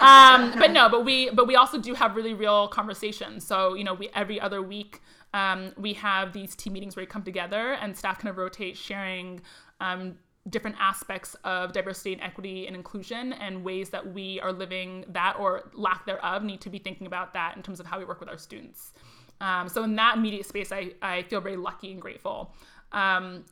Um, 0.00 0.52
but 0.58 0.70
no, 0.70 0.88
but 0.88 1.04
we, 1.04 1.30
but 1.30 1.46
we 1.46 1.56
also 1.56 1.78
do 1.78 1.94
have 1.94 2.16
really 2.16 2.34
real 2.34 2.68
conversations. 2.68 3.46
So 3.46 3.74
you 3.74 3.84
know, 3.84 3.94
we 3.94 4.08
every 4.14 4.40
other 4.40 4.62
week 4.62 5.00
um, 5.32 5.72
we 5.76 5.92
have 5.94 6.32
these 6.32 6.54
team 6.54 6.72
meetings 6.72 6.96
where 6.96 7.02
we 7.02 7.06
come 7.06 7.22
together 7.22 7.72
and 7.74 7.96
staff 7.96 8.18
kind 8.18 8.30
of 8.30 8.38
rotate 8.38 8.76
sharing. 8.76 9.40
Um, 9.80 10.16
different 10.50 10.76
aspects 10.78 11.34
of 11.44 11.72
diversity 11.72 12.12
and 12.12 12.20
equity 12.20 12.66
and 12.66 12.76
inclusion 12.76 13.32
and 13.32 13.64
ways 13.64 13.88
that 13.88 14.12
we 14.12 14.38
are 14.40 14.52
living 14.52 15.04
that 15.08 15.36
or 15.38 15.70
lack 15.72 16.04
thereof 16.04 16.42
need 16.42 16.60
to 16.60 16.68
be 16.68 16.78
thinking 16.78 17.06
about 17.06 17.32
that 17.32 17.56
in 17.56 17.62
terms 17.62 17.80
of 17.80 17.86
how 17.86 17.98
we 17.98 18.04
work 18.04 18.20
with 18.20 18.28
our 18.28 18.36
students 18.36 18.92
um, 19.40 19.70
so 19.70 19.82
in 19.82 19.96
that 19.96 20.18
immediate 20.18 20.44
space 20.44 20.70
I, 20.70 20.92
I 21.00 21.22
feel 21.22 21.40
very 21.40 21.56
lucky 21.56 21.92
and 21.92 22.00
grateful 22.00 22.54
um, 22.92 23.46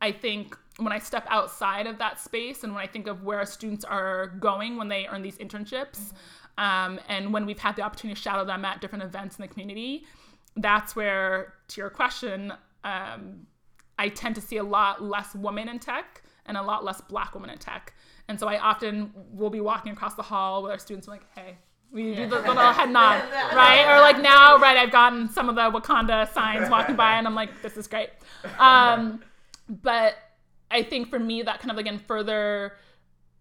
i 0.00 0.10
think 0.10 0.56
when 0.78 0.92
i 0.92 0.98
step 0.98 1.26
outside 1.28 1.86
of 1.86 1.98
that 1.98 2.18
space 2.18 2.64
and 2.64 2.74
when 2.74 2.82
i 2.82 2.86
think 2.86 3.06
of 3.06 3.22
where 3.22 3.38
our 3.38 3.46
students 3.46 3.84
are 3.84 4.28
going 4.38 4.76
when 4.76 4.88
they 4.88 5.06
earn 5.06 5.22
these 5.22 5.38
internships 5.38 6.12
um, 6.58 7.00
and 7.08 7.32
when 7.32 7.46
we've 7.46 7.58
had 7.58 7.74
the 7.76 7.82
opportunity 7.82 8.14
to 8.14 8.20
shadow 8.20 8.44
them 8.44 8.64
at 8.64 8.80
different 8.80 9.04
events 9.04 9.38
in 9.38 9.42
the 9.42 9.48
community 9.48 10.04
that's 10.56 10.94
where 10.96 11.54
to 11.68 11.80
your 11.80 11.90
question 11.90 12.52
um, 12.82 13.46
I 14.00 14.08
tend 14.08 14.34
to 14.36 14.40
see 14.40 14.56
a 14.56 14.62
lot 14.62 15.02
less 15.02 15.34
women 15.34 15.68
in 15.68 15.78
tech 15.78 16.22
and 16.46 16.56
a 16.56 16.62
lot 16.62 16.84
less 16.84 17.02
black 17.02 17.34
women 17.34 17.50
in 17.50 17.58
tech. 17.58 17.92
And 18.28 18.40
so 18.40 18.48
I 18.48 18.58
often 18.58 19.12
will 19.30 19.50
be 19.50 19.60
walking 19.60 19.92
across 19.92 20.14
the 20.14 20.22
hall 20.22 20.62
with 20.62 20.72
our 20.72 20.78
students 20.78 21.06
like, 21.06 21.20
hey, 21.34 21.58
we 21.92 22.14
do 22.14 22.26
the 22.26 22.36
little 22.36 22.72
head 22.72 22.88
nod, 22.88 23.22
right? 23.54 23.84
Or 23.94 24.00
like 24.00 24.18
now, 24.22 24.56
right, 24.56 24.78
I've 24.78 24.90
gotten 24.90 25.28
some 25.28 25.50
of 25.50 25.54
the 25.54 25.70
Wakanda 25.70 26.32
signs 26.32 26.70
walking 26.70 26.96
by 26.96 27.18
and 27.18 27.26
I'm 27.26 27.34
like, 27.34 27.50
this 27.62 27.76
is 27.76 27.86
great. 27.86 28.08
Um, 28.58 29.22
but 29.70 30.14
I 30.70 30.82
think 30.82 31.08
for 31.08 31.18
me, 31.18 31.42
that 31.42 31.60
kind 31.60 31.70
of 31.70 31.78
again 31.78 31.98
further 31.98 32.74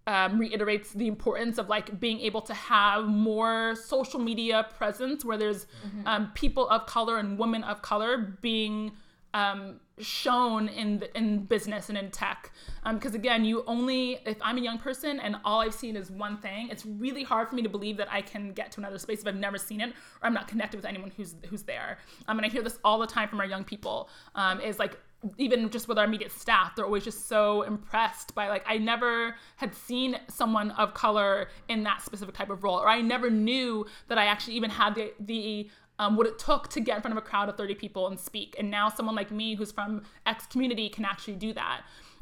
um, 0.07 0.39
reiterates 0.39 0.91
the 0.93 1.07
importance 1.07 1.57
of 1.57 1.69
like 1.69 1.99
being 1.99 2.19
able 2.21 2.41
to 2.41 2.53
have 2.53 3.05
more 3.05 3.75
social 3.75 4.19
media 4.19 4.65
presence 4.77 5.23
where 5.23 5.37
there's 5.37 5.67
um, 6.05 6.31
people 6.33 6.67
of 6.69 6.87
color 6.87 7.17
and 7.17 7.37
women 7.37 7.63
of 7.63 7.81
color 7.83 8.35
being 8.41 8.91
um, 9.35 9.79
shown 9.99 10.67
in 10.69 10.99
the, 10.99 11.15
in 11.15 11.43
business 11.43 11.89
and 11.89 11.97
in 11.97 12.09
tech. 12.09 12.51
Because 12.91 13.13
again, 13.13 13.45
you 13.45 13.63
only 13.67 14.19
if 14.25 14.37
I'm 14.41 14.57
a 14.57 14.61
young 14.61 14.79
person 14.79 15.19
and 15.19 15.35
all 15.45 15.59
I've 15.59 15.75
seen 15.75 15.95
is 15.95 16.09
one 16.09 16.37
thing, 16.37 16.69
it's 16.69 16.85
really 16.85 17.23
hard 17.23 17.49
for 17.49 17.55
me 17.55 17.61
to 17.61 17.69
believe 17.69 17.97
that 17.97 18.11
I 18.11 18.21
can 18.21 18.53
get 18.53 18.71
to 18.73 18.79
another 18.79 18.97
space 18.97 19.21
if 19.21 19.27
I've 19.27 19.35
never 19.35 19.59
seen 19.59 19.81
it 19.81 19.89
or 19.89 20.23
I'm 20.23 20.33
not 20.33 20.47
connected 20.47 20.77
with 20.77 20.85
anyone 20.85 21.11
who's 21.15 21.35
who's 21.49 21.63
there. 21.63 21.99
Um, 22.27 22.39
and 22.39 22.45
I 22.47 22.49
hear 22.49 22.63
this 22.63 22.79
all 22.83 22.97
the 22.97 23.05
time 23.05 23.29
from 23.29 23.39
our 23.39 23.45
young 23.45 23.63
people. 23.63 24.09
Um, 24.33 24.59
is 24.59 24.79
like 24.79 24.97
even 25.37 25.69
just 25.69 25.87
with 25.87 25.97
our 25.97 26.05
immediate 26.05 26.31
staff, 26.31 26.75
they're 26.75 26.85
always 26.85 27.03
just 27.03 27.27
so 27.27 27.63
impressed 27.63 28.33
by 28.35 28.47
like 28.47 28.63
I 28.65 28.77
never 28.77 29.35
had 29.57 29.75
seen 29.75 30.17
someone 30.27 30.71
of 30.71 30.93
color 30.93 31.49
in 31.67 31.83
that 31.83 32.01
specific 32.01 32.35
type 32.35 32.49
of 32.49 32.63
role, 32.63 32.77
or 32.77 32.87
I 32.87 33.01
never 33.01 33.29
knew 33.29 33.85
that 34.07 34.17
I 34.17 34.25
actually 34.25 34.55
even 34.55 34.69
had 34.69 34.95
the 34.95 35.13
the 35.19 35.69
um, 35.99 36.15
what 36.15 36.25
it 36.25 36.39
took 36.39 36.69
to 36.69 36.79
get 36.79 36.95
in 36.95 37.01
front 37.01 37.17
of 37.17 37.23
a 37.23 37.25
crowd 37.27 37.49
of 37.49 37.57
30 37.57 37.75
people 37.75 38.07
and 38.07 38.17
speak. 38.17 38.55
And 38.57 38.71
now 38.71 38.87
someone 38.87 39.15
like 39.15 39.31
me 39.31 39.55
who's 39.55 39.71
from 39.71 40.03
X 40.25 40.45
community 40.47 40.87
can 40.87 41.03
actually 41.03 41.35
do 41.35 41.51
that. 41.53 41.81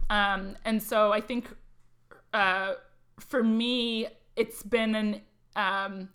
Um, 0.10 0.56
and 0.66 0.82
so 0.82 1.12
I 1.12 1.22
think 1.22 1.48
uh, 2.34 2.74
for 3.20 3.44
me, 3.44 4.08
it's 4.36 4.64
been 4.64 4.96
an 4.96 5.22
um, 5.56 6.10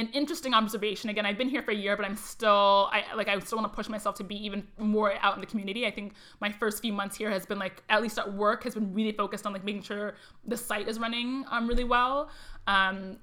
an 0.00 0.08
interesting 0.12 0.54
observation. 0.54 1.10
Again, 1.10 1.26
I've 1.26 1.38
been 1.38 1.48
here 1.48 1.62
for 1.62 1.70
a 1.70 1.76
year, 1.76 1.96
but 1.96 2.04
I'm 2.04 2.16
still 2.16 2.88
I 2.92 3.04
like 3.16 3.28
I 3.28 3.38
still 3.40 3.58
want 3.58 3.72
to 3.72 3.76
push 3.76 3.88
myself 3.88 4.16
to 4.16 4.24
be 4.24 4.36
even 4.44 4.66
more 4.78 5.14
out 5.20 5.34
in 5.34 5.40
the 5.40 5.46
community. 5.46 5.86
I 5.86 5.90
think 5.90 6.14
my 6.40 6.50
first 6.50 6.82
few 6.82 6.92
months 6.92 7.16
here 7.16 7.30
has 7.30 7.46
been 7.46 7.58
like 7.58 7.82
at 7.88 8.02
least 8.02 8.18
at 8.18 8.32
work 8.32 8.64
has 8.64 8.74
been 8.74 8.92
really 8.94 9.12
focused 9.12 9.46
on 9.46 9.52
like 9.52 9.64
making 9.64 9.82
sure 9.82 10.14
the 10.46 10.56
site 10.56 10.88
is 10.88 10.98
running 10.98 11.44
um, 11.50 11.68
really 11.68 11.84
well. 11.84 12.30
Um, 12.66 13.18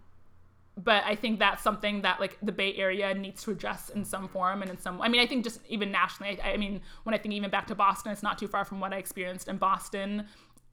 but 0.77 1.03
I 1.05 1.15
think 1.15 1.39
that's 1.39 1.63
something 1.63 2.03
that 2.03 2.19
like 2.19 2.37
the 2.43 2.51
Bay 2.51 2.75
Area 2.75 3.13
needs 3.13 3.41
to 3.43 3.51
address 3.51 3.89
in 3.89 4.05
some 4.05 4.27
form 4.27 4.61
and 4.61 4.69
in 4.69 4.77
some. 4.77 5.01
I 5.01 5.09
mean, 5.09 5.19
I 5.19 5.25
think 5.25 5.43
just 5.43 5.59
even 5.67 5.91
nationally. 5.91 6.39
I, 6.39 6.51
I 6.51 6.57
mean, 6.57 6.81
when 7.03 7.15
I 7.15 7.17
think 7.17 7.33
even 7.33 7.49
back 7.49 7.65
to 7.67 7.75
Boston, 7.75 8.11
it's 8.11 8.21
not 8.21 8.37
too 8.37 8.47
far 8.47 8.63
from 8.63 8.79
what 8.79 8.93
I 8.93 8.97
experienced 8.97 9.47
in 9.47 9.57
Boston 9.57 10.27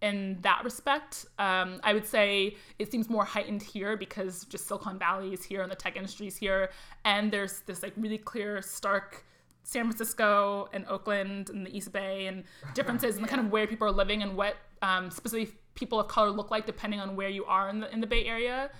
in 0.04 0.36
that 0.42 0.62
respect. 0.62 1.24
Um, 1.38 1.80
I 1.82 1.94
would 1.94 2.06
say 2.06 2.56
it 2.78 2.92
seems 2.92 3.08
more 3.08 3.24
heightened 3.24 3.62
here 3.62 3.96
because 3.96 4.44
just 4.44 4.68
Silicon 4.68 4.98
Valley 4.98 5.32
is 5.32 5.42
here 5.42 5.62
and 5.62 5.72
the 5.72 5.76
tech 5.76 5.96
industry 5.96 6.26
is 6.26 6.36
here, 6.36 6.70
and 7.06 7.32
there's 7.32 7.60
this 7.60 7.82
like 7.82 7.94
really 7.96 8.18
clear, 8.18 8.60
stark 8.60 9.24
San 9.62 9.84
Francisco 9.84 10.68
and 10.74 10.84
Oakland 10.88 11.48
and 11.48 11.66
the 11.66 11.74
East 11.74 11.90
Bay 11.90 12.26
and 12.26 12.44
differences 12.74 13.16
in 13.16 13.22
the 13.22 13.28
kind 13.28 13.40
of 13.40 13.50
where 13.50 13.66
people 13.66 13.88
are 13.88 13.92
living 13.92 14.22
and 14.22 14.36
what 14.36 14.56
um, 14.82 15.10
specifically 15.10 15.54
people 15.74 15.98
of 15.98 16.06
color 16.06 16.30
look 16.30 16.50
like 16.50 16.66
depending 16.66 17.00
on 17.00 17.16
where 17.16 17.30
you 17.30 17.46
are 17.46 17.70
in 17.70 17.80
the 17.80 17.90
in 17.90 18.00
the 18.00 18.06
Bay 18.06 18.26
Area. 18.26 18.70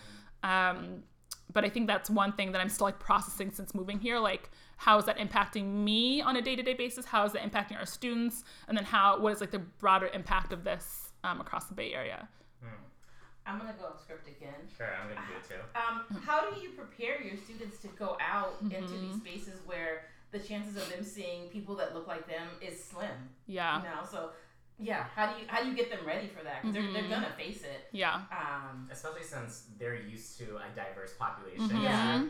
Um, 0.42 1.04
but 1.54 1.64
I 1.64 1.70
think 1.70 1.86
that's 1.86 2.10
one 2.10 2.32
thing 2.32 2.52
that 2.52 2.60
I'm 2.60 2.68
still 2.68 2.86
like 2.86 2.98
processing 2.98 3.50
since 3.50 3.74
moving 3.74 3.98
here. 3.98 4.18
Like, 4.18 4.50
how 4.76 4.98
is 4.98 5.06
that 5.06 5.16
impacting 5.18 5.72
me 5.84 6.20
on 6.20 6.36
a 6.36 6.42
day 6.42 6.54
to 6.54 6.62
day 6.62 6.74
basis? 6.74 7.06
How 7.06 7.24
is 7.24 7.32
that 7.32 7.42
impacting 7.50 7.78
our 7.78 7.86
students? 7.86 8.44
And 8.68 8.76
then 8.76 8.84
how 8.84 9.18
what 9.20 9.32
is 9.32 9.40
like 9.40 9.52
the 9.52 9.60
broader 9.60 10.10
impact 10.12 10.52
of 10.52 10.64
this 10.64 11.03
um, 11.24 11.40
across 11.40 11.64
the 11.66 11.74
Bay 11.74 11.92
Area? 11.94 12.28
I'm 13.46 13.58
gonna 13.58 13.74
go 13.78 13.84
off 13.86 14.00
script 14.00 14.26
again. 14.26 14.54
Sure, 14.74 14.86
I'm 14.98 15.08
gonna 15.08 15.26
do 15.28 15.34
it 15.36 15.46
too. 15.46 15.60
Um, 15.76 16.22
how 16.22 16.50
do 16.50 16.58
you 16.60 16.70
prepare 16.70 17.20
your 17.22 17.36
students 17.36 17.76
to 17.82 17.88
go 17.88 18.16
out 18.20 18.54
into 18.62 18.96
these 18.98 19.16
spaces 19.16 19.60
where 19.66 20.06
the 20.30 20.38
chances 20.38 20.76
of 20.76 20.88
them 20.90 21.04
seeing 21.04 21.48
people 21.50 21.76
that 21.76 21.94
look 21.94 22.06
like 22.06 22.26
them 22.26 22.48
is 22.62 22.82
slim? 22.82 23.10
Yeah, 23.46 23.78
You 23.78 23.84
know, 23.84 24.00
so 24.10 24.30
yeah, 24.78 25.04
how 25.14 25.26
do 25.32 25.40
you 25.40 25.46
how 25.46 25.62
do 25.62 25.68
you 25.68 25.76
get 25.76 25.90
them 25.90 26.06
ready 26.06 26.26
for 26.28 26.42
that? 26.42 26.62
Because 26.62 26.74
they're, 26.74 26.92
they're 27.02 27.10
gonna 27.10 27.34
face 27.36 27.62
it. 27.62 27.88
yeah, 27.92 28.22
Um, 28.32 28.88
Especially 28.90 29.22
since 29.22 29.66
they're 29.78 29.94
used 30.00 30.38
to 30.38 30.56
a 30.56 30.64
diverse 30.74 31.12
population. 31.18 31.68
Mhm. 31.68 31.82
Yeah. 31.82 32.24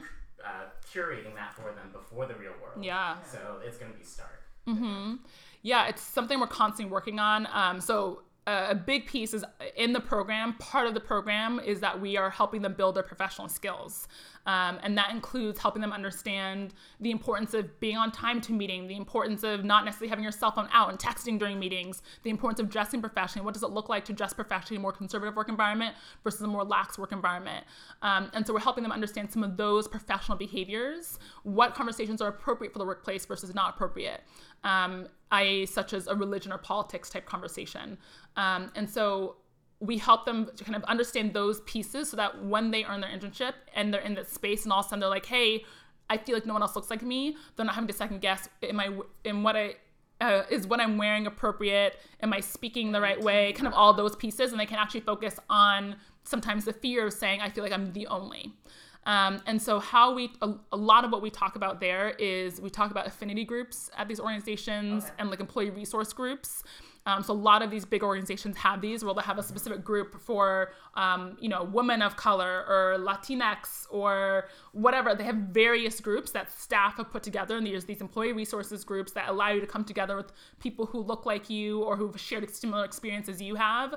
Uh, 0.45 0.65
curating 0.93 1.33
that 1.37 1.55
for 1.55 1.73
them 1.73 1.91
before 1.93 2.27
the 2.27 2.35
real 2.35 2.53
world. 2.61 2.85
yeah. 2.85 3.19
So 3.23 3.61
it's 3.65 3.79
gonna 3.79 3.93
be 3.95 4.03
stark. 4.05 4.43
hmm 4.67 5.15
Yeah, 5.63 5.87
it's 5.87 6.03
something 6.03 6.41
we're 6.41 6.49
constantly 6.49 6.91
working 6.93 7.21
on. 7.21 7.47
Um, 7.53 7.81
so 7.81 8.25
a 8.47 8.75
big 8.75 9.07
piece 9.07 9.33
is 9.33 9.45
in 9.77 9.93
the 9.93 10.01
program. 10.01 10.55
Part 10.59 10.87
of 10.87 10.93
the 10.93 11.01
program 11.01 11.61
is 11.61 11.81
that 11.81 11.99
we 11.99 12.17
are 12.17 12.29
helping 12.29 12.61
them 12.61 12.75
build 12.75 12.95
their 12.97 13.03
professional 13.03 13.49
skills, 13.49 14.07
um, 14.45 14.79
and 14.83 14.99
that 14.99 15.11
includes 15.11 15.59
helping 15.59 15.81
them 15.81 15.93
understand 15.93 16.75
the 17.01 17.11
importance 17.11 17.55
of 17.55 17.81
being 17.81 17.97
on 17.97 18.13
time 18.13 18.43
to 18.43 18.53
meeting, 18.53 18.87
the 18.87 18.97
importance 18.97 19.45
of 19.45 19.65
not 19.65 19.87
necessarily 19.87 20.11
having 20.11 20.23
your 20.23 20.33
cell 20.33 20.51
phone 20.51 20.69
out 20.73 20.91
and 20.91 20.99
texting 20.99 21.39
during 21.39 21.59
meetings, 21.59 22.03
the 22.23 22.31
importance 22.31 22.61
of 22.61 22.69
dressing 22.69 23.01
professionally. 23.01 23.45
What 23.45 23.55
does 23.55 23.63
it 23.63 23.71
look 23.71 23.89
like 23.89 24.05
to 24.07 24.13
dress 24.13 24.35
professionally 24.35 24.77
in 24.77 24.81
a 24.81 24.83
more 24.83 24.93
conservative 24.93 25.35
work 25.37 25.49
environment 25.49 25.97
versus 26.23 26.43
a 26.43 26.47
more 26.47 26.65
lax 26.65 26.99
work 26.99 27.13
environment? 27.13 27.65
Um, 28.03 28.31
and 28.35 28.47
so 28.47 28.53
we're 28.53 28.61
helping 28.61 28.83
them 28.83 28.93
understand 28.93 29.33
some 29.33 29.43
of 29.43 29.57
those 29.57 29.89
professional 29.89 30.37
behaviors, 30.37 31.19
what 31.45 31.75
conversations 31.75 32.21
are 32.21 32.29
appropriate 32.29 32.75
for 32.75 32.79
the 32.79 32.85
workplace 32.85 33.25
versus 33.25 33.55
not 33.55 33.75
appropriate. 33.75 34.23
Um, 34.65 35.09
i.e., 35.35 35.67
such 35.67 35.93
as 35.93 36.07
a 36.07 36.15
religion 36.15 36.53
or 36.53 36.59
politics 36.59 37.11
type 37.11 37.27
conversation. 37.27 37.99
Um, 38.37 38.71
and 38.75 38.89
so 38.89 39.37
we 39.81 39.99
help 39.99 40.25
them 40.25 40.51
to 40.57 40.65
kind 40.65 40.77
of 40.77 40.85
understand 40.85 41.35
those 41.35 41.61
pieces 41.63 42.11
so 42.11 42.17
that 42.17 42.45
when 42.45 42.71
they 42.71 42.85
earn 42.85 43.01
their 43.01 43.11
internship 43.11 43.53
and 43.75 43.93
they're 43.93 44.01
in 44.01 44.15
that 44.15 44.31
space 44.31 44.65
and 44.65 44.73
all 44.73 44.81
of 44.81 44.87
a 44.87 44.89
sudden 44.89 45.01
they're 45.01 45.09
like, 45.09 45.27
hey, 45.27 45.65
I 46.09 46.19
feel 46.19 46.35
like 46.35 46.47
no 46.47 46.53
one 46.53 46.63
else 46.63 46.77
looks 46.77 46.91
like 46.91 47.03
me, 47.03 47.37
they're 47.57 47.67
not 47.67 47.75
having 47.75 47.89
to 47.89 47.95
second 47.95 48.21
guess, 48.21 48.49
am 48.63 48.81
I, 48.81 48.91
in 49.25 49.43
what 49.43 49.57
I, 49.57 49.75
uh, 50.21 50.45
is 50.51 50.67
what 50.67 50.81
I'm 50.81 50.97
wearing 50.97 51.27
appropriate? 51.27 51.99
Am 52.23 52.33
I 52.33 52.41
speaking 52.41 52.93
the 52.93 53.01
right 53.01 53.21
way? 53.21 53.53
Kind 53.53 53.67
of 53.67 53.75
all 53.75 53.93
those 53.93 54.15
pieces, 54.15 54.53
and 54.53 54.61
they 54.61 54.67
can 54.67 54.79
actually 54.79 55.01
focus 55.01 55.39
on 55.51 55.97
sometimes 56.23 56.65
the 56.65 56.73
fear 56.73 57.07
of 57.07 57.13
saying, 57.13 57.41
I 57.41 57.51
feel 57.51 57.65
like 57.65 57.73
I'm 57.73 57.93
the 57.93 58.07
only. 58.07 58.53
Um, 59.07 59.43
and 59.47 59.61
so, 59.61 59.81
how 59.81 60.15
we, 60.15 60.33
a, 60.41 60.55
a, 60.73 60.77
lot 60.77 61.05
of 61.05 61.11
what 61.11 61.21
we 61.21 61.29
talk 61.29 61.57
about 61.57 61.79
there 61.79 62.11
is 62.19 62.59
we 62.59 62.71
talk 62.71 62.91
about 62.91 63.07
affinity 63.07 63.45
groups 63.45 63.91
at 63.99 64.09
these 64.09 64.19
organizations 64.19 65.05
okay. 65.05 65.13
and 65.19 65.31
like 65.31 65.41
employee 65.41 65.69
resource 65.69 66.15
groups. 66.15 66.65
Um, 67.07 67.23
so 67.23 67.33
a 67.33 67.37
lot 67.37 67.63
of 67.63 67.71
these 67.71 67.85
big 67.85 68.03
organizations 68.03 68.57
have 68.57 68.81
these 68.81 69.05
where 69.05 69.13
they'll 69.13 69.23
have 69.23 69.39
a 69.39 69.43
specific 69.43 69.85
group 69.85 70.19
for, 70.21 70.73
um, 70.95 71.37
you 71.39 71.49
know, 71.49 71.65
women 71.65 72.01
of 72.01 72.17
color 72.17 72.65
or 72.67 72.97
Latinx 72.99 73.87
or 73.91 74.49
whatever. 74.73 75.15
They 75.15 75.25
have 75.25 75.37
various 75.37 76.01
groups 76.01 76.31
that 76.33 76.51
staff 76.51 76.97
have 76.97 77.11
put 77.11 77.23
together, 77.23 77.59
and 77.59 77.67
there's 77.67 77.85
these 77.85 78.01
employee 78.01 78.33
resources 78.33 78.85
groups 78.85 79.13
that 79.13 79.29
allow 79.29 79.51
you 79.51 79.61
to 79.61 79.67
come 79.67 79.85
together 79.85 80.17
with 80.17 80.33
people 80.61 80.87
who 80.87 81.01
look 81.01 81.27
like 81.27 81.51
you 81.51 81.83
or 81.83 81.97
who've 81.97 82.19
shared 82.19 82.49
similar 82.51 82.85
experiences 82.85 83.41
you 83.41 83.55
have 83.55 83.95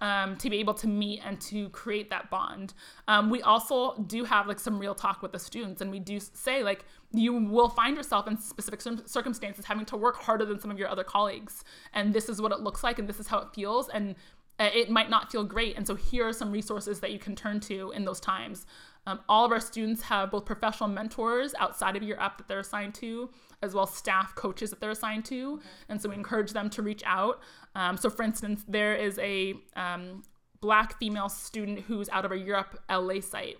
um, 0.00 0.36
to 0.36 0.50
be 0.50 0.58
able 0.58 0.74
to 0.74 0.86
meet 0.86 1.20
and 1.24 1.40
to 1.40 1.68
create 1.70 2.10
that 2.10 2.30
bond. 2.30 2.74
Um, 3.08 3.30
we 3.30 3.42
also 3.42 3.96
do 4.06 4.24
have 4.24 4.46
like 4.46 4.60
some 4.60 4.78
real 4.78 4.94
talk 4.94 5.22
with 5.22 5.32
the 5.32 5.38
students, 5.38 5.80
and 5.80 5.90
we 5.90 5.98
do 5.98 6.18
say 6.20 6.62
like 6.62 6.84
you 7.12 7.32
will 7.32 7.68
find 7.68 7.96
yourself 7.96 8.28
in 8.28 8.38
specific 8.38 8.80
circumstances 9.06 9.64
having 9.64 9.84
to 9.86 9.96
work 9.96 10.16
harder 10.22 10.44
than 10.44 10.60
some 10.60 10.70
of 10.70 10.78
your 10.78 10.88
other 10.88 11.04
colleagues, 11.04 11.64
and 11.92 12.14
this 12.14 12.28
is 12.28 12.40
what 12.40 12.52
it 12.52 12.60
looks 12.60 12.84
like, 12.84 12.98
and 12.98 13.08
this 13.08 13.18
is 13.18 13.28
how 13.28 13.38
it 13.38 13.48
feels, 13.54 13.88
and 13.88 14.14
uh, 14.60 14.68
it 14.74 14.90
might 14.90 15.08
not 15.08 15.32
feel 15.32 15.42
great. 15.42 15.76
And 15.76 15.86
so 15.86 15.94
here 15.94 16.28
are 16.28 16.32
some 16.32 16.52
resources 16.52 17.00
that 17.00 17.10
you 17.10 17.18
can 17.18 17.34
turn 17.34 17.60
to 17.60 17.90
in 17.92 18.04
those 18.04 18.20
times. 18.20 18.66
Um, 19.06 19.20
all 19.28 19.46
of 19.46 19.52
our 19.52 19.60
students 19.60 20.02
have 20.02 20.30
both 20.30 20.44
professional 20.44 20.88
mentors 20.88 21.54
outside 21.58 21.96
of 21.96 22.02
Year 22.02 22.18
Up 22.20 22.36
that 22.36 22.46
they're 22.46 22.60
assigned 22.60 22.94
to, 22.96 23.30
as 23.62 23.74
well 23.74 23.84
as 23.84 23.94
staff 23.94 24.34
coaches 24.34 24.68
that 24.70 24.80
they're 24.80 24.90
assigned 24.90 25.24
to. 25.26 25.60
And 25.88 26.00
so 26.00 26.10
we 26.10 26.14
encourage 26.14 26.52
them 26.52 26.68
to 26.70 26.82
reach 26.82 27.02
out. 27.06 27.40
Um, 27.74 27.96
so, 27.96 28.10
for 28.10 28.22
instance, 28.22 28.62
there 28.68 28.94
is 28.94 29.18
a 29.18 29.54
um, 29.74 30.22
black 30.60 30.98
female 30.98 31.30
student 31.30 31.80
who's 31.80 32.10
out 32.10 32.26
of 32.26 32.30
our 32.30 32.36
Year 32.36 32.56
Up 32.56 32.78
LA 32.90 33.20
site. 33.20 33.56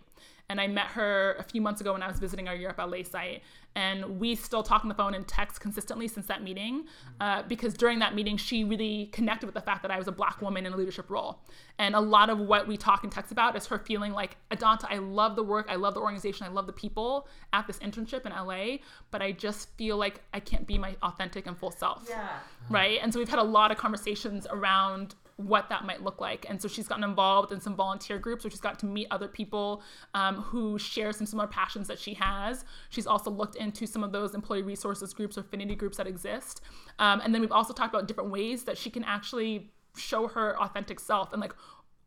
And 0.51 0.61
I 0.61 0.67
met 0.67 0.87
her 0.89 1.37
a 1.39 1.45
few 1.45 1.61
months 1.61 1.81
ago 1.81 1.93
when 1.93 2.03
I 2.03 2.09
was 2.09 2.19
visiting 2.19 2.49
our 2.49 2.55
Year 2.57 2.71
Up 2.71 2.79
LA 2.79 3.05
site. 3.05 3.43
And 3.77 4.19
we 4.19 4.35
still 4.35 4.65
talk 4.65 4.83
on 4.83 4.89
the 4.89 4.97
phone 4.97 5.15
and 5.15 5.27
text 5.29 5.61
consistently 5.61 6.09
since 6.09 6.27
that 6.27 6.43
meeting 6.43 6.87
uh, 7.21 7.45
because 7.45 7.73
during 7.75 8.01
that 8.01 8.17
meeting 8.17 8.37
she 8.37 8.65
really 8.65 9.07
connected 9.13 9.47
with 9.47 9.55
the 9.55 9.61
fact 9.61 9.83
that 9.83 9.93
i 9.93 9.97
was 9.97 10.09
a 10.09 10.13
black 10.13 10.43
woman 10.43 10.67
in 10.67 10.73
a 10.73 10.77
leadership 10.77 11.09
role. 11.09 11.39
And 11.79 11.95
a 11.95 12.01
lot 12.01 12.31
of 12.31 12.41
what 12.41 12.67
we 12.67 12.77
talk 12.77 13.05
and 13.05 13.13
text 13.13 13.31
about 13.31 13.55
is 13.55 13.67
her 13.67 13.79
feeling 13.79 14.13
like 14.13 14.39
adanta 14.51 14.87
i 14.91 14.99
love 14.99 15.37
the 15.37 15.45
work 15.45 15.67
i 15.69 15.77
love 15.77 15.95
the 15.95 16.01
organization 16.01 16.47
i 16.47 16.51
love 16.51 16.67
the 16.67 16.73
people 16.73 17.29
at 17.53 17.69
this 17.69 17.79
internship 17.79 18.27
in 18.27 18.33
la 18.33 18.77
but 19.13 19.23
i 19.23 19.31
just 19.31 19.69
feel 19.77 19.97
like 19.97 20.21
i 20.35 20.41
can't 20.41 20.67
be 20.67 20.77
my 20.77 20.97
authentic 21.05 21.47
and 21.47 21.57
full 21.57 21.71
self. 21.71 22.07
Yeah. 22.09 22.29
Right? 22.69 22.99
And 23.01 23.13
so 23.13 23.21
we've 23.21 23.29
had 23.29 23.39
a 23.39 23.45
lot 23.45 23.71
of 23.71 23.79
conversations 23.79 24.49
around 24.51 25.15
what 25.41 25.69
that 25.69 25.85
might 25.85 26.03
look 26.03 26.21
like. 26.21 26.47
And 26.49 26.61
so 26.61 26.69
she's 26.69 26.89
gotten 26.89 27.05
involved 27.05 27.53
in 27.53 27.61
some 27.61 27.75
volunteer 27.75 28.19
groups 28.19 28.45
where 28.45 28.51
she's 28.51 28.61
got 28.61 28.79
to 28.81 28.87
meet 28.87 29.07
other 29.11 29.29
people 29.29 29.83
um, 30.15 30.37
who 30.37 30.79
share 30.79 31.13
some 31.13 31.27
similar 31.27 31.49
passions 31.49 31.89
that 31.89 31.99
she 31.99 32.15
has. 32.15 32.65
She's 32.91 33.07
also 33.07 33.31
looked 33.31 33.57
into 33.57 33.87
some 33.87 34.05
of 34.05 34.13
those 34.13 34.35
employee 34.35 34.63
resources 34.63 35.13
groups 35.15 35.37
or 35.37 35.43
affinity 35.43 35.75
groups 35.75 35.97
that 35.97 36.07
exist. 36.07 36.61
Um, 36.99 37.21
and 37.25 37.35
then 37.35 37.41
we've 37.41 37.53
also 37.53 37.73
talked 37.73 37.95
about 37.95 38.09
different 38.09 38.31
ways 38.31 38.65
that 38.65 38.79
she 38.79 38.91
can 38.91 39.05
actually 39.05 39.71
show 39.97 40.29
her 40.29 40.61
authentic 40.61 41.01
self 41.01 41.33
and 41.33 41.41
like 41.41 41.55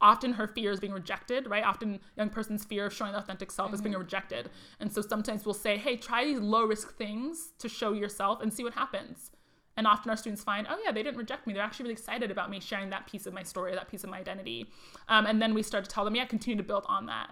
often 0.03 0.33
her 0.33 0.47
fear 0.47 0.71
is 0.71 0.79
being 0.79 0.93
rejected, 0.93 1.49
right? 1.49 1.63
Often 1.63 2.01
young 2.17 2.29
person's 2.29 2.65
fear 2.65 2.87
of 2.87 2.93
showing 2.93 3.13
the 3.13 3.17
authentic 3.17 3.49
self 3.51 3.67
mm-hmm. 3.67 3.75
is 3.75 3.81
being 3.81 3.93
mm-hmm. 3.93 4.01
rejected. 4.01 4.49
And 4.79 4.91
so 4.91 5.01
sometimes 5.01 5.45
we'll 5.45 5.53
say, 5.53 5.77
hey, 5.77 5.95
try 5.95 6.25
these 6.25 6.39
low 6.39 6.65
risk 6.65 6.95
things 6.97 7.53
to 7.59 7.69
show 7.69 7.93
yourself 7.93 8.41
and 8.41 8.53
see 8.53 8.63
what 8.63 8.73
happens. 8.73 9.31
And 9.75 9.87
often 9.87 10.09
our 10.11 10.17
students 10.17 10.43
find, 10.43 10.67
oh 10.69 10.77
yeah, 10.83 10.91
they 10.91 11.01
didn't 11.01 11.17
reject 11.17 11.47
me. 11.47 11.53
They're 11.53 11.63
actually 11.63 11.85
really 11.85 11.93
excited 11.93 12.29
about 12.29 12.49
me 12.49 12.59
sharing 12.59 12.89
that 12.91 13.07
piece 13.07 13.25
of 13.25 13.33
my 13.33 13.43
story, 13.43 13.73
that 13.73 13.89
piece 13.89 14.03
of 14.03 14.09
my 14.09 14.19
identity. 14.19 14.69
Um, 15.09 15.25
and 15.25 15.41
then 15.41 15.53
we 15.53 15.63
start 15.63 15.83
to 15.85 15.89
tell 15.89 16.05
them, 16.05 16.15
yeah, 16.15 16.25
continue 16.25 16.57
to 16.57 16.63
build 16.63 16.85
on 16.87 17.07
that. 17.07 17.31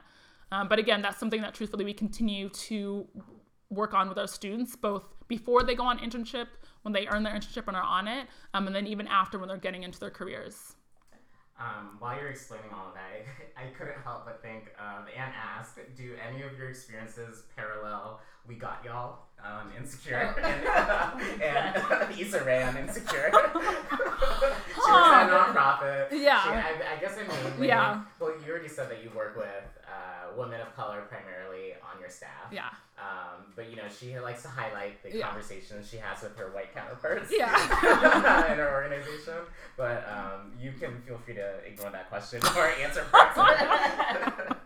Um, 0.51 0.67
but 0.67 0.79
again, 0.79 1.01
that's 1.01 1.19
something 1.19 1.41
that 1.41 1.53
truthfully 1.53 1.85
we 1.85 1.93
continue 1.93 2.49
to 2.49 3.07
work 3.69 3.93
on 3.93 4.09
with 4.09 4.17
our 4.17 4.27
students, 4.27 4.75
both 4.75 5.05
before 5.27 5.63
they 5.63 5.75
go 5.75 5.83
on 5.83 5.97
internship, 5.99 6.47
when 6.81 6.93
they 6.93 7.07
earn 7.07 7.23
their 7.23 7.33
internship 7.33 7.67
and 7.67 7.77
are 7.77 7.83
on 7.83 8.07
it, 8.07 8.27
um, 8.53 8.67
and 8.67 8.75
then 8.75 8.85
even 8.85 9.07
after 9.07 9.39
when 9.39 9.47
they're 9.47 9.57
getting 9.57 9.83
into 9.83 9.99
their 9.99 10.09
careers. 10.09 10.73
Um, 11.59 11.97
while 11.99 12.17
you're 12.17 12.29
explaining 12.29 12.71
all 12.73 12.87
of 12.87 12.95
that, 12.95 13.03
I, 13.55 13.63
I 13.65 13.67
couldn't 13.71 14.01
help 14.03 14.25
but 14.25 14.41
think 14.41 14.71
of 14.79 15.05
and 15.15 15.31
ask, 15.33 15.77
do 15.95 16.15
any 16.27 16.41
of 16.41 16.57
your 16.57 16.69
experiences 16.69 17.43
parallel 17.55 18.19
We 18.47 18.55
Got 18.55 18.83
Y'all 18.83 19.19
um, 19.43 19.71
Insecure 19.77 20.35
and, 20.43 20.67
uh, 20.67 21.11
and 21.43 21.75
Issa 22.21 22.43
Rae 22.43 22.63
on 22.63 22.77
Insecure? 22.77 23.31
she 23.31 23.37
works 23.37 25.11
at 25.11 25.27
a 25.27 25.31
nonprofit. 25.31 26.07
Yeah. 26.11 26.43
She, 26.43 26.49
I, 26.49 26.95
I, 26.95 26.99
guess 26.99 27.17
I 27.17 27.21
mean, 27.21 27.67
yeah. 27.67 28.01
well, 28.19 28.33
you 28.45 28.51
already 28.51 28.69
said 28.69 28.89
that 28.89 29.03
you 29.03 29.09
work 29.15 29.35
with 29.35 29.45
uh, 29.87 30.37
women 30.37 30.61
of 30.61 30.75
color 30.75 31.03
primarily 31.09 31.73
on 31.73 31.99
your 31.99 32.09
staff. 32.09 32.51
Yeah. 32.51 32.69
Um, 32.97 33.45
but 33.55 33.69
you 33.69 33.75
know, 33.75 33.83
she 33.99 34.17
likes 34.19 34.43
to 34.43 34.47
highlight 34.47 35.01
the 35.03 35.17
yeah. 35.17 35.27
conversations 35.27 35.89
she 35.89 35.97
has 35.97 36.21
with 36.21 36.35
her 36.37 36.51
white 36.51 36.73
counterparts. 36.73 37.31
Yeah. 37.35 37.51
in 38.51 38.57
her 38.57 38.71
organization. 38.73 39.33
But 39.77 40.07
um, 40.07 40.51
you 40.59 40.73
can 40.73 41.01
feel 41.01 41.17
free 41.25 41.35
to 41.35 41.55
ignore 41.65 41.91
that 41.91 42.09
question 42.09 42.41
or 42.55 42.67
answer 42.81 43.05
parts 43.11 43.37
of 43.37 43.47
it. 43.49 44.57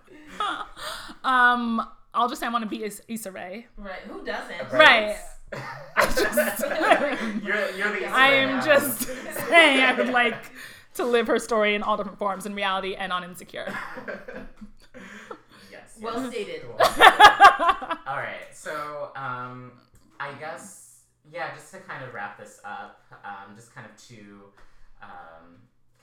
um, 1.23 1.87
I'll 2.13 2.29
just 2.29 2.39
say 2.39 2.47
I 2.47 2.49
want 2.49 2.63
to 2.63 2.69
be 2.69 2.83
Issa 2.83 3.31
Rae. 3.31 3.67
Right. 3.77 3.99
Who 4.07 4.25
doesn't? 4.25 4.71
Right. 4.71 5.17
I 5.53 6.05
just, 6.07 7.43
you're, 7.45 7.69
you're 7.71 7.99
the 7.99 8.05
I 8.07 8.27
am 8.27 8.57
now. 8.59 8.65
just 8.65 9.03
saying 9.47 9.81
I 9.81 9.93
would 9.97 10.09
like 10.09 10.51
to 10.95 11.05
live 11.05 11.27
her 11.27 11.39
story 11.39 11.75
in 11.75 11.83
all 11.83 11.97
different 11.97 12.17
forms, 12.17 12.45
in 12.45 12.55
reality 12.55 12.95
and 12.95 13.11
on 13.13 13.23
Insecure. 13.23 13.73
Yes. 15.71 15.97
Well 16.01 16.29
stated. 16.29 16.63
Cool. 16.63 16.75
All 18.07 18.17
right. 18.17 18.47
So, 18.53 19.11
um, 19.15 19.73
I 20.19 20.31
guess, 20.39 21.01
yeah, 21.31 21.53
just 21.53 21.71
to 21.73 21.79
kind 21.79 22.03
of 22.03 22.13
wrap 22.13 22.37
this 22.39 22.59
up, 22.65 23.03
um, 23.23 23.55
just 23.55 23.73
kind 23.73 23.87
of 23.87 23.95
to 24.07 24.15
um, 25.01 25.57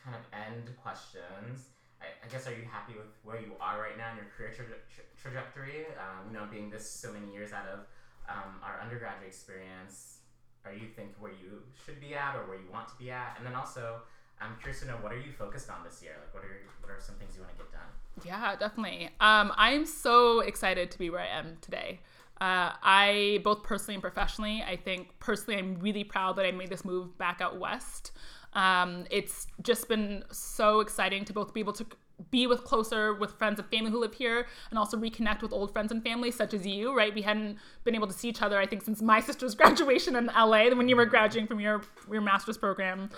kind 0.05 0.17
of 0.17 0.23
end 0.33 0.71
questions. 0.83 1.69
I, 2.01 2.07
I, 2.25 2.29
guess, 2.31 2.47
are 2.47 2.53
you 2.53 2.65
happy 2.71 2.95
with 2.95 3.07
where 3.23 3.41
you 3.41 3.53
are 3.61 3.81
right 3.81 3.97
now 3.97 4.11
in 4.11 4.17
your 4.17 4.27
career 4.37 4.53
tra- 4.55 4.65
tra- 4.67 5.05
trajectory? 5.21 5.87
Um, 5.99 6.33
you 6.33 6.39
know, 6.39 6.47
being 6.51 6.71
this 6.71 6.89
so 6.89 7.13
many 7.13 7.33
years 7.33 7.53
out 7.53 7.67
of 7.67 7.81
um, 8.29 8.61
our 8.63 8.81
undergraduate 8.83 9.29
experience, 9.29 10.19
are 10.65 10.73
you 10.73 10.89
think 10.95 11.15
where 11.19 11.33
you 11.33 11.63
should 11.85 12.01
be 12.01 12.15
at 12.15 12.37
or 12.37 12.47
where 12.47 12.57
you 12.57 12.71
want 12.73 12.89
to 12.89 12.95
be 12.99 13.11
at? 13.11 13.35
And 13.37 13.47
then 13.47 13.55
also, 13.55 14.03
I'm 14.41 14.57
curious 14.61 14.81
to 14.81 14.87
know 14.87 14.97
what 15.01 15.13
are 15.13 15.19
you 15.19 15.33
focused 15.33 15.71
on 15.71 15.85
this 15.85 16.03
year? 16.03 16.13
Like, 16.21 16.35
what 16.35 16.45
are 16.45 16.63
what 16.81 16.91
are 16.91 17.01
some 17.01 17.17
things 17.17 17.35
you 17.35 17.43
want 17.43 17.57
to 17.57 17.63
get 17.63 17.73
done? 17.73 17.91
Yeah, 18.25 18.57
definitely. 18.57 19.11
Um, 19.21 19.53
I'm 19.57 19.87
so 19.87 20.41
excited 20.41 20.91
to 20.91 20.99
be 20.99 21.11
where 21.11 21.21
I 21.21 21.29
am 21.29 21.59
today. 21.61 22.01
Uh, 22.41 22.73
I 22.83 23.41
both 23.45 23.63
personally 23.63 23.95
and 23.95 24.03
professionally, 24.03 24.65
I 24.67 24.77
think 24.77 25.19
personally, 25.21 25.59
I'm 25.59 25.79
really 25.79 26.05
proud 26.05 26.37
that 26.37 26.47
I 26.47 26.51
made 26.51 26.71
this 26.71 26.85
move 26.85 27.17
back 27.17 27.41
out 27.41 27.59
west. 27.61 28.13
Um, 28.55 29.05
it's 29.11 29.47
just 29.63 29.89
been 29.89 30.25
so 30.31 30.81
exciting 30.81 31.25
to 31.27 31.33
both 31.33 31.55
be 31.55 31.61
able 31.61 31.73
to 31.75 31.87
be 32.31 32.47
with 32.47 32.65
closer 32.65 33.15
with 33.15 33.33
friends 33.33 33.59
and 33.59 33.69
family 33.69 33.91
who 33.91 33.99
live 33.99 34.15
here 34.15 34.47
and 34.71 34.79
also 34.79 34.97
reconnect 34.97 35.43
with 35.43 35.53
old 35.53 35.73
friends 35.73 35.91
and 35.91 36.03
family 36.05 36.31
such 36.31 36.55
as 36.55 36.67
you 36.67 36.97
right 36.97 37.15
we 37.15 37.23
hadn't 37.23 37.59
been 37.85 37.95
able 37.95 38.07
to 38.07 38.13
see 38.13 38.29
each 38.29 38.43
other 38.43 38.59
i 38.59 38.67
think 38.67 38.83
since 38.83 39.03
my 39.03 39.21
sister's 39.29 39.55
graduation 39.55 40.15
in 40.15 40.27
la 40.27 40.69
when 40.75 40.89
you 40.89 40.97
were 40.97 41.07
graduating 41.07 41.47
from 41.47 41.59
your 41.59 41.83
your 42.11 42.21
master's 42.21 42.57
program 42.57 43.11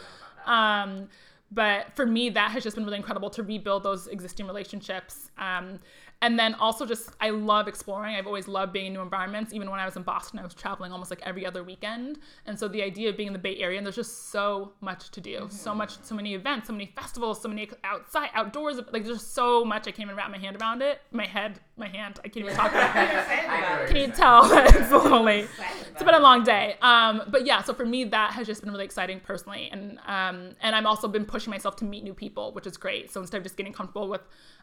um, 0.47 1.09
but 1.55 1.95
for 1.95 2.05
me, 2.05 2.31
that 2.31 2.51
has 2.51 2.63
just 2.65 2.77
been 2.77 2.85
really 2.85 2.97
incredible 2.97 3.31
to 3.31 3.43
rebuild 3.43 3.85
those 3.85 4.09
existing 4.09 4.47
relationships. 4.47 5.31
Um, 5.39 5.79
and 6.25 6.39
then 6.39 6.55
also 6.55 6.87
just 6.87 7.11
I 7.21 7.29
love 7.29 7.69
exploring. 7.69 8.17
I've 8.17 8.27
always 8.27 8.49
loved 8.49 8.73
being 8.73 8.87
in 8.87 8.95
new 8.95 9.03
environments. 9.03 9.53
Even 9.53 9.71
when 9.71 9.79
I 9.79 9.85
was 9.85 9.97
in 9.97 10.05
Boston, 10.05 10.39
I 10.39 10.43
was 10.43 10.55
traveling 10.55 10.91
almost 10.91 11.11
like 11.11 11.21
every 11.23 11.45
other 11.45 11.63
weekend. 11.63 12.19
And 12.47 12.59
so 12.59 12.67
the 12.67 12.83
idea 12.83 13.11
of 13.11 13.17
being 13.19 13.27
in 13.27 13.35
the 13.35 13.39
Bay 13.39 13.59
Area, 13.59 13.77
and 13.77 13.87
there's 13.87 13.97
just 13.97 14.31
so 14.31 14.73
much 14.81 15.11
to 15.11 15.21
do, 15.21 15.41
mm-hmm. 15.41 15.51
so 15.51 15.75
much, 15.75 16.03
so 16.03 16.15
many 16.15 16.33
events, 16.33 16.69
so 16.69 16.73
many 16.73 16.91
festivals, 16.97 17.43
so 17.43 17.49
many 17.51 17.69
outside, 17.85 18.31
outdoors. 18.33 18.81
Like 18.91 19.05
there's 19.05 19.23
so 19.23 19.67
much. 19.67 19.83
I 19.83 19.91
can't 19.91 20.07
even 20.07 20.17
wrap 20.17 20.31
my 20.31 20.39
hand 20.39 20.57
around 20.63 20.81
it. 20.81 21.03
My 21.13 21.27
head, 21.27 21.61
my 21.77 21.89
hand. 21.89 22.21
I 22.25 22.29
can't 22.29 22.47
even 22.47 22.57
talk 22.57 22.73
about 22.73 22.97
it. 22.97 23.89
Can 23.89 23.97
you 23.97 24.09
tell? 24.09 24.51
it's 24.51 24.91
a 24.91 24.97
little 24.97 25.23
late. 25.23 25.47
It's 25.91 26.03
been 26.03 26.15
a 26.15 26.19
long 26.19 26.43
day. 26.43 26.77
Um, 26.81 27.25
but 27.29 27.45
yeah, 27.45 27.63
so 27.63 27.75
for 27.75 27.85
me, 27.85 28.05
that 28.05 28.33
has 28.33 28.47
just 28.47 28.63
been 28.63 28.71
really 28.73 28.87
exciting 28.87 29.21
personally, 29.21 29.69
and 29.71 29.99
um, 30.07 30.53
and 30.63 30.75
I'm 30.75 30.87
also 30.87 31.07
been 31.07 31.27
pushing 31.27 31.51
myself 31.51 31.77
to 31.77 31.85
meet 31.85 32.03
new 32.03 32.15
people, 32.15 32.55
which 32.55 32.67
is 32.67 32.79
great. 32.79 33.13
So 33.13 33.21
instead 33.21 33.37
of 33.37 33.43
just 33.43 33.59
getting 33.59 33.75
comfortable 33.75 34.09
with 34.09 34.23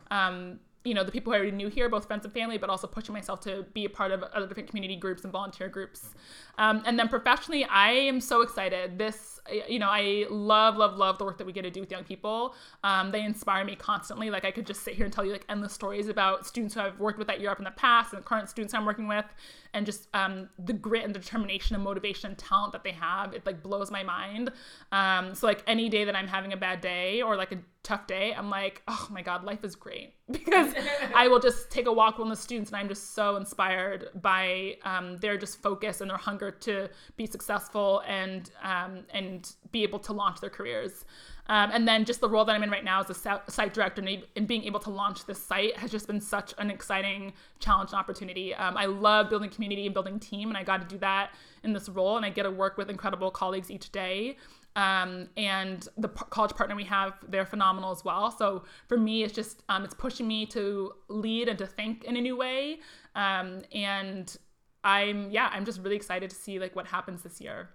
um, 0.09 0.59
you 0.83 0.93
know 0.93 1.03
the 1.03 1.11
people 1.11 1.31
who 1.31 1.35
I 1.35 1.39
already 1.41 1.55
knew 1.55 1.67
here, 1.67 1.89
both 1.89 2.07
friends 2.07 2.25
and 2.25 2.33
family, 2.33 2.57
but 2.57 2.69
also 2.69 2.87
pushing 2.87 3.13
myself 3.13 3.39
to 3.41 3.65
be 3.73 3.85
a 3.85 3.89
part 3.89 4.11
of 4.11 4.23
other 4.23 4.47
different 4.47 4.69
community 4.69 4.95
groups 4.95 5.23
and 5.23 5.31
volunteer 5.31 5.69
groups. 5.69 6.09
Um, 6.57 6.81
and 6.85 6.97
then 6.97 7.07
professionally, 7.07 7.65
I 7.65 7.91
am 7.91 8.19
so 8.19 8.41
excited. 8.41 8.97
This, 8.97 9.39
you 9.67 9.79
know, 9.79 9.89
I 9.89 10.25
love, 10.29 10.77
love, 10.77 10.97
love 10.97 11.17
the 11.17 11.25
work 11.25 11.37
that 11.37 11.45
we 11.45 11.53
get 11.53 11.63
to 11.63 11.71
do 11.71 11.81
with 11.81 11.91
young 11.91 12.03
people. 12.03 12.55
Um, 12.83 13.11
they 13.11 13.23
inspire 13.23 13.63
me 13.63 13.75
constantly. 13.75 14.29
Like 14.29 14.45
I 14.45 14.51
could 14.51 14.65
just 14.65 14.83
sit 14.83 14.95
here 14.95 15.05
and 15.05 15.13
tell 15.13 15.25
you 15.25 15.31
like 15.31 15.45
endless 15.49 15.73
stories 15.73 16.07
about 16.07 16.45
students 16.45 16.73
who 16.73 16.81
I've 16.81 16.99
worked 16.99 17.19
with 17.19 17.29
at 17.29 17.39
Year 17.39 17.51
Up 17.51 17.59
in 17.59 17.63
the 17.63 17.71
past 17.71 18.13
and 18.13 18.23
current 18.25 18.49
students 18.49 18.73
I'm 18.73 18.85
working 18.85 19.07
with, 19.07 19.25
and 19.73 19.85
just 19.85 20.07
um, 20.13 20.49
the 20.59 20.73
grit 20.73 21.05
and 21.05 21.13
determination 21.13 21.75
and 21.75 21.83
motivation 21.83 22.29
and 22.29 22.37
talent 22.37 22.73
that 22.73 22.83
they 22.83 22.91
have. 22.91 23.33
It 23.33 23.45
like 23.45 23.61
blows 23.61 23.91
my 23.91 24.03
mind. 24.03 24.51
Um, 24.91 25.35
so 25.35 25.45
like 25.47 25.63
any 25.67 25.89
day 25.89 26.05
that 26.05 26.15
I'm 26.15 26.27
having 26.27 26.53
a 26.53 26.57
bad 26.57 26.81
day 26.81 27.21
or 27.21 27.35
like 27.35 27.51
a 27.51 27.59
tough 27.83 28.05
day, 28.05 28.33
I'm 28.33 28.49
like, 28.49 28.83
oh 28.87 29.07
my 29.09 29.21
god, 29.21 29.43
life 29.43 29.63
is 29.63 29.75
great 29.75 30.13
because 30.31 30.73
I 31.15 31.27
will 31.27 31.39
just 31.39 31.69
take 31.71 31.87
a 31.87 31.91
walk 31.91 32.17
with 32.17 32.29
the 32.29 32.35
students 32.35 32.71
and 32.71 32.77
I'm 32.77 32.87
just 32.87 33.15
so 33.15 33.35
inspired 33.35 34.09
by 34.21 34.77
um, 34.83 35.17
their 35.17 35.37
just 35.37 35.61
focus 35.61 36.01
and 36.01 36.09
their 36.09 36.17
hunger 36.17 36.51
to 36.51 36.89
be 37.17 37.25
successful 37.25 38.03
and 38.07 38.51
um, 38.63 39.03
and 39.13 39.53
be 39.71 39.83
able 39.83 39.99
to 39.99 40.13
launch 40.13 40.41
their 40.41 40.49
careers. 40.49 41.05
Um, 41.47 41.71
and 41.73 41.87
then 41.87 42.05
just 42.05 42.21
the 42.21 42.29
role 42.29 42.45
that 42.45 42.55
I'm 42.55 42.63
in 42.63 42.69
right 42.69 42.83
now 42.83 43.01
as 43.01 43.09
a 43.09 43.41
site 43.51 43.73
director 43.73 44.01
and 44.35 44.47
being 44.47 44.63
able 44.63 44.79
to 44.81 44.89
launch 44.89 45.25
this 45.25 45.43
site 45.43 45.75
has 45.75 45.91
just 45.91 46.07
been 46.07 46.21
such 46.21 46.53
an 46.59 46.69
exciting 46.69 47.33
challenge 47.59 47.89
and 47.91 47.99
opportunity. 47.99 48.53
Um, 48.53 48.77
I 48.77 48.85
love 48.85 49.29
building 49.29 49.49
community 49.49 49.85
and 49.85 49.93
building 49.93 50.19
team, 50.19 50.47
and 50.49 50.57
I 50.57 50.63
got 50.63 50.81
to 50.81 50.87
do 50.87 50.97
that 50.99 51.31
in 51.63 51.73
this 51.73 51.89
role, 51.89 52.15
and 52.15 52.25
I 52.25 52.29
get 52.29 52.43
to 52.43 52.51
work 52.51 52.77
with 52.77 52.89
incredible 52.89 53.31
colleagues 53.31 53.69
each 53.69 53.91
day. 53.91 54.37
Um, 54.75 55.27
and 55.35 55.87
the 55.97 56.07
p- 56.07 56.25
college 56.29 56.55
partner 56.55 56.75
we 56.75 56.85
have, 56.85 57.13
they're 57.27 57.45
phenomenal 57.45 57.91
as 57.91 58.05
well. 58.05 58.31
So 58.31 58.63
for 58.87 58.97
me, 58.97 59.23
it's 59.23 59.33
just 59.33 59.63
um, 59.69 59.83
it's 59.83 59.93
pushing 59.93 60.27
me 60.27 60.45
to 60.47 60.93
lead 61.09 61.49
and 61.49 61.57
to 61.59 61.67
think 61.67 62.05
in 62.05 62.15
a 62.15 62.21
new 62.21 62.37
way. 62.37 62.79
Um, 63.15 63.63
and 63.73 64.35
I'm 64.83 65.29
yeah, 65.29 65.49
I'm 65.51 65.65
just 65.65 65.81
really 65.81 65.95
excited 65.95 66.29
to 66.29 66.35
see 66.35 66.57
like 66.59 66.75
what 66.75 66.87
happens 66.87 67.23
this 67.23 67.41
year. 67.41 67.69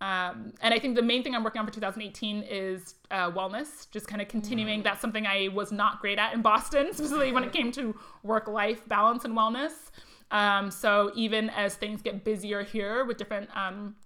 Um, 0.00 0.52
and 0.60 0.74
I 0.74 0.78
think 0.78 0.94
the 0.94 1.02
main 1.02 1.22
thing 1.22 1.34
I'm 1.34 1.42
working 1.42 1.60
on 1.60 1.66
for 1.66 1.72
2018 1.72 2.42
is 2.42 2.96
uh, 3.10 3.30
wellness, 3.30 3.90
just 3.90 4.06
kind 4.06 4.20
of 4.20 4.28
continuing. 4.28 4.80
Mm. 4.80 4.84
That's 4.84 5.00
something 5.00 5.26
I 5.26 5.48
was 5.48 5.72
not 5.72 6.00
great 6.00 6.18
at 6.18 6.34
in 6.34 6.42
Boston, 6.42 6.88
specifically 6.92 7.32
when 7.32 7.44
it 7.44 7.52
came 7.52 7.72
to 7.72 7.98
work 8.22 8.46
life 8.46 8.86
balance 8.88 9.24
and 9.24 9.34
wellness. 9.34 9.72
Um, 10.30 10.70
so 10.70 11.12
even 11.14 11.48
as 11.50 11.76
things 11.76 12.02
get 12.02 12.24
busier 12.24 12.62
here 12.62 13.04
with 13.04 13.16
different 13.16 13.48
um, 13.56 13.96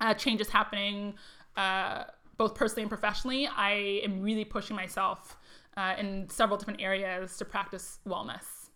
uh, 0.00 0.14
changes 0.14 0.48
happening, 0.48 1.14
uh, 1.58 2.04
both 2.36 2.54
personally 2.54 2.82
and 2.82 2.88
professionally, 2.88 3.48
I 3.48 4.00
am 4.04 4.22
really 4.22 4.44
pushing 4.44 4.76
myself 4.76 5.36
uh, 5.76 5.94
in 5.98 6.28
several 6.30 6.56
different 6.56 6.80
areas 6.80 7.36
to 7.38 7.44
practice 7.44 7.98
wellness. 8.06 8.70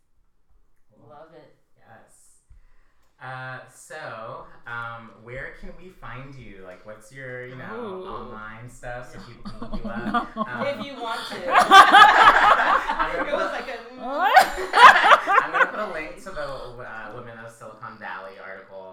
Love 1.08 1.28
it. 1.34 1.54
Yes. 1.78 2.42
Uh, 3.22 3.60
so, 3.72 4.46
um, 4.66 5.12
where 5.22 5.54
can 5.60 5.70
we 5.80 5.90
find 5.90 6.34
you? 6.34 6.62
Like, 6.64 6.84
what's 6.84 7.12
your, 7.12 7.46
you 7.46 7.54
know, 7.54 7.76
Ooh. 7.76 8.04
online 8.04 8.68
stuff 8.68 9.12
so 9.12 9.20
people 9.20 9.48
can 9.48 9.60
look 9.60 9.84
you 9.84 9.90
up? 9.90 10.28
Oh, 10.36 10.42
um, 10.42 10.66
if 10.66 10.84
you 10.84 11.00
want 11.00 11.20
to. 11.28 11.36
I'm 11.52 13.26
gonna, 13.26 13.30
put, 13.30 13.52
like 13.52 13.68
a, 13.68 14.02
I'm 15.44 15.52
gonna 15.52 15.66
put 15.66 15.78
a 15.78 15.92
link 15.92 16.16
to 16.24 16.30
the 16.30 16.42
uh, 16.42 17.12
Women 17.14 17.38
of 17.38 17.50
Silicon 17.52 17.96
Valley 17.98 18.32
article 18.44 18.91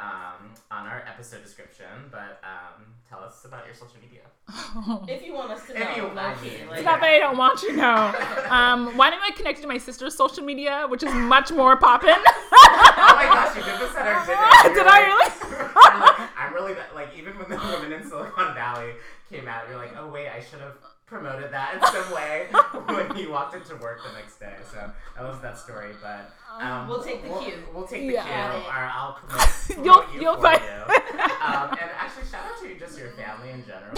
um, 0.00 0.50
on 0.70 0.86
our 0.86 1.04
episode 1.06 1.42
description, 1.42 1.86
but 2.10 2.40
um, 2.42 2.84
tell 3.08 3.20
us 3.20 3.44
about 3.44 3.66
your 3.66 3.74
social 3.74 3.96
media. 4.00 4.22
if 5.08 5.24
you 5.24 5.34
want 5.34 5.50
us 5.52 5.66
to 5.66 5.74
know. 5.74 5.90
If 5.90 5.96
you 5.96 6.02
want 6.04 6.16
like, 6.16 6.36
it's 6.42 6.84
not 6.84 7.00
that 7.00 7.10
I 7.10 7.18
don't 7.18 7.36
want 7.36 7.62
you 7.62 7.70
to 7.70 7.76
know. 7.76 8.14
Um, 8.50 8.96
why 8.96 9.10
don't 9.10 9.22
I 9.22 9.30
connect 9.36 9.62
to 9.62 9.68
my 9.68 9.78
sister's 9.78 10.16
social 10.16 10.42
media, 10.42 10.86
which 10.88 11.04
is 11.04 11.14
much 11.14 11.52
more 11.52 11.76
poppin'? 11.76 12.10
oh 12.10 13.12
my 13.14 13.24
gosh, 13.24 13.56
you 13.56 13.62
did 13.62 13.80
this 13.80 13.94
at 13.94 14.06
our 14.08 14.26
dinner. 14.66 14.74
did 14.74 14.86
like, 14.86 14.94
I 14.94 15.06
really? 15.06 15.30
I'm, 15.76 16.00
like, 16.00 16.30
I'm 16.36 16.54
really, 16.54 16.74
like, 16.92 17.16
even 17.16 17.38
when 17.38 17.48
the 17.48 17.56
women 17.56 17.92
in 17.92 18.08
Silicon 18.08 18.54
Valley 18.54 18.90
came 19.30 19.46
out, 19.46 19.68
you're 19.68 19.78
like, 19.78 19.94
oh 19.96 20.08
wait, 20.08 20.28
I 20.28 20.40
should 20.40 20.58
have 20.60 20.74
promoted 21.10 21.50
that 21.50 21.74
in 21.74 21.80
some 21.90 22.14
way 22.14 22.46
when 22.94 23.16
he 23.16 23.26
walked 23.26 23.54
into 23.54 23.74
work 23.76 24.00
the 24.06 24.12
next 24.12 24.38
day. 24.38 24.54
So 24.70 24.90
I 25.18 25.22
love 25.22 25.42
that 25.42 25.58
story, 25.58 25.90
but 26.00 26.30
um, 26.58 26.86
we'll 26.86 27.02
take 27.02 27.24
the 27.24 27.30
we'll, 27.30 27.42
cue. 27.42 27.58
We'll 27.74 27.86
take 27.86 28.06
the 28.06 28.14
yeah. 28.14 28.52
cue, 28.52 28.60
or 28.60 28.72
I'll 28.72 29.12
promote, 29.20 29.48
promote 29.48 29.84
you'll, 29.84 30.14
you 30.14 30.20
you'll 30.22 30.36
for 30.36 30.42
find- 30.42 30.62
you. 30.62 30.94
Um, 31.40 31.70
and 31.70 31.90
actually, 31.98 32.26
shout 32.30 32.44
out 32.44 32.60
to 32.60 32.68
you, 32.68 32.78
just 32.78 32.98
your 32.98 33.08
family 33.12 33.50
in 33.50 33.64
general. 33.64 33.96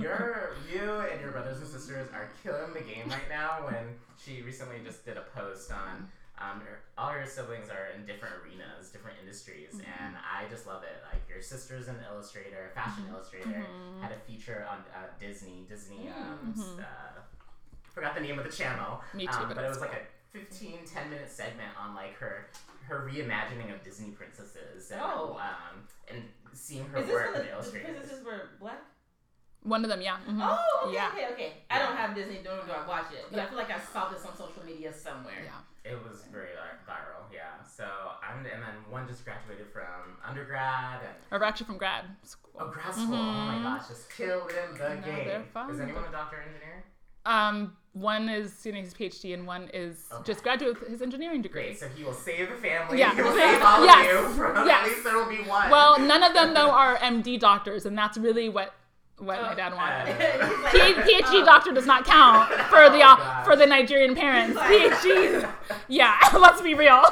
Your 0.00 0.54
you 0.72 0.90
and 1.12 1.20
your 1.20 1.30
brothers 1.30 1.58
and 1.58 1.68
sisters 1.68 2.08
are 2.14 2.30
killing 2.42 2.72
the 2.72 2.80
game 2.80 3.08
right 3.08 3.28
now. 3.28 3.58
When 3.66 3.98
she 4.24 4.40
recently 4.40 4.76
just 4.82 5.04
did 5.04 5.18
a 5.18 5.24
post 5.38 5.70
on 5.70 6.08
um, 6.38 6.62
all 6.98 7.12
your 7.12 7.26
siblings 7.26 7.68
are 7.68 7.92
in 7.94 8.06
different 8.06 8.34
arenas, 8.42 8.90
different 8.90 9.16
industries, 9.20 9.74
mm-hmm. 9.74 10.04
and 10.04 10.16
I 10.16 10.48
just 10.48 10.66
love 10.66 10.82
it. 10.82 11.02
Like 11.12 11.22
your 11.28 11.42
sister's 11.42 11.88
an 11.88 11.96
illustrator, 12.10 12.70
fashion 12.74 13.04
mm-hmm. 13.04 13.14
illustrator, 13.14 13.64
mm-hmm. 13.64 14.02
had 14.02 14.12
a 14.12 14.20
feature 14.26 14.66
on 14.70 14.78
uh, 14.94 15.08
Disney. 15.20 15.66
Disney, 15.68 16.08
um, 16.08 16.54
mm-hmm. 16.54 16.80
uh, 16.80 17.20
forgot 17.92 18.14
the 18.14 18.20
name 18.20 18.38
of 18.38 18.44
the 18.44 18.52
channel. 18.52 19.00
Me 19.14 19.26
too, 19.26 19.32
um, 19.32 19.48
but, 19.48 19.56
but 19.56 19.64
it 19.64 19.68
was 19.68 19.80
like 19.80 19.92
a 19.92 20.36
15, 20.36 20.78
10 20.86 21.10
minute 21.10 21.30
segment 21.30 21.70
on 21.78 21.94
like 21.94 22.14
her 22.16 22.48
her 22.88 23.08
reimagining 23.08 23.72
of 23.72 23.82
Disney 23.84 24.10
princesses. 24.10 24.90
And, 24.90 25.00
oh. 25.02 25.38
Um, 25.40 25.86
and 26.10 26.22
seeing 26.52 26.84
her 26.86 26.98
Is 26.98 27.08
work 27.08 27.34
with 27.34 27.46
illustrators. 27.50 27.86
The 27.86 27.92
princesses 27.92 28.24
were 28.24 28.50
black. 28.60 28.82
One 29.62 29.84
of 29.84 29.90
them, 29.90 30.02
yeah. 30.02 30.16
Mm-hmm. 30.28 30.42
Oh, 30.42 30.58
okay, 30.86 30.94
yeah. 30.94 31.10
okay, 31.14 31.26
okay. 31.32 31.52
I 31.70 31.78
don't 31.78 31.96
have 31.96 32.14
Disney, 32.16 32.40
nor 32.42 32.64
do 32.66 32.72
I 32.72 32.86
watch 32.86 33.12
it, 33.12 33.26
but 33.30 33.36
yeah. 33.36 33.44
I 33.44 33.48
feel 33.48 33.58
like 33.58 33.70
I 33.70 33.78
saw 33.78 34.08
this 34.08 34.24
on 34.26 34.36
social 34.36 34.64
media 34.66 34.92
somewhere. 34.92 35.38
Yeah. 35.44 35.92
It 35.92 35.98
was 36.02 36.22
very 36.32 36.50
like, 36.58 36.82
viral, 36.86 37.30
yeah. 37.32 37.62
So 37.62 37.84
I'm, 38.22 38.38
and 38.38 38.62
then 38.62 38.74
one 38.90 39.06
just 39.06 39.24
graduated 39.24 39.66
from 39.72 40.18
undergrad 40.26 41.00
and. 41.02 41.14
Or 41.30 41.44
actually 41.44 41.66
from 41.66 41.78
grad 41.78 42.04
school. 42.22 42.50
Oh, 42.58 42.68
grad 42.68 42.92
school! 42.92 43.06
Mm-hmm. 43.06 43.14
Oh 43.14 43.46
my 43.46 43.54
mm-hmm. 43.54 43.64
gosh, 43.64 43.88
just 43.88 44.10
killed 44.10 44.50
in 44.50 44.78
the 44.78 44.94
no, 44.94 45.06
game. 45.06 45.70
Is 45.70 45.80
anyone 45.80 46.04
a 46.04 46.10
doctor 46.10 46.38
or 46.38 46.42
engineer? 46.42 46.84
Um, 47.24 47.76
one 47.92 48.28
is 48.28 48.52
doing 48.62 48.82
his 48.82 48.94
PhD 48.94 49.34
and 49.34 49.46
one 49.46 49.70
is 49.74 50.06
okay. 50.12 50.22
just 50.24 50.42
graduated 50.42 50.80
with 50.80 50.88
his 50.88 51.02
engineering 51.02 51.42
degree. 51.42 51.62
Great, 51.62 51.78
so 51.78 51.88
he 51.88 52.04
will 52.04 52.14
save 52.14 52.48
the 52.48 52.56
family. 52.56 52.98
Yeah, 52.98 53.14
he 53.14 53.22
will 53.22 53.32
save 53.32 53.62
all 53.62 53.84
yes. 53.84 54.06
of 54.06 54.30
you. 54.30 54.34
From, 54.34 54.66
yes. 54.66 54.82
At 54.82 54.88
least 54.88 55.04
there 55.04 55.16
will 55.16 55.28
be 55.28 55.42
one. 55.48 55.70
Well, 55.70 55.98
none 56.00 56.22
of 56.22 56.32
them 56.32 56.54
though 56.54 56.70
are 56.70 56.96
MD 56.96 57.38
doctors, 57.38 57.86
and 57.86 57.96
that's 57.96 58.16
really 58.16 58.48
what 58.48 58.74
what 59.18 59.40
my 59.40 59.54
dad 59.54 59.74
wanted. 59.74 60.48
Uh, 60.72 60.94
PhD 61.04 61.44
doctor 61.44 61.72
does 61.72 61.86
not 61.86 62.04
count 62.04 62.50
for 62.70 62.88
the 62.88 63.02
uh, 63.02 63.16
oh, 63.18 63.42
for 63.44 63.56
the 63.56 63.66
Nigerian 63.66 64.14
parents. 64.14 64.58
PhD, 64.58 65.48
yeah, 65.88 66.18
let's 66.38 66.62
be 66.62 66.74
real. 66.74 67.02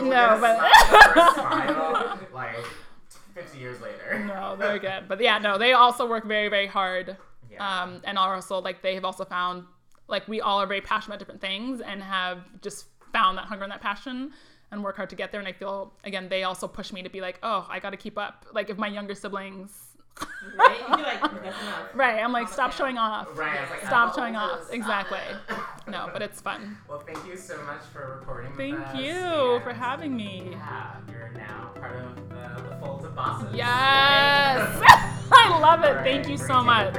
no, 0.00 0.38
but 0.40 0.58
like 2.32 2.56
fifty 3.34 3.58
years 3.58 3.80
later. 3.80 4.24
No, 4.26 4.54
very 4.58 4.78
good. 4.78 5.08
But 5.08 5.20
yeah, 5.20 5.38
no, 5.38 5.58
they 5.58 5.72
also 5.72 6.08
work 6.08 6.24
very 6.24 6.48
very 6.48 6.66
hard, 6.66 7.16
yeah. 7.50 7.82
um, 7.82 8.00
and 8.04 8.16
also 8.16 8.60
like 8.60 8.80
they 8.82 8.94
have 8.94 9.04
also 9.04 9.24
found 9.24 9.64
like 10.08 10.26
we 10.28 10.40
all 10.40 10.60
are 10.60 10.66
very 10.66 10.80
passionate 10.80 11.14
about 11.14 11.18
different 11.18 11.40
things 11.40 11.80
and 11.80 12.02
have 12.02 12.38
just 12.60 12.86
found 13.12 13.38
that 13.38 13.46
hunger 13.46 13.64
and 13.64 13.72
that 13.72 13.80
passion 13.80 14.32
and 14.70 14.84
work 14.84 14.96
hard 14.96 15.10
to 15.10 15.16
get 15.16 15.32
there. 15.32 15.40
And 15.40 15.48
I 15.48 15.52
feel 15.52 15.92
again 16.04 16.28
they 16.28 16.44
also 16.44 16.68
push 16.68 16.92
me 16.92 17.02
to 17.02 17.10
be 17.10 17.20
like, 17.20 17.38
oh, 17.42 17.66
I 17.68 17.80
got 17.80 17.90
to 17.90 17.96
keep 17.96 18.16
up. 18.18 18.46
Like 18.52 18.70
if 18.70 18.78
my 18.78 18.88
younger 18.88 19.14
siblings 19.14 19.91
right? 20.56 20.90
like, 20.90 21.94
right. 21.94 22.22
I'm 22.22 22.32
like, 22.32 22.48
stop 22.48 22.72
showing 22.72 22.98
off. 22.98 23.28
Right. 23.36 23.68
Like, 23.70 23.86
stop 23.86 24.14
showing 24.14 24.36
off. 24.36 24.60
Exactly. 24.72 25.18
no, 25.86 26.08
but 26.12 26.22
it's 26.22 26.40
fun. 26.40 26.78
Well, 26.88 27.00
thank 27.00 27.24
you 27.26 27.36
so 27.36 27.62
much 27.64 27.82
for 27.92 28.18
recording. 28.18 28.52
Thank 28.56 28.94
you 28.94 29.60
for 29.62 29.72
having 29.72 30.16
me. 30.16 30.48
Yeah, 30.52 30.96
you're 31.10 31.30
now 31.34 31.70
part 31.74 31.96
of 31.96 32.32
uh, 32.32 32.68
the 32.68 32.76
fold 32.76 33.04
of 33.04 33.14
bosses. 33.14 33.54
Yes. 33.54 34.80
I 35.32 35.58
love 35.60 35.84
it. 35.84 35.94
Right, 35.94 36.04
thank 36.04 36.28
you 36.28 36.36
so 36.36 36.62
much. 36.62 36.94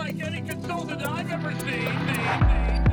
Unlike 0.00 0.24
any 0.24 0.40
consultant 0.42 1.04
I've 1.04 1.32
ever 1.32 1.52
seen. 1.60 2.87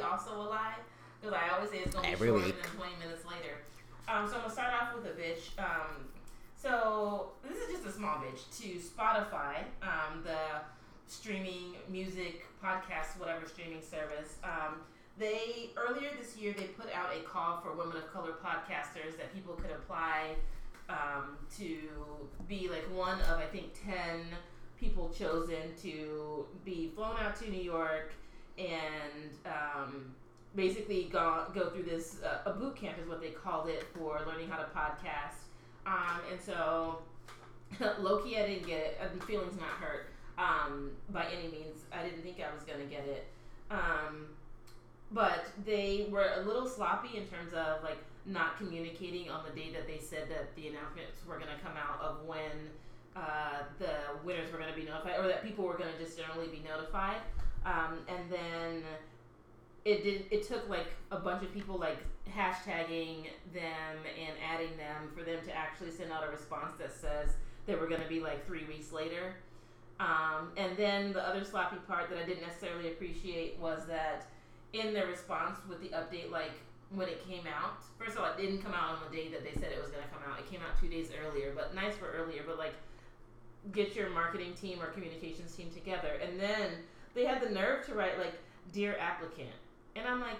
Probably 0.00 0.18
also 0.18 0.40
a 0.40 0.48
lie 0.48 0.74
because 1.20 1.34
I 1.36 1.54
always 1.54 1.70
say 1.70 1.78
it's 1.78 1.94
gonna 1.94 2.06
be 2.06 2.12
Every 2.12 2.28
shorter 2.28 2.44
week. 2.46 2.62
than 2.62 2.70
20 2.72 2.92
minutes 3.04 3.24
later. 3.26 3.56
Um, 4.08 4.28
so 4.28 4.34
I'm 4.36 4.40
gonna 4.42 4.52
start 4.52 4.72
off 4.72 4.94
with 4.94 5.06
a 5.06 5.14
bitch. 5.14 5.58
Um, 5.58 6.06
so 6.56 7.32
this 7.46 7.56
is 7.58 7.72
just 7.72 7.86
a 7.86 7.92
small 7.92 8.16
bitch 8.18 8.48
to 8.60 8.78
Spotify, 8.78 9.64
um, 9.82 10.22
the 10.24 10.62
streaming 11.06 11.76
music 11.88 12.46
podcast, 12.62 13.18
whatever 13.18 13.46
streaming 13.46 13.82
service. 13.82 14.36
Um, 14.44 14.80
they 15.18 15.70
earlier 15.76 16.10
this 16.18 16.36
year 16.36 16.54
they 16.56 16.64
put 16.64 16.92
out 16.94 17.10
a 17.16 17.22
call 17.22 17.60
for 17.60 17.72
women 17.72 17.96
of 17.96 18.12
color 18.12 18.32
podcasters 18.44 19.16
that 19.16 19.34
people 19.34 19.54
could 19.54 19.70
apply 19.72 20.34
um, 20.88 21.36
to 21.58 21.76
be 22.48 22.68
like 22.68 22.84
one 22.94 23.20
of 23.22 23.38
I 23.38 23.46
think 23.46 23.72
ten 23.84 24.20
people 24.78 25.10
chosen 25.10 25.74
to 25.82 26.46
be 26.64 26.92
flown 26.94 27.16
out 27.20 27.34
to 27.40 27.50
New 27.50 27.60
York 27.60 28.12
and 28.58 29.30
um, 29.46 30.14
basically 30.54 31.04
go 31.04 31.44
go 31.54 31.70
through 31.70 31.84
this 31.84 32.16
uh, 32.22 32.50
a 32.50 32.52
boot 32.52 32.76
camp 32.76 32.98
is 33.00 33.08
what 33.08 33.20
they 33.20 33.30
called 33.30 33.68
it 33.68 33.84
for 33.96 34.20
learning 34.26 34.48
how 34.48 34.58
to 34.58 34.64
podcast. 34.64 35.38
Um, 35.86 36.20
and 36.30 36.40
so 36.40 36.98
low 38.00 38.18
key 38.18 38.36
I 38.36 38.46
didn't 38.46 38.66
get 38.66 38.78
it. 38.78 39.00
Uh, 39.00 39.24
feelings 39.24 39.56
not 39.56 39.70
hurt 39.80 40.08
um, 40.36 40.90
by 41.10 41.26
any 41.26 41.48
means. 41.50 41.84
I 41.92 42.02
didn't 42.02 42.22
think 42.22 42.36
I 42.40 42.52
was 42.52 42.64
gonna 42.64 42.84
get 42.84 43.06
it. 43.06 43.26
Um, 43.70 44.26
but 45.12 45.46
they 45.64 46.06
were 46.10 46.30
a 46.36 46.42
little 46.42 46.68
sloppy 46.68 47.16
in 47.16 47.26
terms 47.26 47.52
of 47.54 47.82
like 47.82 47.98
not 48.26 48.58
communicating 48.58 49.30
on 49.30 49.44
the 49.44 49.58
day 49.58 49.72
that 49.72 49.86
they 49.86 49.98
said 49.98 50.28
that 50.28 50.54
the 50.54 50.68
announcements 50.68 51.24
were 51.26 51.36
going 51.36 51.48
to 51.48 51.64
come 51.64 51.72
out 51.76 51.98
of 52.02 52.26
when 52.26 52.68
uh, 53.16 53.64
the 53.78 53.88
winners 54.22 54.52
were 54.52 54.58
going 54.58 54.70
to 54.70 54.78
be 54.78 54.84
notified 54.84 55.18
or 55.18 55.26
that 55.26 55.42
people 55.42 55.64
were 55.64 55.78
going 55.78 55.90
to 55.90 56.04
just 56.04 56.18
generally 56.18 56.48
be 56.48 56.62
notified 56.68 57.16
um, 57.64 57.98
and 58.08 58.30
then 58.30 58.82
it 59.84 60.02
did 60.02 60.24
it 60.30 60.46
took 60.46 60.68
like 60.68 60.88
a 61.10 61.18
bunch 61.18 61.42
of 61.42 61.52
people 61.52 61.78
like 61.78 61.98
hashtagging 62.28 63.26
them 63.54 63.96
and 64.18 64.36
adding 64.52 64.76
them 64.76 65.10
for 65.16 65.22
them 65.22 65.38
to 65.44 65.54
actually 65.54 65.90
send 65.90 66.12
out 66.12 66.24
a 66.26 66.30
response 66.30 66.74
that 66.78 66.92
says 66.92 67.30
they 67.66 67.74
were 67.74 67.86
going 67.86 68.00
to 68.00 68.08
be 68.08 68.20
like 68.20 68.46
three 68.46 68.64
weeks 68.64 68.92
later 68.92 69.34
um, 70.00 70.52
and 70.56 70.76
then 70.76 71.12
the 71.12 71.26
other 71.26 71.42
sloppy 71.42 71.76
part 71.86 72.08
that 72.10 72.18
i 72.18 72.26
didn't 72.26 72.42
necessarily 72.42 72.88
appreciate 72.88 73.58
was 73.58 73.86
that 73.86 74.26
in 74.72 74.92
their 74.92 75.06
response 75.06 75.58
with 75.68 75.80
the 75.80 75.88
update, 75.88 76.30
like 76.30 76.52
when 76.90 77.08
it 77.08 77.26
came 77.28 77.44
out. 77.46 77.82
First 77.98 78.16
of 78.16 78.24
all, 78.24 78.32
it 78.32 78.36
didn't 78.36 78.62
come 78.62 78.72
out 78.72 78.96
on 78.96 78.98
the 79.10 79.16
day 79.16 79.28
that 79.28 79.42
they 79.42 79.52
said 79.60 79.72
it 79.72 79.80
was 79.80 79.90
going 79.90 80.02
to 80.02 80.08
come 80.08 80.22
out. 80.30 80.38
It 80.38 80.50
came 80.50 80.60
out 80.60 80.78
two 80.80 80.88
days 80.88 81.10
earlier, 81.24 81.52
but 81.54 81.74
nice 81.74 81.94
for 81.94 82.10
earlier. 82.10 82.42
But 82.46 82.58
like, 82.58 82.74
get 83.72 83.94
your 83.94 84.10
marketing 84.10 84.54
team 84.54 84.80
or 84.80 84.86
communications 84.86 85.54
team 85.54 85.70
together. 85.70 86.18
And 86.22 86.38
then 86.40 86.70
they 87.14 87.24
had 87.24 87.42
the 87.42 87.50
nerve 87.50 87.84
to 87.86 87.94
write 87.94 88.18
like, 88.18 88.34
"Dear 88.72 88.96
applicant," 88.98 89.50
and 89.96 90.06
I'm 90.06 90.20
like. 90.20 90.38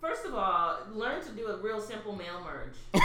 First 0.00 0.24
of 0.24 0.34
all, 0.34 0.78
learn 0.94 1.22
to 1.24 1.30
do 1.32 1.48
a 1.48 1.58
real 1.58 1.78
simple 1.78 2.16
mail 2.16 2.42
merge. 2.42 2.72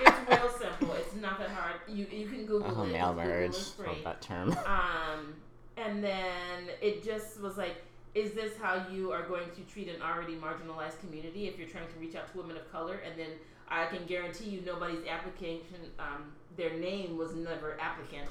Like, 0.00 0.14
it's 0.30 0.40
real 0.40 0.48
simple. 0.48 0.92
It's 0.94 1.16
not 1.16 1.40
that 1.40 1.50
hard. 1.50 1.80
You 1.88 2.06
you 2.12 2.28
can 2.28 2.46
Google 2.46 2.78
uh, 2.78 2.84
it. 2.84 2.92
Mail 2.92 3.12
merge. 3.12 3.76
Google 3.76 3.96
that 4.04 4.22
term. 4.22 4.56
Um, 4.66 5.34
and 5.76 6.02
then 6.02 6.70
it 6.80 7.04
just 7.04 7.40
was 7.40 7.56
like 7.56 7.82
is 8.14 8.32
this 8.32 8.56
how 8.60 8.84
you 8.90 9.12
are 9.12 9.26
going 9.26 9.48
to 9.50 9.60
treat 9.62 9.88
an 9.88 10.02
already 10.02 10.34
marginalized 10.34 10.98
community 11.00 11.46
if 11.46 11.58
you're 11.58 11.68
trying 11.68 11.86
to 11.88 11.98
reach 12.00 12.16
out 12.16 12.30
to 12.32 12.38
women 12.38 12.56
of 12.56 12.70
color 12.72 13.00
and 13.06 13.18
then 13.18 13.30
i 13.68 13.86
can 13.86 14.04
guarantee 14.06 14.48
you 14.48 14.62
nobody's 14.64 15.06
application 15.06 15.76
um, 15.98 16.32
their 16.56 16.74
name 16.78 17.16
was 17.16 17.34
never 17.34 17.78
applicant 17.80 18.28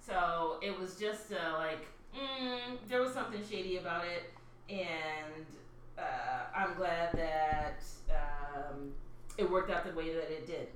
so 0.00 0.58
it 0.62 0.78
was 0.78 0.96
just 0.96 1.32
uh, 1.32 1.58
like 1.58 1.86
mm, 2.16 2.78
there 2.88 3.00
was 3.00 3.12
something 3.12 3.40
shady 3.48 3.76
about 3.76 4.04
it 4.04 4.32
and 4.68 5.46
uh, 5.98 6.56
i'm 6.56 6.74
glad 6.74 7.12
that 7.12 7.82
um, 8.10 8.92
it 9.38 9.50
worked 9.50 9.70
out 9.70 9.84
the 9.84 9.92
way 9.98 10.12
that 10.14 10.30
it 10.30 10.46
did 10.46 10.68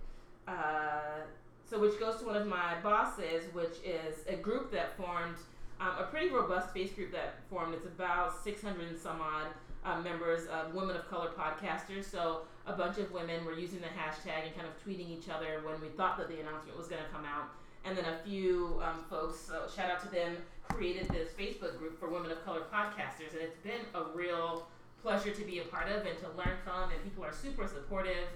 uh, 0.47 1.21
so 1.69 1.79
which 1.79 1.99
goes 2.01 2.19
to 2.19 2.27
one 2.27 2.37
of 2.37 2.47
my 2.47 2.75
bosses 2.83 3.45
which 3.53 3.77
is 3.85 4.25
a 4.29 4.37
group 4.37 4.71
that 4.73 4.97
formed 4.97 5.37
um, 5.81 5.93
a 5.99 6.05
pretty 6.05 6.29
robust 6.29 6.73
face 6.75 6.93
group 6.93 7.13
that 7.13 7.35
formed. 7.51 7.75
It's 7.75 7.87
about 7.87 8.43
600 8.43 8.89
and 8.89 8.99
some 8.99 9.21
odd 9.21 9.47
uh, 9.85 10.01
members 10.01 10.47
of 10.47 10.75
women 10.75 10.97
of 10.97 11.09
color 11.09 11.31
podcasters. 11.39 12.05
So 12.05 12.43
a 12.67 12.73
bunch 12.73 12.99
of 12.99 13.13
women 13.13 13.45
were 13.45 13.55
using 13.55 13.81
the 13.81 13.87
hashtag 13.87 14.47
and 14.47 14.55
kind 14.57 14.67
of 14.67 14.75
tweeting 14.85 15.09
each 15.11 15.29
other 15.29 15.61
when 15.65 15.81
we 15.81 15.89
thought 15.89 16.19
that 16.19 16.29
the 16.29 16.41
announcement 16.41 16.77
was 16.77 16.89
going 16.89 17.03
to 17.03 17.09
come 17.11 17.25
out. 17.25 17.51
And 17.85 17.97
then 17.97 18.05
a 18.05 18.19
few 18.29 18.83
um, 18.83 19.05
folks, 19.09 19.39
so 19.39 19.67
shout 19.75 19.91
out 19.91 20.03
to 20.03 20.09
them, 20.09 20.37
created 20.79 21.09
this 21.09 21.31
Facebook 21.31 21.77
group 21.77 21.99
for 21.99 22.09
women 22.09 22.31
of 22.31 22.43
color 22.45 22.63
podcasters. 22.73 23.33
And 23.33 23.43
it's 23.43 23.59
been 23.65 23.85
a 23.95 24.05
real 24.15 24.69
pleasure 25.03 25.33
to 25.33 25.45
be 25.45 25.59
a 25.59 25.65
part 25.65 25.91
of 25.91 26.07
and 26.07 26.17
to 26.21 26.29
learn 26.39 26.57
from. 26.63 26.93
And 26.93 27.03
people 27.03 27.25
are 27.25 27.33
super 27.33 27.67
supportive 27.67 28.29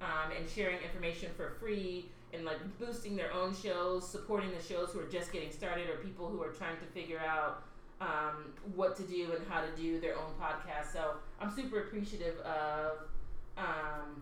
um, 0.00 0.32
and 0.36 0.50
sharing 0.50 0.78
information 0.80 1.30
for 1.36 1.50
free 1.60 2.06
and 2.32 2.44
like 2.44 2.58
boosting 2.80 3.14
their 3.14 3.32
own 3.32 3.54
shows, 3.54 4.08
supporting 4.10 4.50
the 4.50 4.62
shows 4.62 4.90
who 4.90 4.98
are 4.98 5.06
just 5.06 5.32
getting 5.32 5.52
started 5.52 5.88
or 5.88 5.98
people 5.98 6.28
who 6.28 6.42
are 6.42 6.50
trying 6.50 6.76
to 6.78 6.84
figure 6.86 7.20
out 7.20 7.62
um, 8.00 8.52
what 8.74 8.96
to 8.96 9.04
do 9.04 9.30
and 9.32 9.46
how 9.48 9.60
to 9.60 9.70
do 9.80 10.00
their 10.00 10.16
own 10.18 10.32
podcast. 10.40 10.92
So 10.92 11.12
I'm 11.40 11.54
super 11.54 11.78
appreciative 11.82 12.38
of 12.40 12.98
um, 13.56 14.20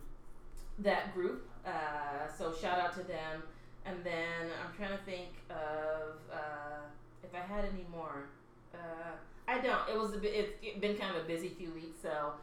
that 0.77 1.11
group. 1.15 1.49
Uh, 1.65 2.31
so 2.37 2.53
shout 2.53 2.79
out 2.79 2.93
to 2.97 3.03
them. 3.03 3.41
And 3.87 3.97
then 4.03 4.51
I'm 4.63 4.77
trying 4.77 4.95
to 4.95 5.03
think 5.05 5.29
of 5.49 6.19
uh, 6.31 6.83
if 7.23 7.33
I 7.33 7.39
had 7.39 7.65
any 7.65 7.85
more. 7.91 8.25
Uh, 8.73 9.11
I 9.47 9.59
don't. 9.59 9.89
It 9.89 9.97
was 9.97 10.13
a 10.13 10.17
bit. 10.17 10.57
It's 10.61 10.79
been 10.79 10.97
kind 10.97 11.15
of 11.15 11.23
a 11.23 11.27
busy 11.27 11.49
few 11.49 11.71
weeks. 11.71 11.99
So 12.01 12.33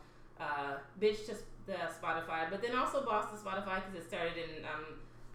uh, 0.40 0.76
bitch 1.00 1.26
to 1.26 1.34
the 1.66 1.76
Spotify, 2.02 2.50
but 2.50 2.62
then 2.62 2.74
also 2.76 3.04
boss 3.04 3.26
to 3.30 3.36
Spotify 3.36 3.76
because 3.76 3.94
it 3.94 4.08
started 4.08 4.34
in 4.36 4.64
um, 4.64 4.84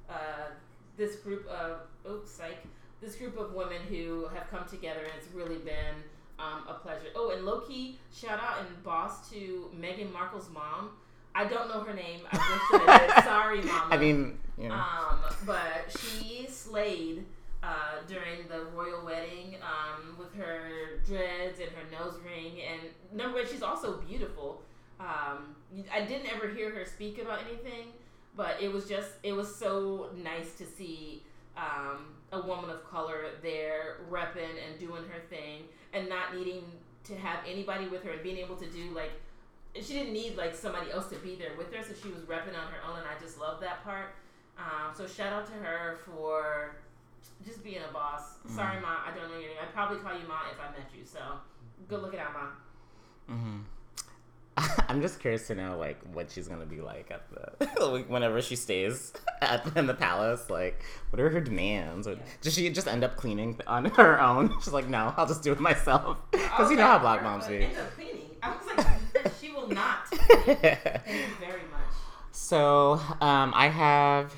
uh, 0.09 0.49
this 0.97 1.15
group 1.17 1.47
of 1.47 1.81
oops, 2.09 2.31
psych, 2.31 2.57
this 3.01 3.15
group 3.15 3.37
of 3.37 3.53
women 3.53 3.81
who 3.89 4.27
have 4.33 4.49
come 4.49 4.67
together, 4.67 5.01
and 5.01 5.11
it's 5.17 5.33
really 5.33 5.57
been 5.57 5.95
um, 6.39 6.63
a 6.67 6.73
pleasure. 6.73 7.07
Oh, 7.15 7.31
and 7.31 7.45
low 7.45 7.61
key 7.61 7.97
shout 8.13 8.39
out 8.39 8.59
and 8.59 8.83
boss 8.83 9.29
to 9.31 9.69
Meghan 9.79 10.11
Markle's 10.11 10.49
mom. 10.49 10.91
I 11.33 11.45
don't 11.45 11.67
know 11.67 11.81
her 11.81 11.93
name. 11.93 12.21
I 12.31 12.37
wish 12.37 12.81
I 12.89 13.07
did. 13.15 13.23
Sorry, 13.25 13.61
mama. 13.61 13.93
I 13.93 13.97
mean, 13.97 14.39
you 14.57 14.69
know. 14.69 14.75
um, 14.75 15.19
but 15.45 15.85
she 15.99 16.47
slayed 16.49 17.25
uh, 17.65 18.05
during 18.07 18.47
the 18.47 18.65
royal 18.75 19.03
wedding 19.03 19.55
um, 19.63 20.17
with 20.19 20.33
her 20.35 20.99
dreads 21.05 21.59
and 21.59 21.69
her 21.69 21.89
nose 21.91 22.19
ring, 22.23 22.61
and 22.61 22.81
number 23.11 23.39
one, 23.39 23.47
she's 23.47 23.63
also 23.63 23.97
beautiful. 24.01 24.61
Um, 24.99 25.55
I 25.91 26.05
didn't 26.05 26.31
ever 26.33 26.47
hear 26.49 26.69
her 26.69 26.85
speak 26.85 27.19
about 27.19 27.39
anything, 27.49 27.87
but 28.35 28.61
it 28.61 28.71
was 28.71 28.87
just 28.87 29.11
it 29.23 29.33
was 29.33 29.53
so 29.53 30.09
nice 30.15 30.53
to 30.53 30.65
see 30.65 31.23
um, 31.57 32.13
a 32.31 32.41
woman 32.41 32.69
of 32.69 32.83
color 32.89 33.25
there 33.41 33.97
repping 34.09 34.55
and 34.67 34.79
doing 34.79 35.03
her 35.03 35.19
thing 35.29 35.63
and 35.93 36.09
not 36.09 36.35
needing 36.35 36.63
to 37.05 37.15
have 37.15 37.39
anybody 37.47 37.87
with 37.87 38.03
her 38.03 38.11
and 38.11 38.23
being 38.23 38.37
able 38.37 38.55
to 38.55 38.65
do 38.67 38.91
like 38.93 39.11
she 39.75 39.93
didn't 39.93 40.13
need 40.13 40.35
like 40.35 40.55
somebody 40.55 40.91
else 40.91 41.07
to 41.07 41.15
be 41.17 41.35
there 41.35 41.51
with 41.57 41.71
her 41.73 41.83
so 41.83 41.93
she 42.01 42.09
was 42.09 42.23
repping 42.23 42.57
on 42.57 42.67
her 42.71 42.79
own 42.89 42.97
and 42.97 43.07
i 43.07 43.21
just 43.21 43.39
love 43.39 43.59
that 43.61 43.83
part 43.83 44.15
um, 44.57 44.93
so 44.95 45.05
shout 45.05 45.33
out 45.33 45.45
to 45.45 45.53
her 45.53 45.97
for 46.05 46.75
just 47.45 47.63
being 47.63 47.81
a 47.87 47.93
boss 47.93 48.37
mm-hmm. 48.39 48.55
sorry 48.55 48.79
ma 48.81 48.97
i 49.05 49.15
don't 49.15 49.29
know 49.29 49.37
your 49.37 49.49
name 49.49 49.57
i'd 49.61 49.73
probably 49.73 49.97
call 49.97 50.13
you 50.13 50.27
ma 50.27 50.41
if 50.51 50.59
i 50.59 50.71
met 50.77 50.89
you 50.97 51.05
so 51.05 51.19
good 51.87 52.01
looking 52.01 52.19
out 52.19 52.33
ma 52.33 53.33
mm-hmm. 53.33 53.59
I'm 54.89 55.01
just 55.01 55.19
curious 55.19 55.47
to 55.47 55.55
know 55.55 55.77
like 55.77 55.99
what 56.13 56.31
she's 56.31 56.47
gonna 56.47 56.65
be 56.65 56.79
like 56.79 57.11
at 57.11 57.23
the 57.29 58.05
whenever 58.07 58.41
she 58.41 58.55
stays 58.55 59.11
at 59.41 59.65
in 59.75 59.87
the 59.87 59.93
palace. 59.93 60.49
Like, 60.49 60.83
what 61.09 61.19
are 61.19 61.29
her 61.29 61.41
demands? 61.41 62.07
Or 62.07 62.13
yeah. 62.13 62.19
does 62.41 62.53
she 62.53 62.69
just 62.69 62.87
end 62.87 63.03
up 63.03 63.17
cleaning 63.17 63.59
on 63.67 63.85
her 63.85 64.21
own? 64.21 64.53
She's 64.61 64.73
like, 64.73 64.87
no, 64.87 65.13
I'll 65.17 65.27
just 65.27 65.43
do 65.43 65.51
it 65.51 65.59
myself 65.59 66.17
because 66.31 66.71
you 66.71 66.77
know 66.77 66.87
how 66.87 66.99
black 66.99 67.21
moms 67.21 67.47
do. 67.47 67.55
End 67.55 67.77
up 67.77 67.93
cleaning. 67.95 68.29
I 68.41 68.55
was 68.55 68.65
like, 68.67 69.33
she 69.41 69.51
will 69.51 69.67
not 69.67 70.07
Thank 70.07 70.47
you 70.47 71.35
very 71.39 71.63
much. 71.71 71.91
So 72.31 72.99
um, 73.21 73.53
I 73.55 73.67
have 73.67 74.33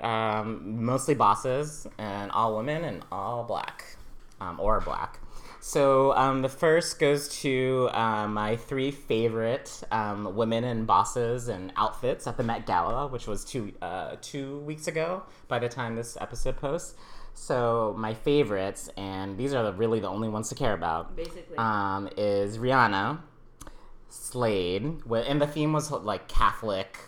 um, 0.00 0.84
mostly 0.84 1.14
bosses 1.14 1.86
and 1.98 2.30
all 2.32 2.56
women 2.56 2.84
and 2.84 3.04
all 3.12 3.44
black 3.44 3.96
um, 4.40 4.58
or 4.60 4.80
black. 4.80 5.20
So 5.60 6.12
um, 6.16 6.42
the 6.42 6.48
first 6.48 6.98
goes 6.98 7.28
to 7.42 7.88
uh, 7.92 8.26
my 8.26 8.56
three 8.56 8.90
favorite 8.90 9.84
um, 9.92 10.34
women 10.34 10.64
and 10.64 10.88
bosses 10.88 11.46
and 11.48 11.72
outfits 11.76 12.26
at 12.26 12.36
the 12.36 12.42
Met 12.42 12.66
Gala, 12.66 13.06
which 13.06 13.28
was 13.28 13.44
two 13.44 13.72
uh, 13.80 14.16
two 14.20 14.58
weeks 14.60 14.88
ago. 14.88 15.22
By 15.46 15.60
the 15.60 15.68
time 15.68 15.94
this 15.94 16.18
episode 16.20 16.56
posts, 16.56 16.94
so 17.34 17.94
my 17.96 18.12
favorites, 18.12 18.90
and 18.96 19.38
these 19.38 19.54
are 19.54 19.62
the, 19.62 19.72
really 19.72 20.00
the 20.00 20.08
only 20.08 20.28
ones 20.28 20.48
to 20.48 20.56
care 20.56 20.74
about. 20.74 21.14
Basically. 21.14 21.56
um, 21.56 22.08
is 22.16 22.58
Rihanna, 22.58 23.20
slayed, 24.08 24.82
and 24.82 25.40
the 25.40 25.46
theme 25.46 25.72
was 25.72 25.92
like 25.92 26.26
Catholic, 26.26 26.98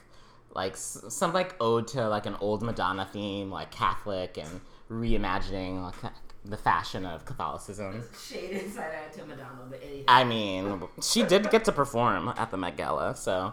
like 0.54 0.76
some 0.76 1.32
like 1.32 1.54
ode 1.60 1.88
to 1.88 2.08
like 2.08 2.26
an 2.26 2.36
old 2.40 2.62
Madonna 2.62 3.08
theme, 3.12 3.50
like 3.50 3.70
Catholic 3.70 4.38
and 4.38 4.60
reimagining 4.90 5.82
like 5.82 6.12
the 6.44 6.56
fashion 6.56 7.06
of 7.06 7.24
Catholicism. 7.24 8.04
Shaded 8.28 8.72
side 8.72 8.92
eye 8.92 9.12
to 9.16 9.24
Madonna, 9.24 9.66
but 9.68 9.80
anything. 9.82 10.04
I 10.06 10.24
mean, 10.24 10.82
she 11.02 11.22
did 11.22 11.50
get 11.50 11.64
to 11.64 11.72
perform 11.72 12.32
at 12.36 12.50
the 12.50 12.56
Met 12.56 12.76
Gala, 12.76 13.16
so. 13.16 13.52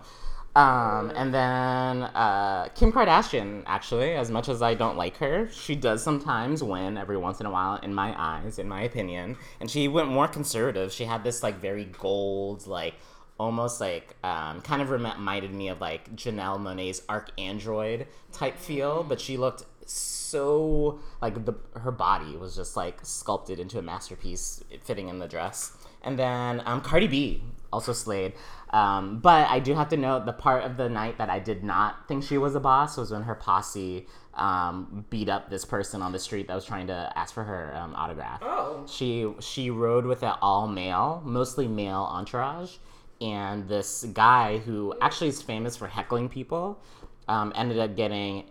Um, 0.53 1.13
and 1.15 1.33
then 1.33 2.03
uh, 2.03 2.67
Kim 2.75 2.91
Kardashian, 2.91 3.63
actually, 3.65 4.15
as 4.15 4.29
much 4.29 4.49
as 4.49 4.61
I 4.61 4.73
don't 4.73 4.97
like 4.97 5.15
her, 5.17 5.49
she 5.49 5.75
does 5.75 6.03
sometimes 6.03 6.61
win 6.61 6.97
every 6.97 7.15
once 7.15 7.39
in 7.39 7.45
a 7.45 7.49
while, 7.49 7.77
in 7.77 7.93
my 7.93 8.13
eyes, 8.17 8.59
in 8.59 8.67
my 8.67 8.81
opinion. 8.81 9.37
And 9.61 9.71
she 9.71 9.87
went 9.87 10.09
more 10.09 10.27
conservative. 10.27 10.91
She 10.91 11.05
had 11.05 11.23
this 11.23 11.41
like 11.41 11.55
very 11.61 11.85
gold, 11.85 12.67
like 12.67 12.95
almost 13.41 13.81
like 13.81 14.15
um, 14.23 14.61
kind 14.61 14.83
of 14.83 14.91
reminded 14.91 15.51
me 15.51 15.67
of 15.69 15.81
like 15.81 16.15
Janelle 16.15 16.59
Monae's 16.59 17.01
ArchAndroid 17.01 18.05
type 18.31 18.57
feel, 18.59 19.03
but 19.03 19.19
she 19.19 19.35
looked 19.35 19.65
so 19.87 20.99
like 21.23 21.43
the 21.45 21.55
her 21.79 21.91
body 21.91 22.37
was 22.37 22.55
just 22.55 22.77
like 22.77 22.99
sculpted 23.03 23.59
into 23.59 23.79
a 23.79 23.81
masterpiece 23.81 24.63
fitting 24.83 25.09
in 25.09 25.17
the 25.17 25.27
dress. 25.27 25.75
And 26.03 26.19
then 26.19 26.61
um, 26.65 26.81
Cardi 26.81 27.07
B 27.07 27.43
also 27.73 27.93
slayed. 27.93 28.33
Um, 28.69 29.19
but 29.19 29.49
I 29.49 29.59
do 29.59 29.73
have 29.73 29.89
to 29.89 29.97
note 29.97 30.25
the 30.25 30.33
part 30.33 30.63
of 30.63 30.77
the 30.77 30.87
night 30.87 31.17
that 31.17 31.29
I 31.29 31.39
did 31.39 31.63
not 31.63 32.07
think 32.07 32.23
she 32.23 32.37
was 32.37 32.53
a 32.55 32.59
boss 32.59 32.95
was 32.95 33.11
when 33.11 33.23
her 33.23 33.35
posse 33.35 34.07
um, 34.35 35.05
beat 35.09 35.29
up 35.29 35.49
this 35.49 35.65
person 35.65 36.01
on 36.01 36.11
the 36.11 36.19
street 36.19 36.47
that 36.47 36.55
was 36.55 36.63
trying 36.63 36.87
to 36.87 37.11
ask 37.15 37.33
for 37.33 37.43
her 37.43 37.75
um, 37.75 37.95
autograph. 37.95 38.39
Oh. 38.43 38.85
She 38.87 39.33
she 39.39 39.71
rode 39.71 40.05
with 40.05 40.23
an 40.23 40.35
all 40.41 40.67
male, 40.67 41.21
mostly 41.25 41.67
male 41.67 42.07
entourage, 42.11 42.77
and 43.21 43.67
this 43.69 44.03
guy 44.13 44.57
who 44.57 44.93
actually 44.99 45.29
is 45.29 45.41
famous 45.41 45.77
for 45.77 45.87
heckling 45.87 46.27
people 46.27 46.79
um, 47.27 47.53
ended 47.55 47.77
up 47.77 47.95
getting 47.95 48.45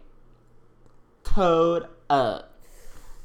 towed 1.25 1.87
up 2.09 2.47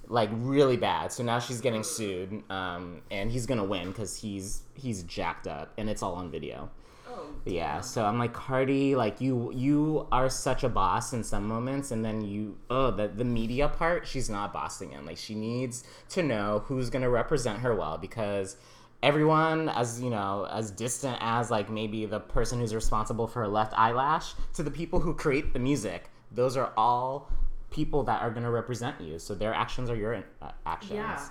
like 0.08 0.30
really 0.34 0.78
bad. 0.78 1.12
So 1.12 1.24
now 1.24 1.40
she's 1.40 1.62
getting 1.62 1.84
sued, 1.84 2.44
um, 2.50 3.02
and 3.10 3.32
he's 3.32 3.46
gonna 3.46 3.64
win 3.64 3.88
because 3.88 4.18
he's 4.18 4.64
he's 4.74 5.04
jacked 5.04 5.48
up, 5.48 5.74
and 5.78 5.90
it's 5.90 6.04
all 6.04 6.16
on 6.16 6.30
video. 6.30 6.70
Oh. 7.08 7.28
Yeah, 7.46 7.82
so 7.82 8.06
I'm 8.06 8.20
like 8.20 8.34
Cardi, 8.34 8.96
like 8.96 9.22
you 9.22 9.52
you 9.54 10.08
are 10.12 10.30
such 10.30 10.64
a 10.64 10.70
boss 10.70 11.14
in 11.14 11.24
some 11.24 11.48
moments, 11.48 11.92
and 11.92 12.04
then 12.04 12.22
you 12.22 12.58
oh 12.70 12.92
the 12.92 13.08
the 13.08 13.26
media 13.26 13.68
part, 13.68 14.08
she's 14.08 14.30
not 14.30 14.54
bossing 14.54 14.92
in. 14.92 15.06
Like 15.06 15.18
she 15.18 15.36
needs 15.36 15.84
to 16.10 16.22
know 16.22 16.64
who's 16.66 16.90
gonna 16.90 17.10
represent 17.10 17.60
her 17.60 17.76
well 17.76 17.98
because 17.98 18.58
everyone 19.06 19.70
as 19.70 20.02
you 20.02 20.10
know 20.10 20.48
as 20.52 20.72
distant 20.72 21.16
as 21.22 21.52
like 21.52 21.70
maybe 21.70 22.08
the 22.08 22.20
person 22.20 22.60
who's 22.60 22.74
responsible 22.74 23.28
for 23.28 23.42
her 23.42 23.48
left 23.48 23.72
eyelash 23.78 24.34
to 24.54 24.64
the 24.64 24.72
people 24.72 25.00
who 25.00 25.14
create 25.14 25.54
the 25.54 25.60
music. 25.60 26.10
Those 26.32 26.58
are 26.58 26.74
all 26.76 27.30
people 27.70 28.04
that 28.04 28.22
are 28.24 28.32
going 28.32 28.44
to 28.44 28.50
represent 28.50 29.00
you. 29.00 29.20
So 29.20 29.36
their 29.36 29.54
actions 29.54 29.90
are 29.92 29.96
your 29.96 30.16
uh, 30.42 30.52
actions. 30.66 30.94
Yeah. 30.94 31.24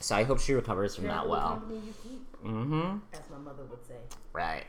so 0.00 0.16
i 0.16 0.22
hope 0.22 0.40
she 0.40 0.54
recovers 0.54 0.96
from 0.96 1.06
that 1.08 1.28
well. 1.28 1.48
company 1.48 1.80
you 1.86 1.94
keep, 2.02 2.42
mm-hmm. 2.42 2.98
As 3.12 3.20
my 3.30 3.38
mother 3.38 3.64
would 3.64 3.86
say. 3.86 3.96
Right. 4.32 4.64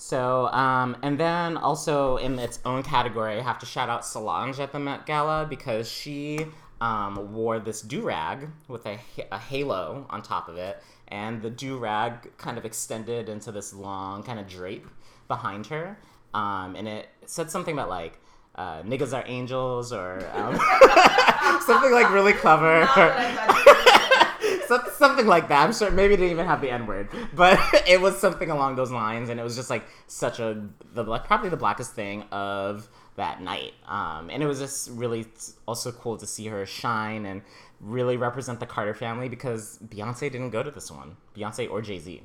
So, 0.00 0.46
um, 0.48 0.96
and 1.02 1.18
then 1.18 1.56
also 1.56 2.18
in 2.18 2.38
its 2.38 2.60
own 2.64 2.82
category, 2.84 3.38
I 3.38 3.42
have 3.42 3.58
to 3.60 3.66
shout 3.66 3.88
out 3.88 4.04
Solange 4.04 4.60
at 4.60 4.72
the 4.72 4.78
Met 4.78 5.06
Gala 5.06 5.44
because 5.48 5.90
she 5.90 6.46
um, 6.80 7.32
wore 7.32 7.58
this 7.58 7.82
do 7.82 8.02
rag 8.02 8.48
with 8.68 8.86
a, 8.86 8.98
a 9.32 9.38
halo 9.38 10.06
on 10.08 10.22
top 10.22 10.48
of 10.48 10.56
it, 10.56 10.80
and 11.08 11.42
the 11.42 11.50
do 11.50 11.78
rag 11.78 12.36
kind 12.38 12.58
of 12.58 12.64
extended 12.64 13.28
into 13.28 13.50
this 13.52 13.72
long 13.72 14.22
kind 14.22 14.38
of 14.38 14.46
drape 14.46 14.86
behind 15.26 15.66
her, 15.66 15.98
um, 16.34 16.76
and 16.76 16.86
it 16.88 17.08
said 17.26 17.50
something 17.50 17.74
about 17.74 17.88
like. 17.88 18.20
Uh, 18.54 18.82
niggas 18.82 19.16
are 19.16 19.22
angels, 19.28 19.92
or 19.92 20.18
um, 20.34 20.56
something 21.62 21.92
like 21.92 22.10
really 22.10 22.32
clever. 22.32 22.80
Not 22.80 22.96
what 22.96 23.08
I 23.08 23.36
thought 23.46 23.60
you 23.60 23.66
were 23.66 23.74
gonna 23.74 24.60
say. 24.60 24.66
Some- 24.66 24.88
something 24.96 25.26
like 25.26 25.46
that. 25.48 25.64
I'm 25.64 25.72
sure 25.72 25.90
maybe 25.92 26.14
it 26.14 26.16
didn't 26.16 26.32
even 26.32 26.46
have 26.46 26.60
the 26.60 26.70
N 26.70 26.86
word, 26.86 27.08
but 27.34 27.60
it 27.86 28.00
was 28.00 28.18
something 28.18 28.50
along 28.50 28.74
those 28.74 28.90
lines, 28.90 29.28
and 29.28 29.38
it 29.38 29.44
was 29.44 29.54
just 29.54 29.70
like 29.70 29.84
such 30.08 30.40
a 30.40 30.60
the 30.92 31.04
like 31.04 31.24
probably 31.24 31.50
the 31.50 31.56
blackest 31.56 31.92
thing 31.94 32.22
of 32.32 32.88
that 33.14 33.40
night. 33.40 33.74
Um, 33.86 34.28
and 34.28 34.42
it 34.42 34.46
was 34.46 34.58
just 34.58 34.90
really 34.90 35.26
also 35.66 35.92
cool 35.92 36.16
to 36.16 36.26
see 36.26 36.46
her 36.46 36.66
shine 36.66 37.26
and 37.26 37.42
really 37.80 38.16
represent 38.16 38.60
the 38.60 38.66
Carter 38.66 38.94
family 38.94 39.28
because 39.28 39.78
Beyonce 39.86 40.30
didn't 40.30 40.50
go 40.50 40.62
to 40.62 40.70
this 40.70 40.90
one, 40.90 41.16
Beyonce 41.36 41.70
or 41.70 41.80
Jay 41.82 41.98
Z. 41.98 42.22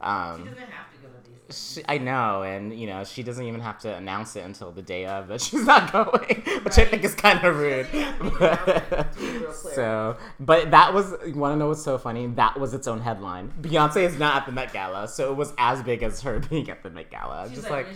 Um, 0.00 0.42
She 0.44 0.50
doesn't 0.50 0.58
have 0.70 0.90
to 0.92 0.98
go 0.98 1.08
to 1.08 1.30
these. 1.48 1.74
she, 1.74 1.82
I 1.88 1.98
know, 1.98 2.42
and 2.42 2.78
you 2.78 2.86
know, 2.86 3.04
she 3.04 3.22
doesn't 3.22 3.44
even 3.44 3.60
have 3.60 3.78
to 3.80 3.94
announce 3.94 4.36
it 4.36 4.44
until 4.44 4.72
the 4.72 4.82
day 4.82 5.06
of 5.06 5.28
that 5.28 5.40
she's 5.46 5.64
not 5.64 5.90
going, 5.92 6.42
which 6.64 6.76
I 6.78 6.84
think 6.84 7.02
is 7.04 7.14
kind 7.14 7.42
of 7.44 7.56
rude. 7.56 7.86
She 7.90 8.00
have 8.00 8.18
to 8.18 8.26
announce 8.36 8.68
it, 8.68 9.12
to 9.12 9.18
be 9.20 9.38
real 9.38 9.52
clear. 9.52 9.74
so, 9.74 10.16
but 10.40 10.70
that 10.72 10.92
was, 10.92 11.14
you 11.26 11.34
want 11.34 11.54
to 11.54 11.56
know 11.56 11.68
what's 11.68 11.82
so 11.82 11.96
funny? 11.98 12.26
That 12.26 12.58
was 12.60 12.74
its 12.74 12.86
own 12.88 13.00
headline. 13.00 13.52
Beyonce 13.60 14.02
is 14.02 14.18
not 14.18 14.36
at 14.36 14.46
the 14.46 14.52
Met 14.52 14.72
Gala, 14.72 15.08
so 15.08 15.30
it 15.30 15.36
was 15.36 15.52
as 15.56 15.82
big 15.82 16.02
as 16.02 16.20
her 16.22 16.40
being 16.50 16.68
at 16.68 16.82
the 16.82 16.90
Met 16.90 17.10
Gala. 17.10 17.46
She's 17.48 17.58
Just 17.58 17.70
like, 17.70 17.86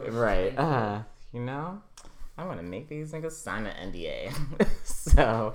like, 0.00 0.12
right, 0.12 0.52
you. 0.52 0.58
uh, 0.58 1.02
you 1.32 1.40
know, 1.40 1.82
I 2.38 2.44
want 2.46 2.58
to 2.58 2.64
make 2.64 2.88
these 2.88 3.12
niggas 3.12 3.32
sign 3.32 3.66
an 3.66 3.92
NDA. 3.92 4.32
so, 4.84 5.54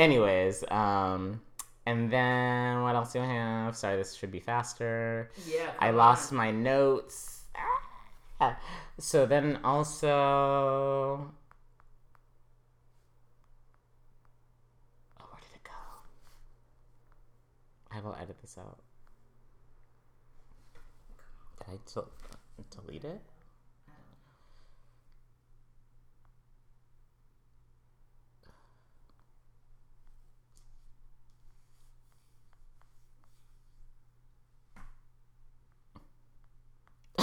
anyways, 0.00 0.64
um, 0.70 1.40
and 1.86 2.10
then 2.10 2.82
what 2.82 2.96
else 2.96 3.12
do 3.12 3.20
I 3.20 3.26
have? 3.26 3.76
Sorry, 3.76 3.96
this 3.96 4.14
should 4.14 4.32
be 4.32 4.40
faster. 4.40 5.30
Yeah. 5.46 5.70
I 5.78 5.90
lost 5.90 6.32
on. 6.32 6.38
my 6.38 6.50
notes. 6.50 7.44
Ah. 8.40 8.58
So 8.98 9.26
then 9.26 9.60
also. 9.62 10.08
Oh, 15.20 15.26
where 15.30 15.40
did 15.40 15.56
it 15.56 15.64
go? 15.64 15.70
I 17.92 18.00
will 18.00 18.16
edit 18.20 18.40
this 18.40 18.56
out. 18.58 18.78
Did 21.58 21.74
I 21.74 21.78
del- 21.92 22.10
delete 22.70 23.04
it? 23.04 23.20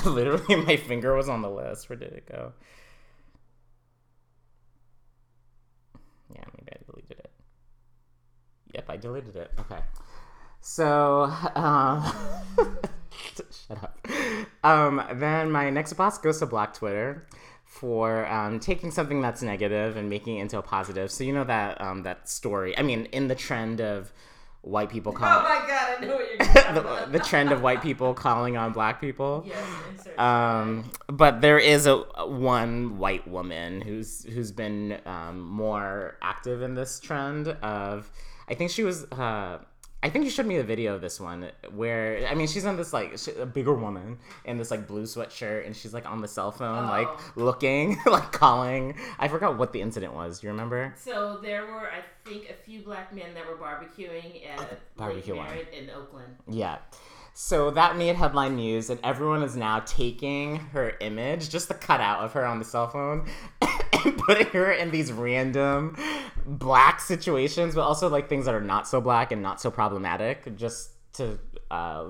Literally, 0.14 0.56
my 0.56 0.78
finger 0.78 1.16
was 1.16 1.28
on 1.28 1.42
the 1.42 1.50
list. 1.50 1.90
Where 1.90 1.98
did 1.98 2.14
it 2.14 2.26
go? 2.32 2.54
Yeah, 6.34 6.44
maybe 6.58 6.72
I 6.72 6.84
deleted 6.90 7.20
it. 7.20 7.32
Yep, 8.74 8.90
I 8.90 8.98
deleted 8.98 9.36
it. 9.36 9.52
Okay. 9.60 9.80
So, 10.62 11.24
um, 11.56 12.04
shut 13.68 13.84
up. 13.84 14.08
Um, 14.64 15.02
then 15.16 15.52
my 15.52 15.70
next 15.70 15.94
boss 15.94 16.18
goes 16.18 16.40
to 16.40 16.46
Black 16.46 16.74
Twitter 16.74 17.28
for 17.66 18.26
um, 18.28 18.60
taking 18.60 18.92
something 18.92 19.22
that's 19.22 19.42
negative 19.42 19.98
and 19.98 20.10
making 20.10 20.38
it 20.38 20.42
into 20.42 20.58
a 20.58 20.62
positive. 20.62 21.12
So 21.12 21.24
you 21.24 21.34
know 21.34 21.44
that 21.44 21.82
um, 21.82 22.04
that 22.04 22.30
story. 22.30 22.78
I 22.78 22.82
mean, 22.82 23.06
in 23.12 23.28
the 23.28 23.36
trend 23.36 23.82
of 23.82 24.14
white 24.62 24.90
people 24.90 25.12
calling. 25.12 25.46
Oh 25.46 25.48
calling 25.48 25.62
my 25.62 25.68
god, 25.68 25.98
I 25.98 26.06
know 26.06 26.16
what 26.16 26.28
you're 26.30 27.08
the, 27.08 27.12
the 27.12 27.20
trend 27.20 27.52
of 27.52 27.62
white 27.62 27.82
people 27.82 28.14
calling 28.14 28.58
on 28.58 28.74
black 28.74 29.00
people. 29.00 29.46
Yes. 29.46 30.08
Um, 30.18 30.92
but 31.08 31.42
there 31.42 31.60
is 31.60 31.86
a 31.86 31.98
one 32.26 32.98
white 32.98 33.28
woman 33.28 33.82
who's 33.82 34.24
who's 34.26 34.52
been 34.52 35.00
um, 35.06 35.42
more 35.42 36.18
active 36.22 36.62
in 36.62 36.74
this 36.74 37.00
trend 37.00 37.48
of. 37.48 38.12
I 38.50 38.54
think 38.54 38.72
she 38.72 38.84
was. 38.84 39.04
Uh, 39.06 39.60
I 40.04 40.10
think 40.10 40.26
you 40.26 40.32
showed 40.32 40.46
me 40.46 40.58
a 40.58 40.64
video 40.64 40.94
of 40.94 41.02
this 41.02 41.20
one 41.20 41.50
where 41.74 42.28
I 42.30 42.36
mean 42.36 42.48
she's 42.48 42.66
on 42.66 42.78
this 42.78 42.94
like 42.94 43.18
she, 43.18 43.32
a 43.32 43.46
bigger 43.48 43.74
woman 43.74 44.20
in 44.46 44.58
this 44.58 44.70
like 44.70 44.88
blue 44.88 45.04
sweatshirt 45.04 45.66
and 45.66 45.76
she's 45.76 45.92
like 45.94 46.06
on 46.10 46.22
the 46.22 46.28
cell 46.28 46.52
phone 46.52 46.86
Oh. 46.86 46.88
like 46.88 47.36
looking 47.36 47.98
like 48.06 48.32
calling. 48.32 48.96
I 49.18 49.28
forgot 49.28 49.58
what 49.58 49.74
the 49.74 49.82
incident 49.82 50.14
was. 50.14 50.40
Do 50.40 50.48
you 50.48 50.52
remember? 50.52 50.94
So 50.98 51.40
there 51.42 51.66
were, 51.66 51.90
I 51.90 52.02
think, 52.30 52.50
a 52.50 52.54
few 52.54 52.82
black 52.82 53.12
men 53.14 53.34
that 53.34 53.48
were 53.48 53.56
barbecuing 53.58 54.48
at 54.48 54.80
barbecue 54.96 55.34
Lake. 55.34 55.44
Merritt 55.50 55.74
in 55.74 55.90
Oakland. 55.90 56.36
Yeah. 56.48 56.78
So 57.40 57.70
that 57.70 57.98
made 57.98 58.16
headline 58.16 58.56
news, 58.56 58.90
and 58.90 59.00
everyone 59.04 59.44
is 59.44 59.56
now 59.56 59.82
taking 59.82 60.56
her 60.56 60.96
image, 61.02 61.52
just 61.52 61.68
the 61.68 61.76
cutout 61.76 62.22
of 62.22 62.34
her 62.34 62.44
on 62.44 62.58
the 62.58 62.66
cell 62.66 62.88
phone, 62.90 63.30
and 63.62 64.18
putting 64.18 64.48
her 64.48 64.72
in 64.72 64.90
these 64.90 65.14
random 65.14 65.96
black 66.48 67.00
situations, 67.00 67.76
but 67.76 67.82
also 67.82 68.10
like 68.10 68.28
things 68.28 68.46
that 68.46 68.56
are 68.56 68.60
not 68.60 68.88
so 68.88 69.00
black 69.00 69.32
and 69.32 69.44
not 69.44 69.62
so 69.62 69.70
problematic, 69.70 70.56
just 70.56 70.94
to 71.14 71.38
uh, 71.70 72.06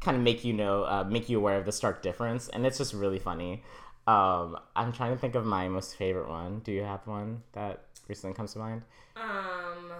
kind 0.00 0.16
of 0.16 0.22
make 0.22 0.46
you 0.46 0.54
know, 0.54 0.84
uh, 0.84 1.04
make 1.06 1.28
you 1.28 1.36
aware 1.36 1.58
of 1.58 1.66
the 1.66 1.72
stark 1.72 2.00
difference. 2.00 2.48
And 2.48 2.64
it's 2.64 2.78
just 2.78 2.94
really 2.94 3.18
funny. 3.18 3.62
Um, 4.06 4.56
I'm 4.74 4.94
trying 4.94 5.12
to 5.12 5.18
think 5.18 5.34
of 5.34 5.44
my 5.44 5.68
most 5.68 5.96
favorite 5.96 6.30
one. 6.30 6.60
Do 6.60 6.72
you 6.72 6.84
have 6.84 7.06
one 7.06 7.42
that 7.52 7.84
recently 8.08 8.34
comes 8.34 8.54
to 8.54 8.60
mind? 8.60 8.80
Um, 9.14 9.92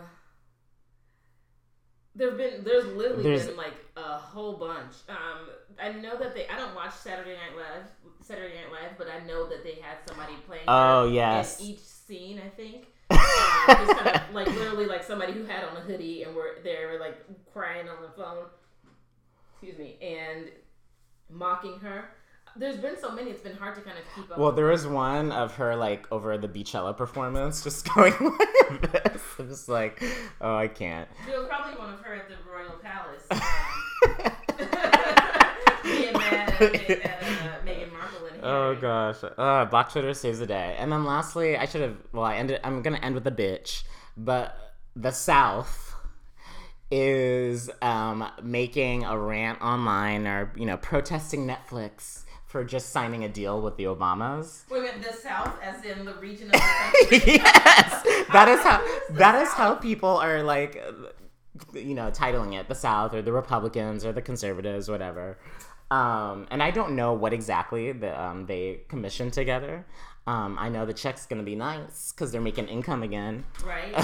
there've 2.14 2.36
been 2.36 2.64
there's 2.64 2.86
literally 2.86 3.22
There's- 3.22 3.46
been 3.46 3.56
like 3.56 3.74
a 3.96 4.16
whole 4.18 4.54
bunch. 4.56 4.94
Um, 5.08 5.48
I 5.80 5.92
know 5.92 6.16
that 6.18 6.34
they 6.34 6.46
I 6.48 6.56
don't 6.56 6.74
watch 6.74 6.94
Saturday 6.94 7.32
Night 7.34 7.56
Live 7.56 7.84
Saturday 8.22 8.54
Night 8.54 8.72
Live, 8.72 8.92
but 8.98 9.08
I 9.08 9.24
know 9.26 9.48
that 9.48 9.62
they 9.64 9.74
had 9.80 9.96
somebody 10.06 10.34
playing. 10.46 10.64
Oh, 10.68 11.08
yes. 11.08 11.60
In 11.60 11.66
each 11.66 11.80
scene, 11.80 12.40
I 12.44 12.48
think. 12.48 12.86
Um, 13.68 13.86
just 13.86 13.98
kind 14.00 14.16
of 14.16 14.34
like 14.34 14.46
literally 14.46 14.86
like 14.86 15.02
somebody 15.04 15.32
who 15.32 15.44
had 15.44 15.62
on 15.64 15.76
a 15.76 15.80
hoodie 15.80 16.22
and 16.22 16.34
were 16.34 16.56
they 16.64 16.84
were 16.86 16.98
like 16.98 17.16
crying 17.52 17.88
on 17.88 17.96
the 18.02 18.08
phone. 18.10 18.46
Excuse 19.52 19.78
me, 19.78 19.96
and 20.00 20.48
mocking 21.28 21.78
her. 21.80 22.10
There's 22.56 22.76
been 22.76 22.98
so 23.00 23.12
many; 23.12 23.30
it's 23.30 23.42
been 23.42 23.56
hard 23.56 23.74
to 23.76 23.80
kind 23.80 23.96
of 23.96 24.04
keep 24.14 24.30
up. 24.30 24.38
Well, 24.38 24.48
with 24.48 24.56
there 24.56 24.66
was 24.66 24.86
one 24.86 25.32
of 25.32 25.54
her 25.56 25.76
like 25.76 26.10
over 26.10 26.36
the 26.36 26.48
Beachella 26.48 26.96
performance, 26.96 27.62
just 27.64 27.92
going 27.94 28.12
like 28.70 28.92
this. 28.92 29.22
I'm 29.38 29.48
just 29.48 29.68
like, 29.68 30.02
oh, 30.40 30.56
I 30.56 30.68
can't. 30.68 31.08
There 31.26 31.38
was 31.38 31.48
probably 31.48 31.78
one 31.78 31.92
of 31.94 32.00
her 32.00 32.14
at 32.14 32.28
the 32.28 32.36
Royal 32.50 32.78
Palace. 32.82 33.26
Um, 33.30 34.32
being 35.82 36.12
mad 36.12 36.52
at, 36.60 36.90
at 36.90 37.22
uh, 37.22 37.64
Meghan 37.64 37.92
Markle 37.92 38.26
and 38.32 38.40
Oh 38.42 38.76
gosh, 38.80 39.16
uh, 39.38 39.64
Black 39.66 39.90
Twitter 39.90 40.12
saves 40.14 40.38
the 40.38 40.46
day. 40.46 40.76
And 40.78 40.90
then 40.92 41.04
lastly, 41.04 41.56
I 41.56 41.66
should 41.66 41.80
have. 41.82 41.96
Well, 42.12 42.24
I 42.24 42.36
ended. 42.36 42.60
I'm 42.64 42.82
gonna 42.82 42.98
end 42.98 43.14
with 43.14 43.26
a 43.26 43.30
bitch, 43.30 43.84
but 44.16 44.56
the 44.96 45.12
South 45.12 45.94
is 46.90 47.70
um, 47.82 48.28
making 48.42 49.04
a 49.04 49.16
rant 49.16 49.62
online 49.62 50.26
or 50.26 50.52
you 50.56 50.66
know 50.66 50.76
protesting 50.76 51.46
Netflix 51.46 52.24
for 52.50 52.64
just 52.64 52.90
signing 52.90 53.22
a 53.24 53.28
deal 53.28 53.62
with 53.62 53.76
the 53.76 53.84
Obamas. 53.84 54.68
Wait 54.68 54.82
minute, 54.82 55.02
the 55.08 55.12
South, 55.16 55.54
as 55.62 55.84
in 55.84 56.04
the 56.04 56.14
region 56.14 56.48
of 56.48 56.52
the 56.54 56.58
country. 57.18 57.34
yes, 57.36 58.02
that 58.32 58.48
is 58.48 58.60
how 58.60 58.84
that 59.10 59.40
is 59.40 59.48
how 59.50 59.76
people 59.76 60.16
are 60.16 60.42
like, 60.42 60.82
you 61.72 61.94
know, 61.94 62.10
titling 62.10 62.58
it 62.58 62.68
the 62.68 62.74
South 62.74 63.14
or 63.14 63.22
the 63.22 63.32
Republicans 63.32 64.04
or 64.04 64.12
the 64.12 64.22
Conservatives, 64.22 64.88
whatever. 64.90 65.38
Um, 65.92 66.46
and 66.50 66.62
I 66.62 66.70
don't 66.70 66.94
know 66.94 67.12
what 67.14 67.32
exactly 67.32 67.92
the, 67.92 68.20
um, 68.20 68.46
they 68.46 68.80
commissioned 68.88 69.32
together. 69.32 69.84
Um, 70.26 70.56
I 70.60 70.68
know 70.68 70.86
the 70.86 70.94
check's 70.94 71.26
gonna 71.26 71.42
be 71.42 71.56
nice 71.56 72.12
because 72.12 72.30
they're 72.30 72.40
making 72.40 72.68
income 72.68 73.02
again. 73.02 73.44
right? 73.64 73.94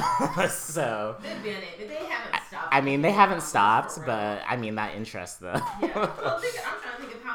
so, 0.51 1.17
They've 1.23 1.43
been 1.43 1.63
it, 1.63 1.75
but 1.79 1.89
they 1.89 2.05
haven't 2.07 2.43
stopped. 2.49 2.69
I 2.75 2.81
mean, 2.81 3.03
they 3.03 3.13
haven't 3.13 3.43
stopped, 3.43 3.99
but 4.07 4.43
I 4.49 4.57
mean 4.57 4.75
that 4.77 4.95
interests 4.97 5.37
them. 5.39 5.61
Yeah. 5.83 5.95
Well, 5.95 6.39
think, 6.41 6.59
I'm 6.67 6.81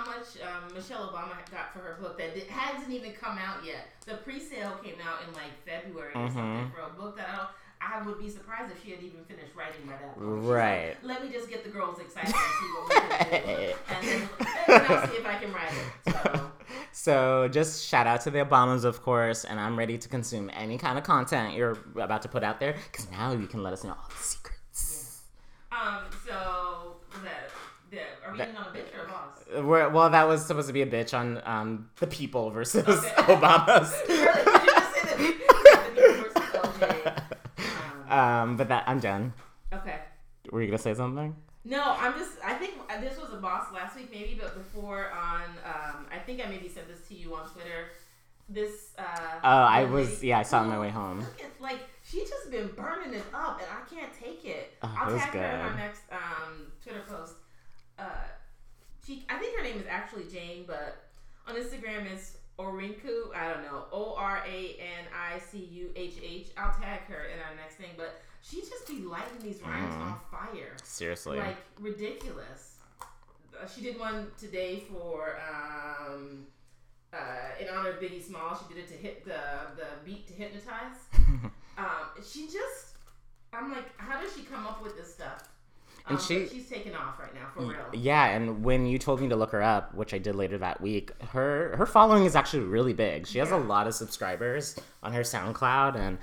how 0.01 0.11
much 0.11 0.27
um, 0.41 0.73
Michelle 0.73 1.09
Obama 1.09 1.35
got 1.51 1.73
for 1.73 1.79
her 1.79 1.97
book 2.01 2.17
that 2.17 2.33
did, 2.33 2.47
hasn't 2.47 2.91
even 2.91 3.13
come 3.13 3.37
out 3.37 3.63
yet. 3.65 3.87
The 4.05 4.15
pre-sale 4.15 4.77
came 4.83 4.95
out 5.05 5.19
in 5.27 5.33
like 5.33 5.51
February 5.65 6.09
or 6.15 6.27
something 6.27 6.41
Mm-hmm. 6.41 6.69
for 6.73 6.81
a 6.81 6.89
book 6.99 7.17
that 7.17 7.29
I 7.29 7.35
don't. 7.37 7.49
I 7.83 7.99
would 8.05 8.19
be 8.19 8.29
surprised 8.29 8.71
if 8.71 8.83
she 8.83 8.91
had 8.91 9.01
even 9.01 9.23
finished 9.25 9.55
writing 9.55 9.81
by 9.87 9.93
that 9.93 10.15
point. 10.15 10.39
She's 10.41 10.47
like, 10.47 10.55
Right. 10.55 10.95
Let 11.03 11.23
me 11.25 11.31
just 11.31 11.49
get 11.49 11.63
the 11.63 11.69
girls 11.71 11.99
excited 11.99 12.31
and 12.33 12.35
see 12.59 12.67
what 12.75 12.89
we 12.89 13.39
can 13.39 13.57
do, 13.57 13.73
and 13.89 14.07
then, 14.07 14.29
I'll 14.87 15.07
see 15.07 15.15
if 15.15 15.25
I 15.25 15.35
can 15.35 15.51
write 15.53 15.71
it. 15.73 16.13
So. 16.13 16.51
So 16.93 17.47
just 17.47 17.87
shout 17.87 18.05
out 18.05 18.21
to 18.21 18.31
the 18.31 18.39
Obamas, 18.45 18.83
of 18.83 19.01
course, 19.01 19.45
and 19.45 19.59
I'm 19.59 19.79
ready 19.79 19.97
to 19.97 20.09
consume 20.09 20.51
any 20.53 20.77
kind 20.77 20.97
of 20.97 21.03
content 21.05 21.55
you're 21.55 21.77
about 21.95 22.21
to 22.23 22.27
put 22.27 22.43
out 22.43 22.59
there 22.59 22.75
because 22.91 23.09
now 23.09 23.31
you 23.31 23.47
can 23.47 23.63
let 23.63 23.73
us 23.73 23.83
know 23.83 23.91
all 23.91 24.09
the 24.09 24.23
secrets. 24.23 25.21
Um. 25.71 26.03
So 26.27 26.97
the 27.23 27.29
the 27.91 27.99
are 28.25 28.31
we 28.31 28.37
That- 28.39 28.55
on 28.55 28.63
a 28.67 28.69
bitch 28.69 28.97
or 28.97 29.05
a 29.05 29.07
boss? 29.09 29.37
We're, 29.63 29.89
well, 29.89 30.09
that 30.09 30.27
was 30.27 30.45
supposed 30.45 30.67
to 30.67 30.73
be 30.73 30.81
a 30.81 30.87
bitch 30.87 31.13
on 31.17 31.41
um, 31.45 31.89
the 31.99 32.07
people 32.07 32.49
versus 32.51 32.87
Okay. 32.87 33.09
Obamas. 33.17 33.91
really? 34.07 34.45
Did 34.45 34.63
you 34.63 34.73
just 34.73 34.93
say 34.95 35.17
the 35.17 35.17
the 35.17 35.33
people 35.33 36.71
versus 36.71 36.79
OJ? 36.79 37.21
Um, 38.11 38.57
but 38.57 38.67
that 38.69 38.83
I'm 38.87 38.99
done. 38.99 39.33
okay. 39.73 39.99
Were 40.51 40.61
you 40.61 40.67
gonna 40.67 40.77
say 40.79 40.93
something? 40.93 41.33
No, 41.63 41.81
I'm 41.97 42.13
just. 42.17 42.31
I 42.43 42.55
think 42.55 42.73
uh, 42.89 42.99
this 42.99 43.17
was 43.17 43.31
a 43.33 43.37
boss 43.37 43.67
last 43.73 43.95
week, 43.95 44.09
maybe, 44.11 44.37
but 44.41 44.53
before 44.55 45.11
on. 45.11 45.43
Um, 45.63 46.07
I 46.11 46.17
think 46.25 46.45
I 46.45 46.49
maybe 46.49 46.67
sent 46.67 46.87
this 46.89 47.07
to 47.07 47.13
you 47.15 47.33
on 47.35 47.47
Twitter. 47.49 47.87
This. 48.49 48.89
Uh, 48.97 49.03
Oh, 49.43 49.47
I 49.47 49.85
was 49.85 50.21
yeah, 50.23 50.39
I 50.39 50.43
saw 50.43 50.57
it 50.59 50.63
on 50.63 50.69
my 50.69 50.79
way 50.79 50.89
home. 50.89 51.21
At 51.21 51.61
like 51.61 51.79
she 52.03 52.19
just 52.21 52.51
been 52.51 52.67
burning 52.75 53.13
it 53.13 53.23
up, 53.33 53.61
and 53.61 53.69
I 53.71 53.87
can't 53.95 54.11
take 54.13 54.43
it. 54.43 54.73
Oh, 54.81 54.93
I'll 54.97 55.17
tag 55.17 55.33
her 55.33 55.39
in 55.45 55.73
my 55.73 55.77
next 55.77 56.01
um, 56.11 56.67
Twitter 56.83 57.03
post. 57.07 57.35
Uh, 58.01 58.05
she, 59.05 59.25
I 59.29 59.37
think 59.37 59.55
her 59.57 59.63
name 59.63 59.77
is 59.77 59.85
actually 59.89 60.25
Jane, 60.31 60.63
but 60.67 61.03
on 61.47 61.55
Instagram 61.55 62.11
is 62.13 62.37
Orinku. 62.59 63.33
I 63.35 63.51
don't 63.53 63.63
know. 63.63 63.85
O 63.91 64.15
R 64.17 64.43
A 64.47 64.75
N 64.79 65.05
I 65.15 65.39
C 65.39 65.57
U 65.59 65.91
H 65.95 66.15
H. 66.23 66.47
I'll 66.57 66.73
tag 66.73 67.01
her 67.07 67.25
in 67.25 67.39
our 67.39 67.55
next 67.55 67.75
thing, 67.75 67.89
but 67.97 68.21
she 68.41 68.61
just 68.61 68.87
be 68.87 68.99
lighting 69.01 69.39
these 69.41 69.61
rhymes 69.61 69.93
Mm. 69.95 70.01
on 70.01 70.19
fire 70.31 70.75
Seriously. 70.83 71.37
like 71.37 71.57
ridiculous. 71.79 72.75
Uh, 73.01 73.67
she 73.67 73.81
did 73.81 73.99
one 73.99 74.27
today 74.39 74.83
for 74.91 75.37
um, 75.51 76.45
uh, 77.13 77.17
in 77.59 77.67
honor 77.69 77.91
of 77.91 77.99
Biggie 77.99 78.23
Small. 78.23 78.55
She 78.57 78.73
did 78.73 78.83
it 78.83 78.87
to 78.89 78.95
hit 78.95 79.25
the 79.25 79.39
the 79.75 79.85
beat 80.05 80.27
to 80.27 80.33
hypnotize. 80.33 80.97
um, 81.77 81.85
she 82.27 82.45
just, 82.47 82.95
I'm 83.53 83.71
like, 83.71 83.85
how 83.97 84.19
does 84.21 84.35
she 84.35 84.43
come 84.43 84.65
up 84.65 84.81
with 84.83 84.95
this 84.97 85.13
stuff? 85.13 85.47
Um, 86.07 86.15
And 86.15 86.21
she- 86.21 86.39
but 86.43 86.51
she's 86.51 86.69
taking 86.69 86.95
off 86.95 87.19
right 87.19 87.33
now 87.33 87.47
for 87.53 87.63
real. 87.63 87.77
Yeah, 87.93 88.25
and 88.25 88.63
when 88.63 88.85
you 88.85 88.97
told 88.97 89.21
me 89.21 89.29
to 89.29 89.35
look 89.35 89.51
her 89.51 89.61
up, 89.61 89.93
which 89.93 90.13
I 90.13 90.17
did 90.17 90.35
later 90.35 90.57
that 90.59 90.81
week, 90.81 91.11
her 91.29 91.75
her 91.77 91.85
following 91.85 92.25
is 92.25 92.35
actually 92.35 92.63
really 92.63 92.93
big. 92.93 93.27
She 93.27 93.39
has 93.39 93.51
a 93.51 93.57
lot 93.57 93.87
of 93.87 93.93
subscribers 93.93 94.75
on 95.03 95.13
her 95.13 95.21
SoundCloud, 95.21 95.95
and 95.95 96.17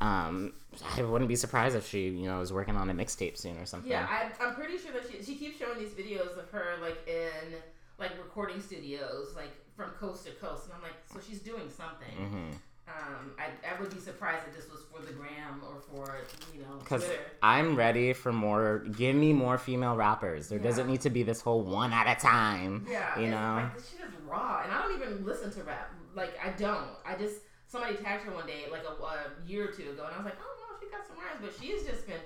um, 0.00 0.52
I 0.96 1.02
wouldn't 1.02 1.28
be 1.28 1.36
surprised 1.36 1.76
if 1.76 1.86
she, 1.88 2.08
you 2.08 2.26
know, 2.26 2.40
is 2.40 2.52
working 2.52 2.76
on 2.76 2.90
a 2.90 2.94
mixtape 2.94 3.36
soon 3.36 3.56
or 3.58 3.66
something. 3.66 3.90
Yeah, 3.90 4.06
I, 4.08 4.30
I'm 4.44 4.54
pretty 4.54 4.78
sure 4.78 4.92
that 4.92 5.02
she 5.10 5.22
she 5.22 5.34
keeps 5.36 5.58
showing 5.58 5.78
these 5.78 5.92
videos 5.92 6.36
of 6.38 6.48
her 6.50 6.74
like 6.80 6.98
in 7.08 7.54
like 7.98 8.12
recording 8.18 8.60
studios, 8.60 9.34
like 9.36 9.50
from 9.76 9.90
coast 9.90 10.24
to 10.26 10.32
coast, 10.32 10.64
and 10.66 10.74
I'm 10.74 10.82
like, 10.82 10.94
so 11.12 11.18
she's 11.26 11.40
doing 11.40 11.68
something. 11.70 12.16
Mm-hmm. 12.20 12.50
Um, 12.86 13.32
I, 13.38 13.46
I 13.66 13.80
would 13.80 13.90
be 13.90 13.98
surprised 13.98 14.46
if 14.46 14.54
this 14.54 14.70
was 14.70 14.82
for 14.92 15.00
the 15.04 15.12
gram 15.12 15.62
or 15.66 15.80
for 15.80 16.18
you 16.54 16.60
know 16.60 16.76
Because 16.78 17.04
I'm 17.42 17.76
ready 17.76 18.12
for 18.12 18.32
more. 18.32 18.80
Give 18.96 19.16
me 19.16 19.32
more 19.32 19.56
female 19.56 19.96
rappers. 19.96 20.48
There 20.48 20.58
doesn't 20.58 20.86
need 20.86 21.00
to 21.02 21.10
be 21.10 21.22
this 21.22 21.40
whole 21.40 21.62
one 21.62 21.92
at 21.92 22.06
a 22.06 22.20
time. 22.20 22.86
Yeah, 22.88 23.18
you 23.18 23.28
know. 23.28 23.62
like 23.62 23.74
this 23.76 23.90
shit 23.90 24.00
is 24.00 24.14
raw, 24.26 24.62
and 24.62 24.72
I 24.72 24.82
don't 24.82 25.00
even 25.00 25.24
listen 25.24 25.50
to 25.52 25.62
rap. 25.62 25.92
Like 26.14 26.38
I 26.44 26.50
don't. 26.50 26.90
I 27.06 27.16
just 27.16 27.36
somebody 27.66 27.96
tagged 27.96 28.24
her 28.24 28.32
one 28.32 28.46
day, 28.46 28.64
like 28.70 28.84
a, 28.84 29.02
a 29.02 29.48
year 29.48 29.64
or 29.68 29.72
two 29.72 29.90
ago, 29.90 30.04
and 30.06 30.14
I 30.14 30.18
was 30.18 30.26
like, 30.26 30.38
oh 30.40 30.54
no, 30.60 30.76
she 30.78 30.90
got 30.90 31.06
some 31.06 31.16
rhymes, 31.16 31.40
but 31.40 31.52
she 31.60 31.72
has 31.72 31.82
just 31.84 32.06
been 32.06 32.20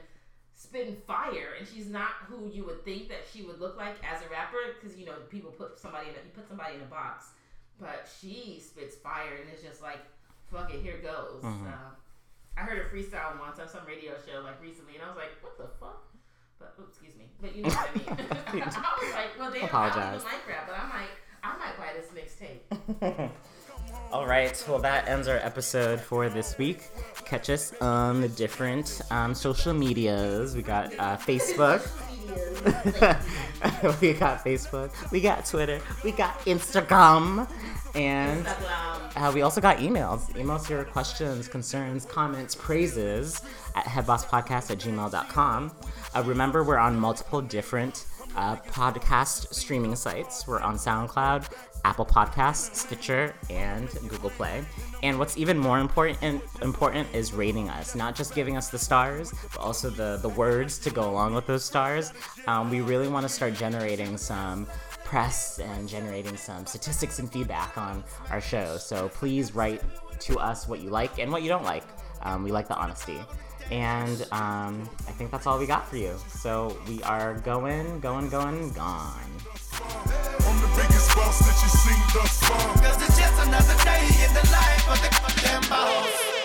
spitting 0.55 0.97
fire, 1.07 1.55
and 1.59 1.67
she's 1.67 1.89
not 1.89 2.11
who 2.29 2.51
you 2.53 2.65
would 2.65 2.85
think 2.85 3.09
that 3.09 3.25
she 3.33 3.43
would 3.43 3.61
look 3.61 3.77
like 3.77 3.97
as 4.05 4.21
a 4.23 4.29
rapper, 4.29 4.59
because 4.75 4.99
you 4.99 5.07
know 5.07 5.15
people 5.31 5.51
put 5.51 5.79
somebody 5.79 6.09
in 6.09 6.15
a, 6.15 6.19
you 6.19 6.33
put 6.35 6.49
somebody 6.49 6.75
in 6.75 6.83
a 6.83 6.91
box, 6.91 7.27
but 7.81 8.11
she 8.21 8.61
spits 8.61 8.97
fire, 8.97 9.39
and 9.41 9.49
it's 9.53 9.63
just 9.63 9.81
like, 9.81 10.01
fuck 10.51 10.73
it, 10.73 10.81
here 10.83 10.99
goes. 11.03 11.43
Mhm. 11.43 11.67
Uh, 11.67 11.77
I 12.57 12.61
heard 12.63 12.79
a 12.79 12.89
freestyle 12.95 13.39
once 13.39 13.59
on 13.61 13.69
some 13.69 13.87
radio 13.87 14.13
show 14.27 14.41
like 14.41 14.61
recently, 14.63 14.95
and 14.97 15.05
I 15.05 15.09
was 15.09 15.17
like, 15.17 15.31
what 15.43 15.57
the 15.59 15.69
fuck. 15.79 16.05
But 16.59 16.75
oops, 16.81 16.91
excuse 16.99 17.15
me, 17.17 17.27
but 17.41 17.55
you 17.55 17.63
know 17.63 17.69
what 17.69 17.89
I 17.89 18.53
mean. 18.53 18.63
I 18.67 18.67
was 18.67 18.77
like, 19.15 19.39
well, 19.39 19.51
damn, 19.53 19.57
I 19.57 19.61
don't 19.61 19.65
Apologize. 19.69 20.25
like 20.25 20.49
rap, 20.49 20.67
but 20.67 20.77
I'm 20.77 20.91
like, 20.91 21.11
I 21.45 21.57
might 21.57 21.77
buy 21.79 21.93
this 21.95 22.11
mixtape. 22.11 23.31
All 24.13 24.27
right, 24.27 24.65
well, 24.69 24.79
that 24.81 25.07
ends 25.09 25.29
our 25.29 25.37
episode 25.37 26.01
for 26.01 26.29
this 26.29 26.59
week. 26.59 26.89
Catch 27.25 27.49
us 27.51 27.73
on 27.81 28.21
the 28.23 28.29
different 28.29 29.01
um, 29.11 29.35
social 29.35 29.73
medias. 29.73 30.57
We 30.57 30.63
got 30.63 30.93
uh, 30.99 31.17
Facebook. 31.17 31.87
we 34.01 34.13
got 34.15 34.45
Facebook. 34.45 34.91
We 35.13 35.21
got 35.21 35.47
Twitter. 35.47 35.81
We 36.03 36.13
got 36.13 36.39
Instagram. 36.41 37.49
And 37.95 38.47
uh, 39.17 39.33
we 39.35 39.43
also 39.43 39.61
got 39.61 39.79
emails. 39.79 40.35
Email 40.37 40.57
us 40.57 40.69
your 40.69 40.85
questions, 40.85 41.49
concerns, 41.49 42.05
comments, 42.05 42.55
praises 42.55 43.43
at 43.75 43.85
headbosspodcast 43.85 44.71
at 44.71 44.79
gmail.com. 44.79 45.73
Uh, 46.15 46.23
remember, 46.25 46.65
we're 46.65 46.79
on 46.79 46.99
multiple 46.99 47.41
different 47.41 48.07
uh, 48.37 48.57
podcast 48.57 49.53
streaming 49.53 49.97
sites. 49.97 50.47
We're 50.47 50.61
on 50.61 50.77
SoundCloud, 50.77 51.51
Apple 51.85 52.07
Podcasts, 52.07 52.75
Stitcher, 52.75 53.35
and 53.51 53.89
Google 54.09 54.31
Play. 54.31 54.65
And 55.03 55.19
what's 55.19 55.37
even 55.37 55.59
more 55.59 55.79
important 55.79 56.43
important 56.63 57.09
is 57.15 57.33
rating 57.33 57.69
us, 57.69 57.95
not 57.95 58.15
just 58.15 58.35
giving 58.35 58.57
us 58.57 58.69
the 58.69 58.79
stars, 58.79 59.33
but 59.53 59.61
also 59.61 59.91
the, 59.91 60.19
the 60.23 60.29
words 60.29 60.79
to 60.81 60.91
go 60.91 61.11
along 61.11 61.35
with 61.35 61.47
those 61.47 61.65
stars. 61.65 62.13
Um, 62.47 62.71
we 62.71 62.81
really 62.81 63.09
want 63.09 63.25
to 63.25 63.29
start 63.29 63.55
generating 63.55 64.17
some 64.17 64.67
press 65.09 65.59
and 65.59 65.89
generating 65.89 66.37
some 66.37 66.67
statistics 66.67 67.19
and 67.19 67.33
feedback 67.33 67.79
on 67.79 68.05
our 68.31 68.43
show. 68.43 68.77
So 68.77 69.09
please 69.09 69.55
write 69.55 69.81
to 70.21 70.39
us 70.39 70.69
what 70.69 70.81
you 70.81 70.91
like 70.91 71.19
and 71.19 71.33
what 71.33 71.43
you 71.43 71.49
don't 71.49 71.65
like. 71.65 71.85
Um, 72.23 72.43
we 72.45 72.53
like 72.53 72.69
the 72.69 72.77
honesty. 72.77 73.19
And 73.71 74.21
um, 74.33 74.89
I 75.07 75.13
think 75.13 75.31
that's 75.31 75.47
all 75.47 75.59
we 75.59 75.67
got 75.67 75.89
for 75.89 75.97
you. 75.97 76.15
So 76.29 76.77
we 76.87 77.03
are 77.05 77.35
going, 77.39 78.01
going, 78.01 78.29
going, 78.29 78.71
gone. 78.73 79.31
I'm 79.73 80.61
the 80.61 80.73
biggest 80.77 81.17
boss 81.17 81.39
that 81.39 81.57
you 81.63 81.71
seen 81.71 82.03
thus 82.13 82.43
far. 82.43 82.75
Cause 82.75 83.03
it's 83.03 83.19
just 83.19 83.47
another 83.47 83.85
day 83.85 84.05
in 84.27 84.35
the 84.35 84.47
life 84.53 84.91
of 84.91 85.01
the 85.01 85.69
boss. 85.71 86.38